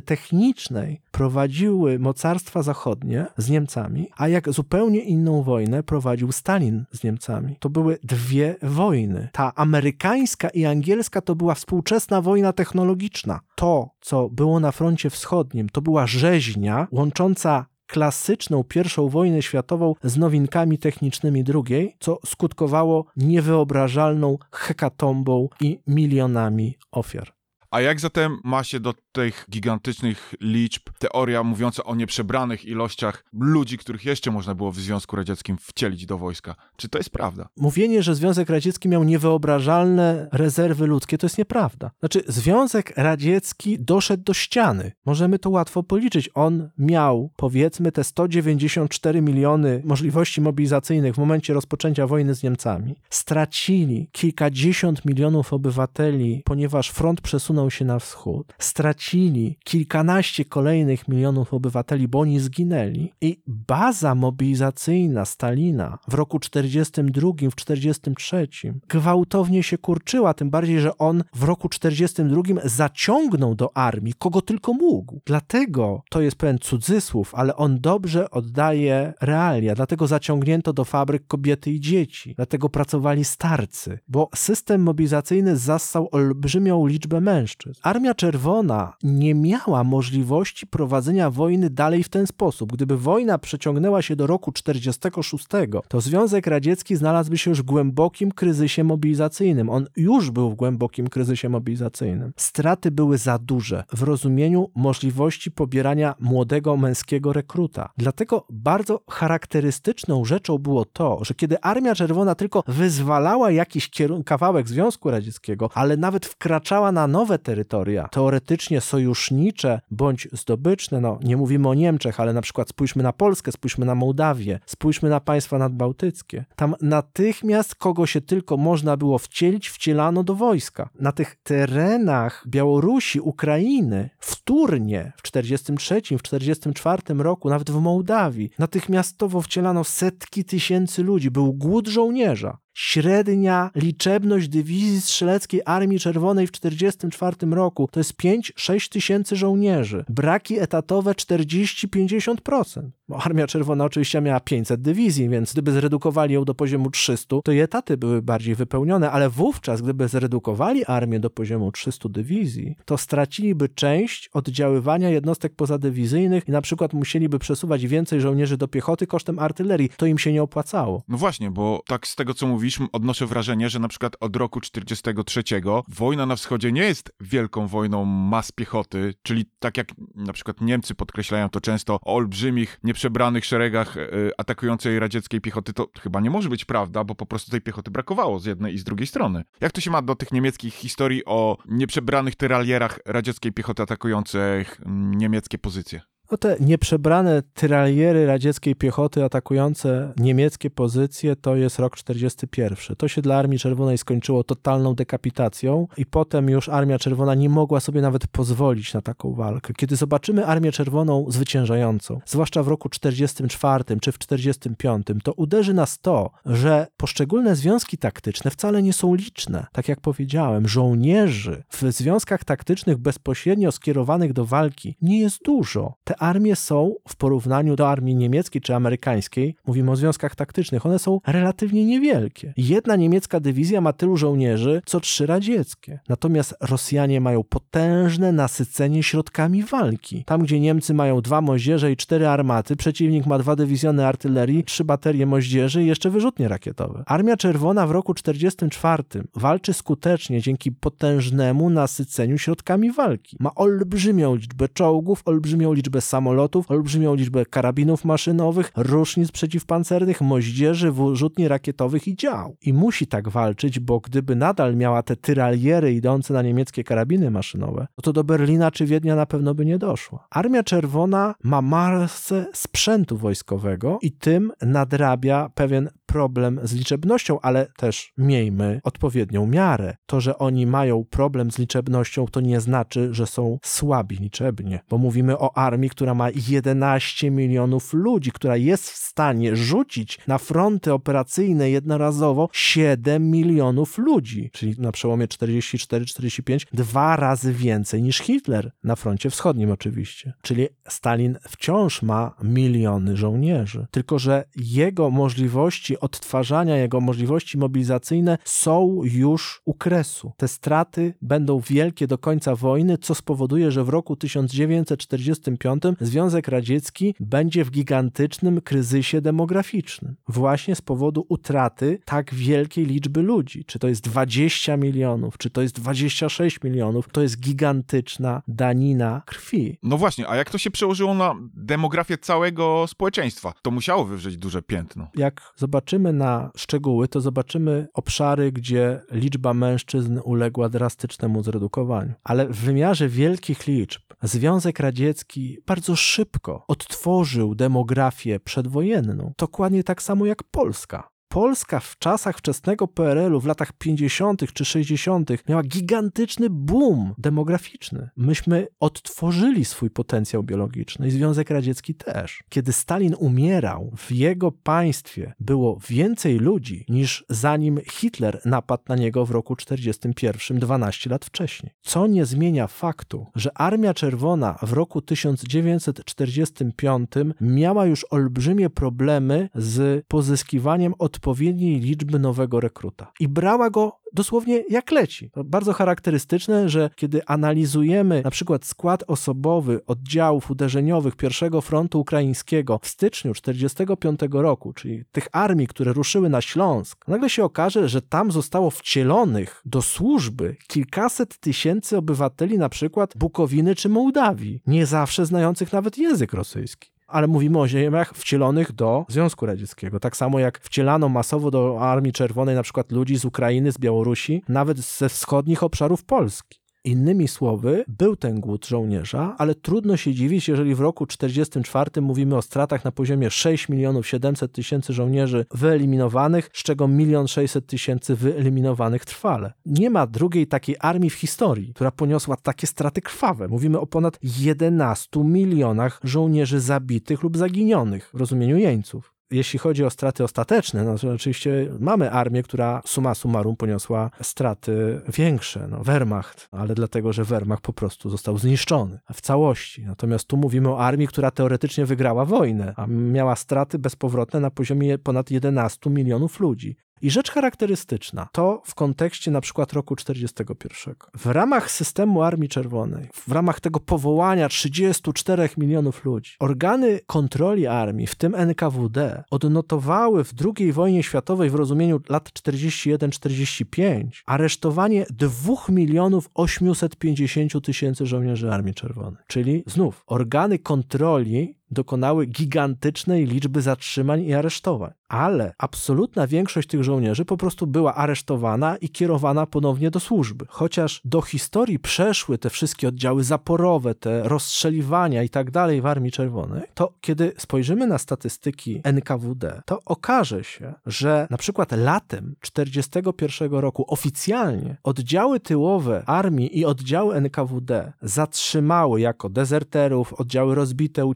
technicznej 0.00 1.00
prowadziły 1.10 1.98
mocarstwa 1.98 2.62
zachodnie 2.62 3.26
z 3.36 3.50
Niemcami, 3.50 4.08
a 4.16 4.28
jak 4.28 4.52
zupełnie 4.52 5.00
inną 5.00 5.42
wojnę 5.42 5.82
prowadził 5.82 6.32
Stalin 6.32 6.84
z 6.92 7.04
Niemcami. 7.04 7.56
To 7.58 7.70
były 7.70 7.98
dwie 8.04 8.56
wojny. 8.62 9.28
Ta 9.32 9.52
amerykańska 9.54 10.48
i 10.48 10.64
angielska 10.64 11.20
to 11.20 11.34
była 11.34 11.54
współczesna 11.54 12.22
wojna 12.22 12.52
technologiczna. 12.52 13.40
To, 13.54 13.90
co 14.00 14.28
było 14.28 14.60
na 14.60 14.72
froncie 14.72 15.10
wschodnim, 15.10 15.68
to 15.68 15.82
była 15.82 16.06
rzeźnia 16.06 16.88
łącząca 16.92 17.66
klasyczną 17.86 18.64
pierwszą 18.64 19.08
wojnę 19.08 19.42
światową 19.42 19.94
z 20.04 20.16
nowinkami 20.16 20.78
technicznymi 20.78 21.44
drugiej, 21.44 21.96
co 22.00 22.18
skutkowało 22.26 23.04
niewyobrażalną 23.16 24.38
hekatombą 24.52 25.48
i 25.60 25.78
milionami 25.86 26.78
ofiar. 26.92 27.39
A 27.70 27.80
jak 27.80 28.00
zatem 28.00 28.38
ma 28.44 28.64
się 28.64 28.80
do 28.80 28.94
tych 29.12 29.46
gigantycznych 29.50 30.34
liczb 30.40 30.82
teoria 30.98 31.42
mówiąca 31.42 31.84
o 31.84 31.94
nieprzebranych 31.94 32.64
ilościach 32.64 33.24
ludzi, 33.32 33.78
których 33.78 34.04
jeszcze 34.04 34.30
można 34.30 34.54
było 34.54 34.72
w 34.72 34.76
Związku 34.76 35.16
Radzieckim 35.16 35.56
wcielić 35.60 36.06
do 36.06 36.18
wojska? 36.18 36.54
Czy 36.76 36.88
to 36.88 36.98
jest 36.98 37.10
prawda? 37.10 37.48
Mówienie, 37.56 38.02
że 38.02 38.14
Związek 38.14 38.50
Radziecki 38.50 38.88
miał 38.88 39.04
niewyobrażalne 39.04 40.28
rezerwy 40.32 40.86
ludzkie, 40.86 41.18
to 41.18 41.26
jest 41.26 41.38
nieprawda. 41.38 41.90
Znaczy, 42.00 42.22
Związek 42.28 42.92
Radziecki 42.96 43.78
doszedł 43.78 44.24
do 44.24 44.34
ściany. 44.34 44.92
Możemy 45.06 45.38
to 45.38 45.50
łatwo 45.50 45.82
policzyć. 45.82 46.30
On 46.34 46.70
miał, 46.78 47.30
powiedzmy, 47.36 47.92
te 47.92 48.04
194 48.04 49.22
miliony 49.22 49.82
możliwości 49.84 50.40
mobilizacyjnych 50.40 51.14
w 51.14 51.18
momencie 51.18 51.54
rozpoczęcia 51.54 52.06
wojny 52.06 52.34
z 52.34 52.42
Niemcami. 52.42 52.94
Stracili 53.10 54.08
kilkadziesiąt 54.12 55.04
milionów 55.04 55.52
obywateli, 55.52 56.42
ponieważ 56.44 56.88
front 56.88 57.20
przesunął 57.20 57.59
się 57.68 57.84
na 57.84 57.98
wschód. 57.98 58.54
Stracili 58.58 59.58
kilkanaście 59.64 60.44
kolejnych 60.44 61.08
milionów 61.08 61.54
obywateli, 61.54 62.08
bo 62.08 62.20
oni 62.20 62.40
zginęli. 62.40 63.12
I 63.20 63.42
baza 63.46 64.14
mobilizacyjna 64.14 65.24
Stalina 65.24 65.98
w 66.08 66.14
roku 66.14 66.38
42, 66.38 67.30
w 67.50 67.54
43 67.54 68.48
gwałtownie 68.88 69.62
się 69.62 69.78
kurczyła, 69.78 70.34
tym 70.34 70.50
bardziej, 70.50 70.80
że 70.80 70.98
on 70.98 71.24
w 71.34 71.42
roku 71.42 71.68
42 71.68 72.42
zaciągnął 72.64 73.54
do 73.54 73.76
armii 73.76 74.14
kogo 74.18 74.42
tylko 74.42 74.72
mógł. 74.72 75.20
Dlatego 75.26 76.02
to 76.10 76.20
jest 76.20 76.36
pewien 76.36 76.58
cudzysłów, 76.58 77.34
ale 77.34 77.56
on 77.56 77.80
dobrze 77.80 78.30
oddaje 78.30 79.12
realia. 79.20 79.74
Dlatego 79.74 80.06
zaciągnięto 80.06 80.72
do 80.72 80.84
fabryk 80.84 81.26
kobiety 81.26 81.70
i 81.70 81.80
dzieci. 81.80 82.34
Dlatego 82.36 82.68
pracowali 82.68 83.24
starcy, 83.24 83.98
bo 84.08 84.28
system 84.34 84.82
mobilizacyjny 84.82 85.56
zassał 85.56 86.08
olbrzymią 86.12 86.86
liczbę 86.86 87.20
mężczyzn. 87.20 87.49
Armia 87.82 88.14
Czerwona 88.14 88.92
nie 89.02 89.34
miała 89.34 89.84
możliwości 89.84 90.66
prowadzenia 90.66 91.30
wojny 91.30 91.70
dalej 91.70 92.02
w 92.02 92.08
ten 92.08 92.26
sposób. 92.26 92.72
Gdyby 92.72 92.96
wojna 92.96 93.38
przeciągnęła 93.38 94.02
się 94.02 94.16
do 94.16 94.26
roku 94.26 94.52
46, 94.52 95.46
to 95.88 96.00
Związek 96.00 96.46
Radziecki 96.46 96.96
znalazłby 96.96 97.38
się 97.38 97.50
już 97.50 97.60
w 97.60 97.64
głębokim 97.64 98.32
kryzysie 98.32 98.84
mobilizacyjnym. 98.84 99.70
On 99.70 99.86
już 99.96 100.30
był 100.30 100.50
w 100.50 100.54
głębokim 100.54 101.08
kryzysie 101.08 101.48
mobilizacyjnym. 101.48 102.32
Straty 102.36 102.90
były 102.90 103.18
za 103.18 103.38
duże 103.38 103.84
w 103.92 104.02
rozumieniu 104.02 104.70
możliwości 104.74 105.50
pobierania 105.50 106.14
młodego 106.20 106.76
męskiego 106.76 107.32
rekruta. 107.32 107.88
Dlatego 107.96 108.46
bardzo 108.50 109.00
charakterystyczną 109.10 110.24
rzeczą 110.24 110.58
było 110.58 110.84
to, 110.84 111.18
że 111.24 111.34
kiedy 111.34 111.60
Armia 111.60 111.94
Czerwona 111.94 112.34
tylko 112.34 112.62
wyzwalała 112.66 113.50
jakiś 113.50 113.90
kawałek 114.24 114.68
Związku 114.68 115.10
Radzieckiego, 115.10 115.70
ale 115.74 115.96
nawet 115.96 116.26
wkraczała 116.26 116.92
na 116.92 117.06
nowe 117.06 117.38
terytoria, 117.40 118.08
teoretycznie 118.08 118.80
sojusznicze 118.80 119.80
bądź 119.90 120.28
zdobyczne, 120.32 121.00
no 121.00 121.18
nie 121.22 121.36
mówimy 121.36 121.68
o 121.68 121.74
Niemczech, 121.74 122.20
ale 122.20 122.32
na 122.32 122.42
przykład 122.42 122.68
spójrzmy 122.68 123.02
na 123.02 123.12
Polskę, 123.12 123.52
spójrzmy 123.52 123.86
na 123.86 123.94
Mołdawię, 123.94 124.60
spójrzmy 124.66 125.08
na 125.08 125.20
państwa 125.20 125.58
nadbałtyckie. 125.58 126.44
Tam 126.56 126.74
natychmiast 126.80 127.74
kogo 127.74 128.06
się 128.06 128.20
tylko 128.20 128.56
można 128.56 128.96
było 128.96 129.18
wcielić, 129.18 129.68
wcielano 129.68 130.24
do 130.24 130.34
wojska. 130.34 130.88
Na 131.00 131.12
tych 131.12 131.36
terenach 131.42 132.44
Białorusi, 132.46 133.20
Ukrainy, 133.20 134.10
wtórnie 134.18 135.12
w 135.16 135.22
43, 135.22 136.02
w 136.18 136.22
44 136.22 137.02
roku, 137.18 137.50
nawet 137.50 137.70
w 137.70 137.80
Mołdawii, 137.80 138.50
natychmiastowo 138.58 139.40
wcielano 139.40 139.84
setki 139.84 140.44
tysięcy 140.44 141.02
ludzi. 141.02 141.30
Był 141.30 141.52
głód 141.52 141.88
żołnierza. 141.88 142.58
Średnia 142.74 143.70
liczebność 143.74 144.48
dywizji 144.48 145.00
strzeleckiej 145.00 145.60
Armii 145.64 146.00
Czerwonej 146.00 146.46
w 146.46 146.50
1944 146.50 147.54
roku 147.54 147.88
to 147.92 148.00
jest 148.00 148.12
5-6 148.12 148.92
tysięcy 148.92 149.36
żołnierzy. 149.36 150.04
Braki 150.08 150.58
etatowe 150.58 151.12
40-50%. 151.12 152.90
Bo 153.10 153.22
Armia 153.22 153.46
Czerwona 153.46 153.84
oczywiście 153.84 154.20
miała 154.20 154.40
500 154.40 154.82
dywizji, 154.82 155.28
więc 155.28 155.52
gdyby 155.52 155.72
zredukowali 155.72 156.34
ją 156.34 156.44
do 156.44 156.54
poziomu 156.54 156.90
300, 156.90 157.36
to 157.44 157.52
i 157.52 157.58
etaty 157.58 157.96
były 157.96 158.22
bardziej 158.22 158.54
wypełnione, 158.54 159.10
ale 159.10 159.30
wówczas, 159.30 159.82
gdyby 159.82 160.08
zredukowali 160.08 160.84
armię 160.84 161.20
do 161.20 161.30
poziomu 161.30 161.72
300 161.72 162.08
dywizji, 162.08 162.76
to 162.84 162.98
straciliby 162.98 163.68
część 163.68 164.28
oddziaływania 164.32 165.10
jednostek 165.10 165.54
pozadywizyjnych 165.54 166.48
i 166.48 166.52
na 166.52 166.60
przykład 166.60 166.92
musieliby 166.92 167.38
przesuwać 167.38 167.86
więcej 167.86 168.20
żołnierzy 168.20 168.56
do 168.56 168.68
piechoty 168.68 169.06
kosztem 169.06 169.38
artylerii. 169.38 169.90
To 169.96 170.06
im 170.06 170.18
się 170.18 170.32
nie 170.32 170.42
opłacało. 170.42 171.02
No 171.08 171.18
właśnie, 171.18 171.50
bo 171.50 171.82
tak 171.86 172.06
z 172.06 172.16
tego, 172.16 172.34
co 172.34 172.46
mówisz, 172.46 172.78
odnoszę 172.92 173.26
wrażenie, 173.26 173.68
że 173.68 173.78
na 173.78 173.88
przykład 173.88 174.16
od 174.20 174.36
roku 174.36 174.60
43 174.60 175.42
wojna 175.88 176.26
na 176.26 176.36
wschodzie 176.36 176.72
nie 176.72 176.82
jest 176.82 177.12
wielką 177.20 177.66
wojną 177.66 178.04
mas 178.04 178.52
piechoty, 178.52 179.14
czyli 179.22 179.44
tak 179.58 179.76
jak 179.76 179.88
na 180.14 180.32
przykład 180.32 180.60
Niemcy 180.60 180.94
podkreślają 180.94 181.48
to 181.48 181.60
często 181.60 181.98
olbrzymich, 182.02 182.80
nieprzebranych 183.00 183.44
szeregach 183.44 183.96
y, 183.96 184.30
atakującej 184.38 184.98
radzieckiej 184.98 185.40
piechoty, 185.40 185.72
to 185.72 185.88
chyba 186.00 186.20
nie 186.20 186.30
może 186.30 186.48
być 186.48 186.64
prawda, 186.64 187.04
bo 187.04 187.14
po 187.14 187.26
prostu 187.26 187.50
tej 187.50 187.60
piechoty 187.60 187.90
brakowało 187.90 188.38
z 188.38 188.44
jednej 188.44 188.74
i 188.74 188.78
z 188.78 188.84
drugiej 188.84 189.06
strony. 189.06 189.44
Jak 189.60 189.72
to 189.72 189.80
się 189.80 189.90
ma 189.90 190.02
do 190.02 190.14
tych 190.14 190.32
niemieckich 190.32 190.74
historii 190.74 191.24
o 191.24 191.56
nieprzebranych 191.68 192.36
tyralierach 192.36 192.98
radzieckiej 193.06 193.52
piechoty 193.52 193.82
atakujących 193.82 194.80
mm, 194.86 195.14
niemieckie 195.14 195.58
pozycje? 195.58 196.00
No 196.30 196.36
te 196.36 196.56
nieprzebrane 196.60 197.42
tyraliery 197.54 198.26
radzieckiej 198.26 198.76
piechoty 198.76 199.24
atakujące 199.24 200.12
niemieckie 200.16 200.70
pozycje 200.70 201.36
to 201.36 201.56
jest 201.56 201.78
rok 201.78 201.96
41. 201.96 202.96
To 202.96 203.08
się 203.08 203.22
dla 203.22 203.36
Armii 203.36 203.58
Czerwonej 203.58 203.98
skończyło 203.98 204.44
totalną 204.44 204.94
dekapitacją 204.94 205.86
i 205.96 206.06
potem 206.06 206.48
już 206.48 206.68
Armia 206.68 206.98
Czerwona 206.98 207.34
nie 207.34 207.48
mogła 207.48 207.80
sobie 207.80 208.00
nawet 208.00 208.26
pozwolić 208.26 208.94
na 208.94 209.02
taką 209.02 209.34
walkę. 209.34 209.74
Kiedy 209.74 209.96
zobaczymy 209.96 210.46
Armię 210.46 210.72
Czerwoną 210.72 211.26
zwyciężającą, 211.28 212.20
zwłaszcza 212.26 212.62
w 212.62 212.68
roku 212.68 212.88
44 212.88 213.84
czy 214.00 214.12
w 214.12 214.18
45, 214.18 215.06
to 215.24 215.32
uderzy 215.32 215.74
nas 215.74 215.98
to, 215.98 216.30
że 216.46 216.86
poszczególne 216.96 217.56
związki 217.56 217.98
taktyczne 217.98 218.50
wcale 218.50 218.82
nie 218.82 218.92
są 218.92 219.14
liczne. 219.14 219.66
Tak 219.72 219.88
jak 219.88 220.00
powiedziałem, 220.00 220.68
żołnierzy 220.68 221.62
w 221.70 221.82
związkach 221.82 222.44
taktycznych 222.44 222.98
bezpośrednio 222.98 223.72
skierowanych 223.72 224.32
do 224.32 224.44
walki 224.44 224.96
nie 225.02 225.20
jest 225.20 225.42
dużo. 225.44 225.94
Te 226.04 226.19
armie 226.22 226.56
są 226.56 226.94
w 227.08 227.16
porównaniu 227.16 227.76
do 227.76 227.88
armii 227.88 228.14
niemieckiej 228.14 228.62
czy 228.62 228.74
amerykańskiej, 228.74 229.54
mówimy 229.66 229.90
o 229.90 229.96
związkach 229.96 230.34
taktycznych, 230.34 230.86
one 230.86 230.98
są 230.98 231.20
relatywnie 231.26 231.86
niewielkie. 231.86 232.54
Jedna 232.56 232.96
niemiecka 232.96 233.40
dywizja 233.40 233.80
ma 233.80 233.92
tylu 233.92 234.16
żołnierzy, 234.16 234.82
co 234.86 235.00
trzy 235.00 235.26
radzieckie. 235.26 236.00
Natomiast 236.08 236.54
Rosjanie 236.60 237.20
mają 237.20 237.42
potężne 237.42 238.32
nasycenie 238.32 239.02
środkami 239.02 239.62
walki. 239.62 240.24
Tam, 240.24 240.42
gdzie 240.42 240.60
Niemcy 240.60 240.94
mają 240.94 241.20
dwa 241.20 241.40
moździerze 241.40 241.92
i 241.92 241.96
cztery 241.96 242.28
armaty, 242.28 242.76
przeciwnik 242.76 243.26
ma 243.26 243.38
dwa 243.38 243.56
dywizjony 243.56 244.06
artylerii, 244.06 244.64
trzy 244.64 244.84
baterie 244.84 245.26
moździerzy 245.26 245.82
i 245.82 245.86
jeszcze 245.86 246.10
wyrzutnie 246.10 246.48
rakietowe. 246.48 247.02
Armia 247.06 247.36
Czerwona 247.36 247.86
w 247.86 247.90
roku 247.90 248.14
44 248.14 249.02
walczy 249.36 249.72
skutecznie 249.72 250.40
dzięki 250.40 250.72
potężnemu 250.72 251.70
nasyceniu 251.70 252.38
środkami 252.38 252.92
walki. 252.92 253.36
Ma 253.40 253.54
olbrzymią 253.54 254.34
liczbę 254.34 254.68
czołgów, 254.68 255.22
olbrzymią 255.24 255.72
liczbę 255.72 256.00
samolotów, 256.10 256.70
olbrzymią 256.70 257.14
liczbę 257.14 257.46
karabinów 257.46 258.04
maszynowych, 258.04 258.72
różnic 258.76 259.32
przeciwpancernych, 259.32 260.20
moździerzy, 260.20 260.92
wyrzutni 260.92 261.48
rakietowych 261.48 262.08
i 262.08 262.16
dział. 262.16 262.56
I 262.62 262.72
musi 262.72 263.06
tak 263.06 263.28
walczyć, 263.28 263.80
bo 263.80 264.00
gdyby 264.00 264.36
nadal 264.36 264.76
miała 264.76 265.02
te 265.02 265.16
tyraliery 265.16 265.92
idące 265.92 266.34
na 266.34 266.42
niemieckie 266.42 266.84
karabiny 266.84 267.30
maszynowe, 267.30 267.86
no 267.98 268.02
to 268.02 268.12
do 268.12 268.24
Berlina 268.24 268.70
czy 268.70 268.86
Wiednia 268.86 269.16
na 269.16 269.26
pewno 269.26 269.54
by 269.54 269.66
nie 269.66 269.78
doszła. 269.78 270.26
Armia 270.30 270.62
Czerwona 270.62 271.34
ma 271.42 271.62
masę 271.62 272.46
sprzętu 272.52 273.16
wojskowego 273.16 273.98
i 274.02 274.12
tym 274.12 274.52
nadrabia 274.62 275.50
pewien 275.54 275.88
problem 276.10 276.60
z 276.62 276.72
liczebnością, 276.72 277.40
ale 277.40 277.66
też 277.76 278.12
miejmy 278.18 278.80
odpowiednią 278.84 279.46
miarę. 279.46 279.96
To, 280.06 280.20
że 280.20 280.38
oni 280.38 280.66
mają 280.66 281.04
problem 281.10 281.50
z 281.50 281.58
liczebnością, 281.58 282.26
to 282.26 282.40
nie 282.40 282.60
znaczy, 282.60 283.08
że 283.14 283.26
są 283.26 283.58
słabi 283.62 284.16
liczebnie, 284.16 284.80
bo 284.88 284.98
mówimy 284.98 285.38
o 285.38 285.56
armii, 285.56 285.90
która 285.90 286.14
ma 286.14 286.28
11 286.48 287.30
milionów 287.30 287.94
ludzi, 287.94 288.32
która 288.32 288.56
jest 288.56 288.90
w 288.90 288.96
stanie 288.96 289.56
rzucić 289.56 290.18
na 290.26 290.38
fronty 290.38 290.92
operacyjne 290.92 291.70
jednorazowo 291.70 292.48
7 292.52 293.30
milionów 293.30 293.98
ludzi, 293.98 294.50
czyli 294.52 294.74
na 294.78 294.92
przełomie 294.92 295.26
44-45 295.26 296.66
dwa 296.72 297.16
razy 297.16 297.52
więcej 297.52 298.02
niż 298.02 298.18
Hitler 298.18 298.72
na 298.84 298.96
froncie 298.96 299.30
wschodnim 299.30 299.70
oczywiście. 299.70 300.32
Czyli 300.42 300.68
Stalin 300.88 301.38
wciąż 301.48 302.02
ma 302.02 302.34
miliony 302.42 303.16
żołnierzy, 303.16 303.86
tylko 303.90 304.18
że 304.18 304.44
jego 304.56 305.10
możliwości 305.10 305.99
odtwarzania, 306.00 306.76
jego 306.76 307.00
możliwości 307.00 307.58
mobilizacyjne 307.58 308.38
są 308.44 309.00
już 309.04 309.62
u 309.64 309.74
kresu. 309.74 310.32
Te 310.36 310.48
straty 310.48 311.14
będą 311.22 311.60
wielkie 311.60 312.06
do 312.06 312.18
końca 312.18 312.56
wojny, 312.56 312.98
co 312.98 313.14
spowoduje, 313.14 313.70
że 313.72 313.84
w 313.84 313.88
roku 313.88 314.16
1945 314.16 315.82
Związek 316.00 316.48
Radziecki 316.48 317.14
będzie 317.20 317.64
w 317.64 317.70
gigantycznym 317.70 318.60
kryzysie 318.60 319.20
demograficznym. 319.20 320.16
Właśnie 320.28 320.74
z 320.74 320.82
powodu 320.82 321.26
utraty 321.28 321.98
tak 322.04 322.34
wielkiej 322.34 322.86
liczby 322.86 323.22
ludzi. 323.22 323.64
Czy 323.64 323.78
to 323.78 323.88
jest 323.88 324.04
20 324.04 324.76
milionów, 324.76 325.38
czy 325.38 325.50
to 325.50 325.62
jest 325.62 325.74
26 325.74 326.62
milionów, 326.62 327.08
to 327.12 327.22
jest 327.22 327.40
gigantyczna 327.40 328.42
danina 328.48 329.22
krwi. 329.26 329.78
No 329.82 329.98
właśnie, 329.98 330.28
a 330.28 330.36
jak 330.36 330.50
to 330.50 330.58
się 330.58 330.70
przełożyło 330.70 331.14
na 331.14 331.34
demografię 331.54 332.18
całego 332.18 332.86
społeczeństwa? 332.88 333.52
To 333.62 333.70
musiało 333.70 334.04
wywrzeć 334.04 334.36
duże 334.36 334.62
piętno. 334.62 335.08
Jak 335.14 335.52
zobaczymy 335.56 335.89
na 335.98 336.50
szczegóły, 336.56 337.08
to 337.08 337.20
zobaczymy 337.20 337.86
obszary, 337.94 338.52
gdzie 338.52 339.00
liczba 339.10 339.54
mężczyzn 339.54 340.20
uległa 340.24 340.68
drastycznemu 340.68 341.42
zredukowaniu. 341.42 342.12
Ale 342.24 342.48
w 342.48 342.56
wymiarze 342.56 343.08
wielkich 343.08 343.66
liczb 343.66 344.02
Związek 344.22 344.80
Radziecki 344.80 345.58
bardzo 345.66 345.96
szybko 345.96 346.64
odtworzył 346.68 347.54
demografię 347.54 348.40
przedwojenną, 348.40 349.32
dokładnie 349.38 349.84
tak 349.84 350.02
samo 350.02 350.26
jak 350.26 350.42
Polska. 350.42 351.08
Polska 351.32 351.80
w 351.80 351.98
czasach 351.98 352.38
wczesnego 352.38 352.88
PRL-u, 352.88 353.40
w 353.40 353.46
latach 353.46 353.72
50. 353.72 354.52
czy 354.52 354.64
60., 354.64 355.30
miała 355.48 355.62
gigantyczny 355.62 356.50
boom 356.50 357.14
demograficzny. 357.18 358.10
Myśmy 358.16 358.66
odtworzyli 358.80 359.64
swój 359.64 359.90
potencjał 359.90 360.42
biologiczny 360.42 361.08
i 361.08 361.10
Związek 361.10 361.50
Radziecki 361.50 361.94
też. 361.94 362.42
Kiedy 362.48 362.72
Stalin 362.72 363.14
umierał, 363.18 363.92
w 363.96 364.12
jego 364.12 364.52
państwie 364.52 365.32
było 365.40 365.78
więcej 365.88 366.38
ludzi 366.38 366.84
niż 366.88 367.24
zanim 367.28 367.80
Hitler 367.90 368.40
napadł 368.44 368.82
na 368.88 368.96
niego 368.96 369.26
w 369.26 369.30
roku 369.30 369.56
41, 369.56 370.58
12 370.58 371.10
lat 371.10 371.24
wcześniej. 371.24 371.72
Co 371.82 372.06
nie 372.06 372.26
zmienia 372.26 372.66
faktu, 372.66 373.26
że 373.34 373.58
Armia 373.58 373.94
Czerwona 373.94 374.58
w 374.62 374.72
roku 374.72 375.02
1945 375.02 377.10
miała 377.40 377.86
już 377.86 378.06
olbrzymie 378.10 378.70
problemy 378.70 379.48
z 379.54 380.06
pozyskiwaniem 380.06 380.94
od 380.98 381.19
odpowiedniej 381.20 381.80
liczby 381.80 382.18
nowego 382.18 382.60
rekruta. 382.60 383.12
I 383.20 383.28
brała 383.28 383.70
go 383.70 384.00
dosłownie 384.12 384.64
jak 384.70 384.90
leci. 384.90 385.30
To 385.30 385.44
bardzo 385.44 385.72
charakterystyczne, 385.72 386.68
że 386.68 386.90
kiedy 386.96 387.26
analizujemy 387.26 388.22
na 388.24 388.30
przykład 388.30 388.64
skład 388.64 389.04
osobowy 389.06 389.80
oddziałów 389.86 390.50
uderzeniowych 390.50 391.16
pierwszego 391.16 391.60
frontu 391.60 392.00
ukraińskiego 392.00 392.80
w 392.82 392.88
styczniu 392.88 393.34
1945 393.34 394.20
roku, 394.32 394.72
czyli 394.72 395.04
tych 395.12 395.28
armii, 395.32 395.66
które 395.66 395.92
ruszyły 395.92 396.28
na 396.28 396.40
Śląsk, 396.40 397.08
nagle 397.08 397.30
się 397.30 397.44
okaże, 397.44 397.88
że 397.88 398.02
tam 398.02 398.32
zostało 398.32 398.70
wcielonych 398.70 399.62
do 399.64 399.82
służby 399.82 400.56
kilkaset 400.68 401.38
tysięcy 401.38 401.96
obywateli 401.96 402.58
na 402.58 402.68
przykład 402.68 403.14
Bukowiny 403.16 403.74
czy 403.74 403.88
Mołdawii, 403.88 404.62
nie 404.66 404.86
zawsze 404.86 405.26
znających 405.26 405.72
nawet 405.72 405.98
język 405.98 406.32
rosyjski 406.32 406.90
ale 407.10 407.26
mówimy 407.26 407.58
o 407.58 407.68
ziemiach 407.68 408.12
wcielonych 408.14 408.72
do 408.72 409.04
Związku 409.08 409.46
Radzieckiego. 409.46 410.00
Tak 410.00 410.16
samo 410.16 410.38
jak 410.38 410.60
wcielano 410.60 411.08
masowo 411.08 411.50
do 411.50 411.80
Armii 411.80 412.12
Czerwonej 412.12 412.54
na 412.54 412.62
przykład 412.62 412.92
ludzi 412.92 413.16
z 413.16 413.24
Ukrainy, 413.24 413.72
z 413.72 413.78
Białorusi, 413.78 414.42
nawet 414.48 414.78
ze 414.78 415.08
wschodnich 415.08 415.62
obszarów 415.62 416.04
Polski. 416.04 416.59
Innymi 416.84 417.28
słowy, 417.28 417.84
był 417.88 418.16
ten 418.16 418.40
głód 418.40 418.66
żołnierza, 418.66 419.34
ale 419.38 419.54
trudno 419.54 419.96
się 419.96 420.14
dziwić, 420.14 420.48
jeżeli 420.48 420.74
w 420.74 420.80
roku 420.80 421.06
1944 421.06 422.00
mówimy 422.00 422.36
o 422.36 422.42
stratach 422.42 422.84
na 422.84 422.92
poziomie 422.92 423.30
6 423.30 423.68
milionów 423.68 424.06
700 424.06 424.52
tysięcy 424.52 424.92
żołnierzy 424.92 425.46
wyeliminowanych, 425.54 426.50
z 426.52 426.62
czego 426.62 426.88
1 426.98 427.28
600 427.28 427.66
tysięcy 427.66 428.16
wyeliminowanych 428.16 429.04
trwale. 429.04 429.52
Nie 429.66 429.90
ma 429.90 430.06
drugiej 430.06 430.46
takiej 430.46 430.76
armii 430.80 431.10
w 431.10 431.14
historii, 431.14 431.74
która 431.74 431.90
poniosła 431.90 432.36
takie 432.36 432.66
straty 432.66 433.00
krwawe. 433.00 433.48
Mówimy 433.48 433.80
o 433.80 433.86
ponad 433.86 434.18
11 434.22 435.24
milionach 435.24 436.00
żołnierzy 436.04 436.60
zabitych 436.60 437.22
lub 437.22 437.36
zaginionych 437.36 438.10
w 438.14 438.20
rozumieniu 438.20 438.58
jeńców 438.58 439.19
jeśli 439.30 439.58
chodzi 439.58 439.84
o 439.84 439.90
straty 439.90 440.24
ostateczne, 440.24 440.84
no 440.84 440.98
to 440.98 441.10
oczywiście 441.10 441.68
mamy 441.80 442.10
armię, 442.10 442.42
która 442.42 442.82
summa 442.86 443.14
summarum 443.14 443.56
poniosła 443.56 444.10
straty 444.22 445.00
większe, 445.08 445.68
no 445.70 445.84
Wehrmacht, 445.84 446.48
ale 446.52 446.74
dlatego, 446.74 447.12
że 447.12 447.24
Wehrmacht 447.24 447.62
po 447.62 447.72
prostu 447.72 448.10
został 448.10 448.38
zniszczony 448.38 448.98
w 449.12 449.20
całości. 449.20 449.82
Natomiast 449.86 450.24
tu 450.24 450.36
mówimy 450.36 450.68
o 450.68 450.80
armii, 450.80 451.08
która 451.08 451.30
teoretycznie 451.30 451.86
wygrała 451.86 452.24
wojnę, 452.24 452.74
a 452.76 452.86
miała 452.86 453.36
straty 453.36 453.78
bezpowrotne 453.78 454.40
na 454.40 454.50
poziomie 454.50 454.98
ponad 454.98 455.30
11 455.30 455.90
milionów 455.90 456.40
ludzi. 456.40 456.76
I 457.02 457.10
rzecz 457.10 457.30
charakterystyczna 457.30 458.28
to 458.32 458.62
w 458.64 458.74
kontekście 458.74 459.30
na 459.30 459.40
przykład 459.40 459.72
roku 459.72 459.96
41. 459.96 460.94
W 461.18 461.26
ramach 461.26 461.70
systemu 461.70 462.22
Armii 462.22 462.48
Czerwonej, 462.48 463.08
w 463.12 463.32
ramach 463.32 463.60
tego 463.60 463.80
powołania 463.80 464.48
34 464.48 465.48
milionów 465.56 466.04
ludzi, 466.04 466.36
organy 466.38 467.00
kontroli 467.06 467.66
armii, 467.66 468.06
w 468.06 468.14
tym 468.14 468.34
NKWD, 468.34 469.24
odnotowały 469.30 470.24
w 470.24 470.32
II 470.58 470.72
wojnie 470.72 471.02
światowej 471.02 471.50
w 471.50 471.54
rozumieniu 471.54 472.00
lat 472.08 472.30
41-45 472.30 474.06
aresztowanie 474.26 475.06
2 475.10 475.54
milionów 475.68 476.30
850 476.34 477.64
tysięcy 477.64 478.06
żołnierzy 478.06 478.52
Armii 478.52 478.74
Czerwonej. 478.74 479.22
Czyli 479.26 479.62
znów 479.66 480.04
organy 480.06 480.58
kontroli 480.58 481.59
dokonały 481.70 482.26
gigantycznej 482.26 483.26
liczby 483.26 483.62
zatrzymań 483.62 484.22
i 484.22 484.34
aresztowań. 484.34 484.90
Ale 485.08 485.54
absolutna 485.58 486.26
większość 486.26 486.68
tych 486.68 486.84
żołnierzy 486.84 487.24
po 487.24 487.36
prostu 487.36 487.66
była 487.66 487.94
aresztowana 487.94 488.76
i 488.76 488.88
kierowana 488.88 489.46
ponownie 489.46 489.90
do 489.90 490.00
służby. 490.00 490.46
Chociaż 490.48 491.00
do 491.04 491.22
historii 491.22 491.78
przeszły 491.78 492.38
te 492.38 492.50
wszystkie 492.50 492.88
oddziały 492.88 493.24
zaporowe, 493.24 493.94
te 493.94 494.22
rozstrzeliwania 494.22 495.22
i 495.22 495.28
tak 495.28 495.50
dalej 495.50 495.80
w 495.80 495.86
Armii 495.86 496.12
Czerwonej, 496.12 496.62
to 496.74 496.92
kiedy 497.00 497.32
spojrzymy 497.38 497.86
na 497.86 497.98
statystyki 497.98 498.80
NKWD, 498.84 499.62
to 499.66 499.78
okaże 499.84 500.44
się, 500.44 500.74
że 500.86 501.26
na 501.30 501.36
przykład 501.36 501.72
latem 501.72 502.34
1941 502.40 503.52
roku 503.52 503.84
oficjalnie 503.88 504.76
oddziały 504.82 505.40
tyłowe 505.40 506.02
armii 506.06 506.58
i 506.58 506.64
oddziały 506.64 507.14
NKWD 507.14 507.92
zatrzymały 508.02 509.00
jako 509.00 509.28
dezerterów, 509.28 510.14
oddziały 510.14 510.54
rozbite, 510.54 511.06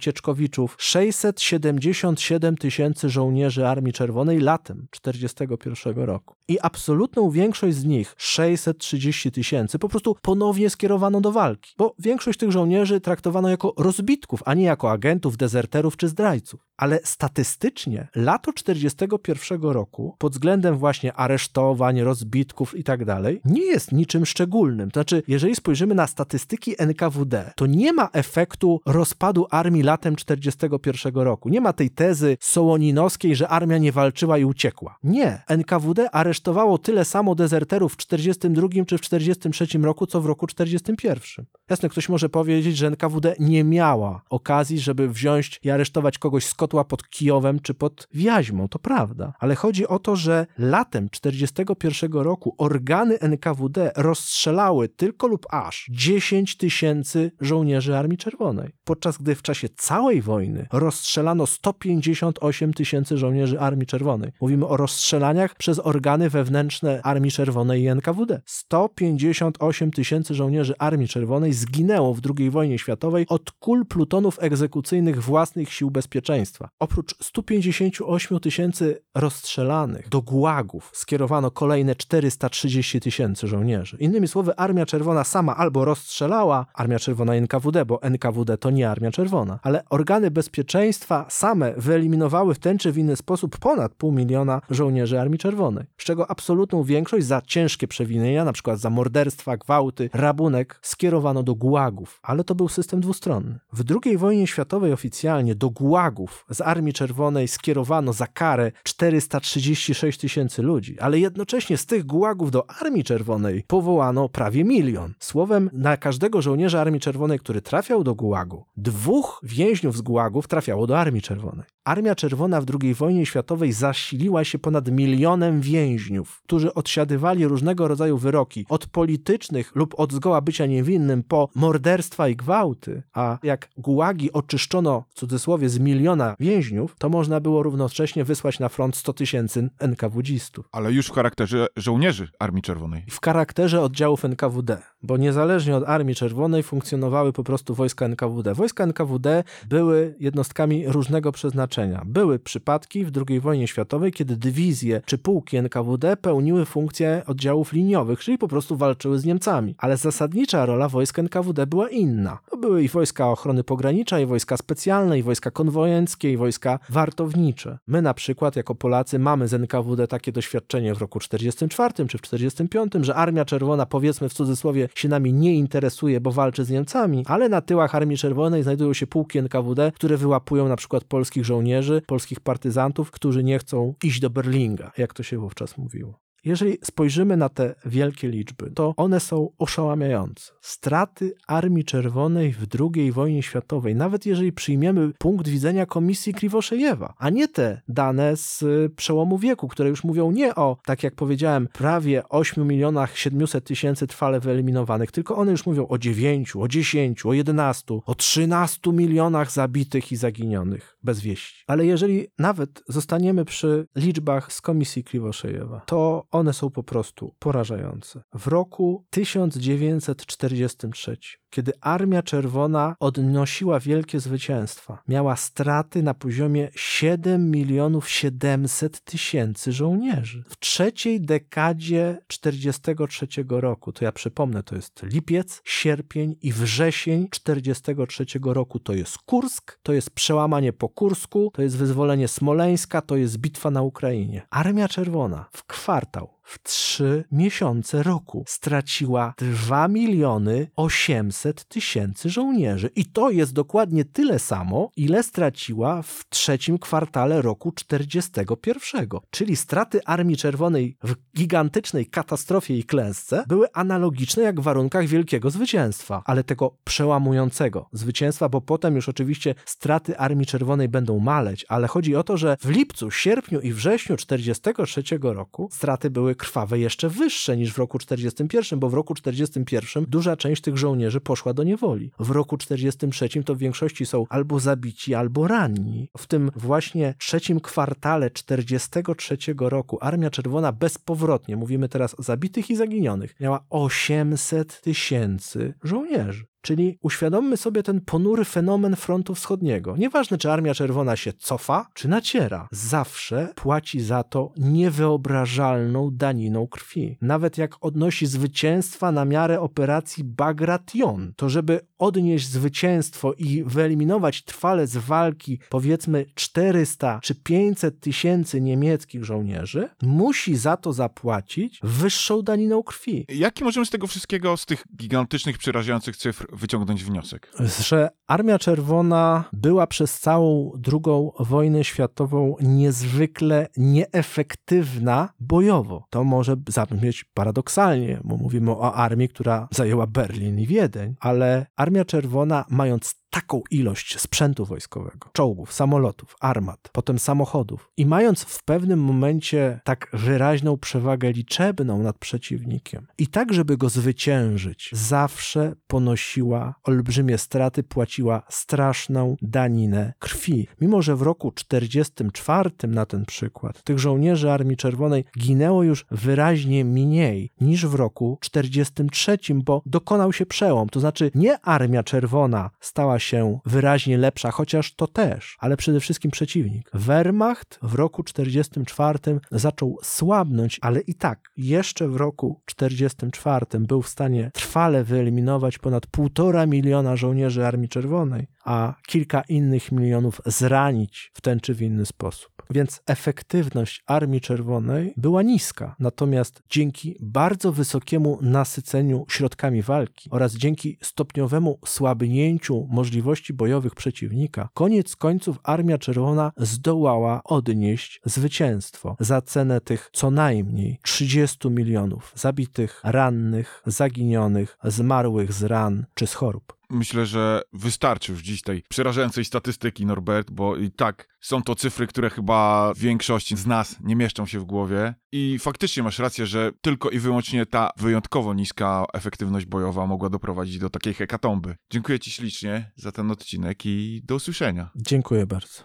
ucieczkowicze, 0.45 0.75
677 0.79 2.57
tysięcy 2.57 3.09
żołnierzy 3.09 3.67
Armii 3.67 3.93
Czerwonej 3.93 4.41
latem 4.41 4.87
1941 4.91 6.05
roku. 6.05 6.35
I 6.49 6.61
absolutną 6.61 7.31
większość 7.31 7.77
z 7.77 7.85
nich, 7.85 8.15
630 8.17 9.33
tysięcy, 9.33 9.79
po 9.79 9.89
prostu 9.89 10.17
ponownie 10.23 10.71
skierowano 10.71 11.21
do 11.21 11.33
walki, 11.33 11.75
bo 11.79 11.95
większość 11.99 12.39
tych 12.39 12.53
żołnierzy 12.53 13.01
traktowano 13.01 13.49
jako 13.49 13.75
rozbitków, 13.79 14.43
a 14.45 14.55
nie 14.55 14.65
jako 14.65 14.91
agentów, 14.91 15.37
dezerterów 15.37 15.97
czy 15.97 16.09
zdrajców. 16.09 16.61
Ale 16.77 17.01
statystycznie 17.05 18.09
lato 18.15 18.53
1941 18.53 19.63
roku 19.63 20.17
pod 20.19 20.33
względem 20.33 20.79
właśnie 20.79 21.13
aresztowań, 21.13 22.01
rozbitków 22.01 22.79
i 22.79 22.85
tak 22.85 23.05
dalej 23.05 23.41
nie 23.45 23.63
jest 23.63 23.93
niczym 23.93 24.27
szczególnym. 24.27 24.91
To 24.91 25.01
znaczy, 25.01 25.23
jeżeli 25.29 25.57
spojrzymy 25.57 25.95
na 25.95 26.07
statystyki 26.07 26.75
NKWD, 26.79 27.53
to 27.57 27.67
nie 27.67 27.93
ma 27.93 28.09
efektu 28.13 28.81
rozpadu 28.87 29.47
armii 29.51 29.83
latem 29.83 30.17
1941 30.17 31.23
roku. 31.23 31.49
Nie 31.49 31.61
ma 31.61 31.73
tej 31.73 31.91
tezy 31.91 32.37
sołoninowskiej, 32.41 33.37
że 33.37 33.49
armia 33.49 33.79
nie 33.79 33.93
walczyła 33.93 34.39
i 34.39 34.45
uciekła. 34.45 34.99
Nie. 35.03 35.43
NKWD 35.49 36.11
aresztowało 36.11 36.79
tyle 36.79 37.05
samo 37.05 37.35
dezerterów 37.35 37.93
w 37.93 37.97
1942 37.97 38.85
czy 38.85 38.99
w 38.99 39.01
1943 39.01 39.79
roku, 39.79 40.07
co 40.07 40.21
w 40.21 40.27
roku 40.27 40.47
1941. 40.47 41.47
Jasne, 41.71 41.89
ktoś 41.89 42.09
może 42.09 42.29
powiedzieć, 42.29 42.77
że 42.77 42.87
NKWD 42.87 43.35
nie 43.39 43.65
miała 43.65 44.23
okazji, 44.31 44.79
żeby 44.79 45.09
wziąć 45.09 45.61
i 45.63 45.71
aresztować 45.71 46.19
kogoś 46.19 46.47
z 46.47 46.55
kotła 46.65 46.85
pod 46.85 47.09
Kijowem 47.09 47.61
czy 47.61 47.75
pod 47.75 48.09
Wiaźmą, 48.15 48.69
to 48.69 48.79
prawda. 48.79 49.33
Ale 49.39 49.55
chodzi 49.55 49.87
o 49.87 49.99
to, 49.99 50.17
że 50.17 50.47
latem 50.59 51.09
1941 51.09 52.23
roku 52.23 52.55
organy 52.59 53.21
NKWD 53.21 53.93
rozstrzelały 53.97 54.89
tylko 54.89 55.27
lub 55.27 55.47
aż 55.51 55.87
10 55.91 56.57
tysięcy 56.57 57.31
żołnierzy 57.41 57.97
Armii 57.97 58.19
Czerwonej, 58.19 58.73
podczas 58.85 59.19
gdy 59.19 59.35
w 59.35 59.43
czasie 59.43 59.69
całej 59.69 60.23
wojny 60.23 60.67
rozstrzelano 60.73 61.47
158 61.47 62.75
tysięcy 62.75 63.19
żołnierzy 63.19 63.61
Armii 63.61 63.87
Czerwonej. 63.87 64.33
Mówimy 64.41 64.67
o 64.67 64.77
rozstrzelaniach 64.77 65.55
przez 65.55 65.79
organy 65.79 66.31
wewnętrzne 66.31 67.01
Armii 67.03 67.31
Czerwonej 67.31 67.83
i 67.83 67.87
NKWD. 67.87 68.43
158 68.47 69.91
tysięcy 69.91 70.35
żołnierzy 70.35 70.75
Armii 70.79 71.09
Czerwonej 71.09 71.53
zginęło 71.53 72.15
w 72.15 72.21
II 72.39 72.51
wojnie 72.51 72.79
światowej 72.79 73.27
od 73.29 73.53
kul 73.53 73.87
plutonów 73.87 74.39
egzekucyjnych 74.41 75.23
własnych 75.23 75.73
sił 75.73 75.91
bezpieczeństwa. 75.91 76.54
Oprócz 76.79 77.15
158 77.25 78.41
tysięcy 78.41 79.03
rozstrzelanych 79.15 80.09
do 80.09 80.23
gułagów 80.23 80.91
skierowano 80.95 81.51
kolejne 81.51 81.95
430 81.95 83.01
tysięcy 83.01 83.49
żołnierzy. 83.49 83.97
Innymi 84.01 84.29
słowy, 84.29 84.57
Armia 84.57 84.87
Czerwona 84.87 85.25
sama 85.25 85.57
albo 85.57 85.85
rozstrzelała 85.85 86.67
Armia 86.75 86.99
Czerwona 86.99 87.35
NKWD, 87.35 87.85
bo 87.85 88.03
NKWD 88.03 88.59
to 88.59 88.71
nie 88.71 88.91
Armia 88.91 89.11
Czerwona, 89.11 89.59
ale 89.63 89.85
organy 89.91 90.31
bezpieczeństwa 90.31 91.27
same 91.29 91.75
wyeliminowały 91.77 92.55
w 92.55 92.59
ten 92.59 92.79
czy 92.79 92.93
w 92.93 92.99
inny 92.99 93.17
sposób 93.17 93.59
ponad 93.59 93.95
pół 93.95 94.13
miliona 94.13 94.61
żołnierzy 94.71 95.21
Armii 95.21 95.39
Czerwonej, 95.39 95.85
z 95.99 96.05
czego 96.05 96.31
absolutną 96.31 96.83
większość 96.83 97.27
za 97.27 97.43
ciężkie 97.47 97.89
przewinienia, 97.89 98.45
na 98.45 98.53
przykład 98.53 98.79
za 98.79 98.91
morderstwa, 98.91 99.57
gwałty, 99.57 100.11
rabunek, 100.13 100.79
skierowano 100.83 101.43
do 101.43 101.55
gułagów, 101.55 102.21
ale 102.23 102.45
to 102.45 102.55
był 102.55 102.69
system 102.69 103.01
dwustronny. 103.01 103.59
W 103.73 103.85
II 104.05 104.19
wojnie 104.19 104.47
światowej 104.47 104.93
oficjalnie 104.93 105.55
do 105.55 105.71
gułagów 105.71 106.44
z 106.51 106.61
Armii 106.61 106.93
Czerwonej 106.93 107.49
skierowano 107.49 108.13
za 108.13 108.27
karę 108.27 108.73
436 108.83 110.19
tysięcy 110.19 110.63
ludzi, 110.63 111.01
ale 111.01 111.19
jednocześnie 111.19 111.77
z 111.77 111.87
tych 111.87 112.07
gułagów 112.07 112.51
do 112.51 112.71
Armii 112.71 113.05
Czerwonej 113.05 113.65
powołano 113.67 114.29
prawie 114.29 114.65
milion. 114.65 115.15
Słowem, 115.19 115.71
na 115.73 115.97
każdego 115.97 116.43
żołnierza 116.43 116.81
Armii 116.81 117.01
Czerwonej, 117.01 117.39
który 117.39 117.63
trafiał 117.63 118.05
do 118.05 118.15
gułagu, 118.15 118.65
dwóch 118.77 119.41
więźniów 119.43 119.97
z 119.97 120.01
gułagów 120.01 120.49
trafiało 120.49 120.87
do 120.87 120.99
Armii 120.99 121.23
Czerwonej. 121.23 121.74
Armia 121.85 122.15
Czerwona 122.15 122.61
w 122.61 122.67
II 122.83 122.95
wojnie 122.95 123.27
światowej 123.27 123.73
zasiliła 123.73 124.45
się 124.45 124.59
ponad 124.59 124.91
milionem 124.91 125.61
więźniów, 125.61 126.43
którzy 126.43 126.75
odsiadywali 126.75 127.47
różnego 127.47 127.89
rodzaju 127.89 128.19
wyroki, 128.19 128.67
od 128.69 128.87
politycznych 128.87 129.73
lub 129.75 129.95
od 129.97 130.13
zgoła 130.13 130.41
bycia 130.41 130.67
niewinnym 130.67 131.23
po 131.23 131.49
morderstwa 131.55 132.29
i 132.29 132.37
gwałty, 132.37 133.03
a 133.13 133.39
jak 133.43 133.69
gułagi 133.77 134.33
oczyszczono 134.33 135.05
w 135.09 135.15
cudzysłowie 135.15 135.69
z 135.69 135.79
miliona 135.79 136.37
więźniów, 136.41 136.97
to 136.99 137.09
można 137.09 137.41
było 137.41 137.63
równocześnie 137.63 138.25
wysłać 138.25 138.59
na 138.61 138.69
front 138.69 138.97
100 138.97 139.13
tysięcy 139.13 139.71
NKWDzistów. 139.79 140.69
Ale 140.73 140.93
już 140.93 141.07
w 141.07 141.13
charakterze 141.13 141.67
żołnierzy 141.77 142.29
Armii 142.39 142.63
Czerwonej. 142.63 143.05
W 143.11 143.21
charakterze 143.25 143.81
oddziałów 143.81 144.25
NKWD, 144.25 144.83
bo 145.03 145.17
niezależnie 145.17 145.77
od 145.77 145.85
Armii 145.89 146.15
Czerwonej 146.15 146.63
funkcjonowały 146.63 147.33
po 147.33 147.45
prostu 147.45 147.75
wojska 147.75 148.05
NKWD. 148.07 148.55
Wojska 148.55 148.85
NKWD 148.85 149.45
były 149.69 150.15
jednostkami 150.21 150.89
różnego 150.89 151.33
przeznaczenia. 151.33 151.74
Były 152.07 152.39
przypadki 152.39 153.05
w 153.05 153.11
II 153.29 153.41
wojnie 153.41 153.69
światowej, 153.69 154.13
kiedy 154.13 154.37
dywizje 154.37 155.03
czy 155.05 155.19
pułki 155.19 155.57
NKWD 155.57 156.17
pełniły 156.17 156.65
funkcje 156.65 157.23
oddziałów 157.27 157.73
liniowych, 157.73 158.21
czyli 158.21 158.39
po 158.39 158.49
prostu 158.49 158.77
walczyły 158.77 159.19
z 159.19 159.25
Niemcami. 159.25 159.75
Ale 159.79 159.97
zasadnicza 159.97 160.67
rola 160.67 160.89
wojsk 160.89 161.19
NKWD 161.19 161.67
była 161.67 161.89
inna. 161.89 162.39
To 162.51 162.57
były 162.57 162.83
i 162.83 162.89
wojska 162.89 163.31
ochrony 163.31 163.65
pogranicza, 163.65 164.21
i 164.21 164.27
wojska 164.27 164.57
specjalne, 164.57 165.19
i 165.19 165.23
wojska 165.23 165.51
konwojenckie, 165.51 166.33
i 166.33 166.37
wojska 166.37 166.79
wartownicze. 166.89 167.79
My 167.87 168.03
na 168.03 168.15
przykład 168.15 168.57
jako 168.57 168.75
Polacy 168.75 169.19
mamy 169.19 169.49
z 169.49 169.55
NKWD 169.55 170.09
takie 170.09 170.33
doświadczenie 170.33 170.95
w 170.95 170.99
roku 170.99 171.21
44 171.21 172.07
czy 172.09 172.19
w 172.19 172.23
45, 172.23 172.93
że 173.01 173.15
Armia 173.15 173.45
Czerwona 173.45 173.87
powiedzmy 173.87 174.29
w 174.29 174.35
cudzysłowie 174.35 174.89
się 174.95 175.09
nami 175.09 175.33
nie 175.33 175.55
interesuje, 175.55 176.21
bo 176.21 176.33
walczy 176.33 176.65
z 176.65 176.71
Niemcami, 176.71 177.25
ale 177.27 177.49
na 177.49 177.61
tyłach 177.61 177.95
Armii 177.95 178.17
Czerwonej 178.17 178.63
znajdują 178.63 178.93
się 178.93 179.07
pułki 179.07 179.39
NKWD, 179.39 179.93
które 179.95 180.17
wyłapują 180.17 180.69
na 180.69 180.77
przykład 180.77 181.05
polskich 181.05 181.45
żołnierzy, 181.45 181.64
polskich 182.07 182.41
partyzantów, 182.41 183.11
którzy 183.11 183.45
nie 183.45 183.59
chcą 183.59 183.95
iść 184.05 184.21
do 184.21 184.31
Berlinga, 184.31 184.93
jak 184.99 185.15
to 185.15 185.23
się 185.23 185.39
wówczas 185.39 185.79
mówiło. 185.79 186.24
Jeżeli 186.45 186.79
spojrzymy 186.83 187.37
na 187.37 187.49
te 187.49 187.75
wielkie 187.87 188.29
liczby, 188.29 188.71
to 188.71 188.95
one 188.97 189.21
są 189.21 189.51
oszałamiające. 189.59 190.53
Straty 190.61 191.35
Armii 191.47 191.85
Czerwonej 191.85 192.53
w 192.53 192.67
II 192.81 193.13
wojnie 193.13 193.43
światowej, 193.43 193.95
nawet 193.95 194.27
jeżeli 194.27 194.53
przyjmiemy 194.53 195.13
punkt 195.19 195.49
widzenia 195.49 195.87
komisji 195.87 196.35
Kriwoszejewa, 196.35 197.15
a 197.19 197.31
nie 197.31 197.49
te 197.49 197.83
dane 197.89 198.37
z 198.37 198.63
y, 198.63 198.91
przełomu 198.97 199.39
wieku, 199.39 199.69
które 199.69 199.89
już 199.89 200.05
mówią 200.05 200.31
nie 200.31 200.55
o, 200.55 200.77
tak 200.85 201.03
jak 201.03 201.15
powiedziałem, 201.15 201.69
prawie 201.73 202.29
8 202.29 202.69
milionach 202.69 203.19
700 203.19 203.65
tysięcy 203.65 204.07
trwale 204.07 204.41
wyeliminowanych, 204.41 205.13
tylko 205.13 205.37
one 205.37 205.51
już 205.51 205.67
mówią 205.67 205.89
o 205.89 205.99
9, 205.99 206.57
o 206.57 206.69
10, 206.69 207.27
o 207.27 207.33
11, 207.33 207.85
o 208.07 208.15
13 208.15 208.93
milionach 208.93 209.51
zabitych 209.51 210.13
i 210.13 210.17
zaginionych 210.17 210.97
bez 211.03 211.21
wieści. 211.21 211.65
Ale 211.67 211.87
jeżeli 211.87 212.27
nawet 212.39 212.83
zostaniemy 212.89 213.45
przy 213.45 213.87
liczbach 213.97 214.53
z 214.53 214.61
komisji 214.61 215.05
Kriwoszejewa, 215.05 215.83
to 215.87 216.27
one 216.35 216.53
są 216.53 216.71
po 216.71 216.83
prostu 216.83 217.35
porażające. 217.39 218.23
W 218.35 218.47
roku 218.47 219.05
1943, 219.11 221.17
kiedy 221.55 221.73
Armia 221.81 222.23
Czerwona 222.23 222.97
odnosiła 223.01 223.81
wielkie 223.81 224.21
zwycięstwa, 224.21 225.03
miała 225.09 225.37
straty 225.37 226.03
na 226.03 226.15
poziomie 226.15 226.69
7 226.75 227.51
milionów 227.51 228.11
700 228.11 229.01
tysięcy 229.01 229.73
żołnierzy. 229.73 230.45
W 230.49 230.59
trzeciej 230.59 231.21
dekadzie 231.21 232.19
43 232.27 233.27
roku, 233.49 233.93
to 233.93 234.05
ja 234.05 234.13
przypomnę, 234.13 234.63
to 234.63 234.75
jest 234.75 235.03
lipiec, 235.03 235.63
sierpień 235.65 236.37
i 236.43 236.53
wrzesień 236.53 237.29
43 237.31 238.27
roku, 238.43 238.79
to 238.79 238.93
jest 238.93 239.19
Kursk, 239.19 239.79
to 239.83 239.93
jest 239.93 240.11
przełamanie 240.11 240.73
po 240.73 240.89
Kursku, 240.89 241.51
to 241.55 241.63
jest 241.63 241.77
wyzwolenie 241.77 242.29
Smoleńska, 242.29 243.01
to 243.03 243.17
jest 243.17 243.39
bitwa 243.39 243.71
na 243.71 243.83
Ukrainie. 243.83 244.43
Armia 244.51 244.89
Czerwona 244.89 245.47
w 245.53 245.65
kwartał 245.65 246.34
w 246.45 246.63
trzy 246.63 247.25
miesiące 247.33 248.03
roku 248.03 248.45
straciła 248.47 249.35
2 249.39 249.89
miliony 249.89 250.71
800 250.77 251.65
tysięcy 251.65 252.31
żołnierzy. 252.31 252.91
I 252.97 253.05
to 253.05 253.31
jest 253.31 253.53
dokładnie 253.53 254.05
tyle 254.05 254.39
samo, 254.39 254.91
ile 254.97 255.23
straciła 255.23 256.03
w 256.03 256.25
trzecim 256.29 256.79
kwartale 256.79 257.43
roku 257.43 257.73
41. 257.73 259.09
Czyli 259.31 259.57
straty 259.57 260.05
Armii 260.05 260.37
Czerwonej 260.37 260.97
w 261.05 261.15
gigantycznej 261.37 262.07
katastrofie 262.07 262.79
i 262.79 262.85
klęsce 262.85 263.45
były 263.49 263.73
analogiczne 263.73 264.43
jak 264.43 264.61
w 264.61 264.65
warunkach 264.65 265.07
wielkiego 265.07 265.51
zwycięstwa, 265.51 266.23
ale 266.25 266.45
tego 266.45 266.77
przełamującego 266.85 267.89
zwycięstwa, 267.93 268.49
bo 268.49 268.61
potem 268.61 268.97
już 268.97 269.09
oczywiście 269.09 269.55
straty 269.65 270.19
Armii 270.19 270.47
Czerwonej 270.47 270.89
będą 270.89 271.19
maleć, 271.19 271.67
ale 271.69 271.87
chodzi 271.87 272.17
o 272.17 272.23
to, 272.23 272.37
że 272.37 272.57
w 272.61 272.69
lipcu, 272.71 273.11
sierpniu 273.11 273.61
i 273.61 273.73
wrześniu 273.73 274.17
43 274.17 275.03
roku 275.23 275.69
straty 275.73 276.11
były 276.11 276.34
krwawe 276.35 276.79
jeszcze 276.79 277.09
wyższe 277.09 277.57
niż 277.57 277.73
w 277.73 277.79
roku 277.79 277.99
41, 277.99 278.79
bo 278.79 278.89
w 278.89 278.95
roku 278.95 279.15
41 279.15 280.05
duża 280.09 280.37
część 280.37 280.63
tych 280.63 280.79
żołnierzy 280.79 281.21
poszła 281.21 281.55
do 281.55 281.63
niewoli. 281.63 282.11
W 282.19 282.31
roku 282.31 282.57
43 282.57 283.29
to 283.45 283.55
w 283.55 283.59
większości 283.59 284.07
są 284.07 284.27
albo 284.29 284.61
zabici, 284.61 285.15
albo 285.15 285.49
ranni. 285.49 286.11
W 286.19 286.27
tym 286.27 286.51
właśnie 286.57 287.15
trzecim 287.19 287.61
kwartale 287.61 288.31
43 288.31 289.37
roku 289.59 289.99
Armia 290.01 290.31
Czerwona 290.31 290.73
bezpowrotnie, 290.73 291.57
mówimy 291.57 291.89
teraz 291.89 292.21
o 292.21 292.23
zabitych 292.23 292.71
i 292.71 292.77
zaginionych, 292.77 293.41
miała 293.41 293.65
800 293.71 294.81
tysięcy 294.81 295.75
żołnierzy. 295.83 296.54
Czyli 296.65 296.99
uświadommy 297.03 297.57
sobie 297.57 297.83
ten 297.83 298.01
ponury 298.01 298.45
fenomen 298.45 298.97
frontu 298.97 299.35
wschodniego. 299.35 299.97
Nieważne, 299.97 300.39
czy 300.39 300.51
Armia 300.51 300.75
Czerwona 300.75 301.17
się 301.17 301.33
cofa, 301.33 301.87
czy 301.95 302.09
naciera, 302.09 302.69
zawsze 302.73 303.53
płaci 303.55 304.01
za 304.01 304.23
to 304.23 304.53
niewyobrażalną 304.57 306.11
daniną 306.13 306.67
krwi. 306.67 307.17
Nawet 307.21 307.59
jak 307.59 307.77
odnosi 307.81 308.27
zwycięstwa 308.27 309.13
na 309.13 309.25
miarę 309.25 309.61
operacji 309.61 310.25
Bagration, 310.25 311.33
to 311.37 311.49
żeby 311.49 311.81
odnieść 311.99 312.49
zwycięstwo 312.49 313.33
i 313.33 313.65
wyeliminować 313.67 314.45
trwale 314.45 314.87
z 314.87 314.97
walki 314.97 315.59
powiedzmy 315.69 316.27
400 316.35 317.21
czy 317.23 317.35
500 317.35 318.01
tysięcy 318.01 318.61
niemieckich 318.61 319.25
żołnierzy, 319.25 319.89
musi 320.03 320.57
za 320.57 320.77
to 320.77 320.93
zapłacić 320.93 321.81
wyższą 321.83 322.43
daniną 322.43 322.83
krwi. 322.83 323.27
Jaki 323.29 323.65
możemy 323.65 323.87
z 323.87 323.91
tego 323.91 324.07
wszystkiego, 324.07 324.57
z 324.57 324.67
tych 324.67 324.85
gigantycznych, 324.97 325.59
przerażających 325.59 326.17
cyfr 326.17 326.54
wyciągnąć 326.55 327.05
wniosek? 327.05 327.53
że 327.81 328.09
Armia 328.27 328.59
Czerwona 328.59 329.45
była 329.53 329.87
przez 329.87 330.21
całą 330.21 330.73
II 330.93 331.31
wojnę 331.41 331.85
światową 331.85 332.57
niezwykle 332.61 333.67
nieefektywna 333.77 335.29
bojowo. 335.41 336.05
To 336.11 336.25
może 336.25 336.57
zabrzmieć 336.69 337.25
paradoksalnie, 337.35 338.21
bo 338.25 338.37
mówimy 338.37 338.71
o 338.71 338.95
armii, 338.95 339.29
która 339.29 339.69
zajęła 339.71 340.07
Berlin 340.07 340.59
i 340.59 340.67
Wiedeń, 340.67 341.15
ale 341.21 341.67
Armia 341.77 342.05
Czerwona, 342.05 342.65
mając 342.71 343.24
taką 343.35 343.63
ilość 343.71 344.21
sprzętu 344.21 344.65
wojskowego, 344.65 345.31
czołgów, 345.33 345.73
samolotów, 345.73 346.37
armat, 346.41 346.91
potem 346.93 347.19
samochodów 347.19 347.91
i 347.97 348.07
mając 348.07 348.43
w 348.43 348.65
pewnym 348.65 349.01
momencie 349.01 349.81
tak 349.85 350.11
wyraźną 350.13 350.77
przewagę 350.77 351.33
liczebną 351.33 352.03
nad 352.03 352.19
przeciwnikiem 352.19 353.07
i 353.19 353.27
tak, 353.27 353.53
żeby 353.53 353.77
go 353.77 353.89
zwyciężyć, 353.89 354.91
zawsze 354.93 355.73
ponosiła 355.87 356.75
olbrzymie 356.85 357.39
straty, 357.39 357.83
płaciła 357.83 358.43
straszną 358.49 359.37
daninę 359.43 360.13
krwi. 360.19 360.69
Mimo, 360.81 361.03
że 361.03 361.17
w 361.17 361.23
roku 361.23 361.53
44 361.53 362.71
na 362.89 363.07
ten 363.07 363.25
przykład 363.25 363.83
tych 363.83 363.99
żołnierzy 363.99 364.51
Armii 364.51 364.77
Czerwonej 364.77 365.25
ginęło 365.39 365.83
już 365.83 366.07
wyraźnie 366.11 366.85
mniej 366.85 367.51
niż 367.61 367.87
w 367.87 367.95
roku 367.95 368.39
43, 368.41 369.39
bo 369.55 369.83
dokonał 369.87 370.33
się 370.33 370.47
przełom. 370.47 370.89
To 370.89 371.01
znaczy 371.01 371.31
nie 371.35 371.61
Armia 371.61 372.03
Czerwona 372.03 372.71
stała 372.81 373.19
się 373.25 373.59
wyraźnie 373.67 374.19
lepsza, 374.19 374.51
chociaż 374.51 374.95
to 374.95 375.07
też, 375.07 375.57
ale 375.61 375.77
przede 375.77 376.01
wszystkim 376.01 376.31
przeciwnik. 376.31 376.91
Wehrmacht 376.95 377.79
w 377.83 377.95
roku 377.95 378.23
44 378.23 379.19
zaczął 379.51 379.99
słabnąć, 380.03 380.79
ale 380.83 381.01
i 381.01 381.15
tak 381.15 381.41
jeszcze 381.57 382.09
w 382.09 382.17
roku 382.17 382.61
44 382.65 383.67
był 383.79 384.03
w 384.03 384.09
stanie 384.09 384.51
trwale 384.55 385.05
wyeliminować 385.05 385.79
ponad 385.79 386.07
półtora 386.07 386.67
miliona 386.67 387.17
żołnierzy 387.17 387.67
Armii 387.67 387.89
Czerwonej, 387.89 388.47
a 388.65 388.95
kilka 389.07 389.43
innych 389.49 389.93
milionów 389.93 390.41
zranić 390.47 391.31
w 391.35 391.41
ten 391.41 391.61
czy 391.61 391.75
w 391.75 391.83
inny 391.83 392.07
sposób. 392.07 392.54
Więc 392.71 393.03
efektywność 393.07 394.03
Armii 394.07 394.41
Czerwonej 394.41 395.15
była 395.17 395.43
niska. 395.43 395.97
Natomiast 395.99 396.63
dzięki 396.71 397.17
bardzo 397.21 397.73
wysokiemu 397.73 398.39
nasyceniu 398.43 399.25
środkami 399.29 399.83
walki 399.83 400.31
oraz 400.33 400.55
dzięki 400.55 400.99
stopniowemu 401.03 401.79
słabnięciu 401.87 402.87
możliwości 402.91 403.53
bojowych 403.55 403.95
przeciwnika, 403.95 404.69
koniec 404.75 405.17
końców 405.17 405.59
Armia 405.63 405.99
Czerwona 405.99 406.53
zdołała 406.57 407.41
odnieść 407.45 408.21
zwycięstwo 408.25 409.17
za 409.21 409.43
cenę 409.43 409.81
tych 409.81 410.11
co 410.13 410.31
najmniej 410.31 410.99
30 411.03 411.71
milionów 411.71 412.33
zabitych, 412.37 413.01
rannych, 413.05 413.83
zaginionych, 413.87 414.79
zmarłych 414.85 415.53
z 415.53 415.63
ran 415.63 416.07
czy 416.15 416.27
z 416.27 416.35
chorób. 416.35 416.84
Myślę, 416.95 417.27
że 417.27 417.63
wystarczy 417.73 418.33
już 418.33 418.43
dziś 418.43 418.63
tej 418.63 418.83
przerażającej 418.89 419.45
statystyki, 419.45 420.07
Norbert, 420.07 420.51
bo 420.51 420.77
i 420.77 420.91
tak 420.91 421.29
są 421.41 421.63
to 421.63 421.75
cyfry, 421.75 422.07
które 422.07 422.31
chyba 422.31 422.93
większości 422.97 423.57
z 423.57 423.67
nas 423.67 423.97
nie 424.01 424.17
mieszczą 424.17 424.47
się 424.47 424.61
w 424.61 424.65
głowie. 424.65 425.15
I 425.33 425.59
faktycznie 425.59 426.03
masz 426.03 426.19
rację, 426.19 426.47
że 426.47 426.73
tylko 426.81 427.11
i 427.11 427.19
wyłącznie 427.19 427.67
ta 427.67 427.91
wyjątkowo 427.97 428.55
niska 428.55 429.05
efektywność 429.15 429.67
bojowa 429.67 430.07
mogła 430.07 430.31
doprowadzić 430.31 430.79
do 430.79 430.91
takiej 430.91 431.15
hekatomby. 431.15 431.77
Dziękuję 431.91 432.19
Ci 432.19 432.31
ślicznie 432.31 432.93
za 432.97 433.13
ten 433.13 433.31
odcinek 433.31 433.87
i 433.87 434.23
do 434.25 434.35
usłyszenia. 434.35 434.91
Dziękuję 434.97 435.47
bardzo. 435.47 435.85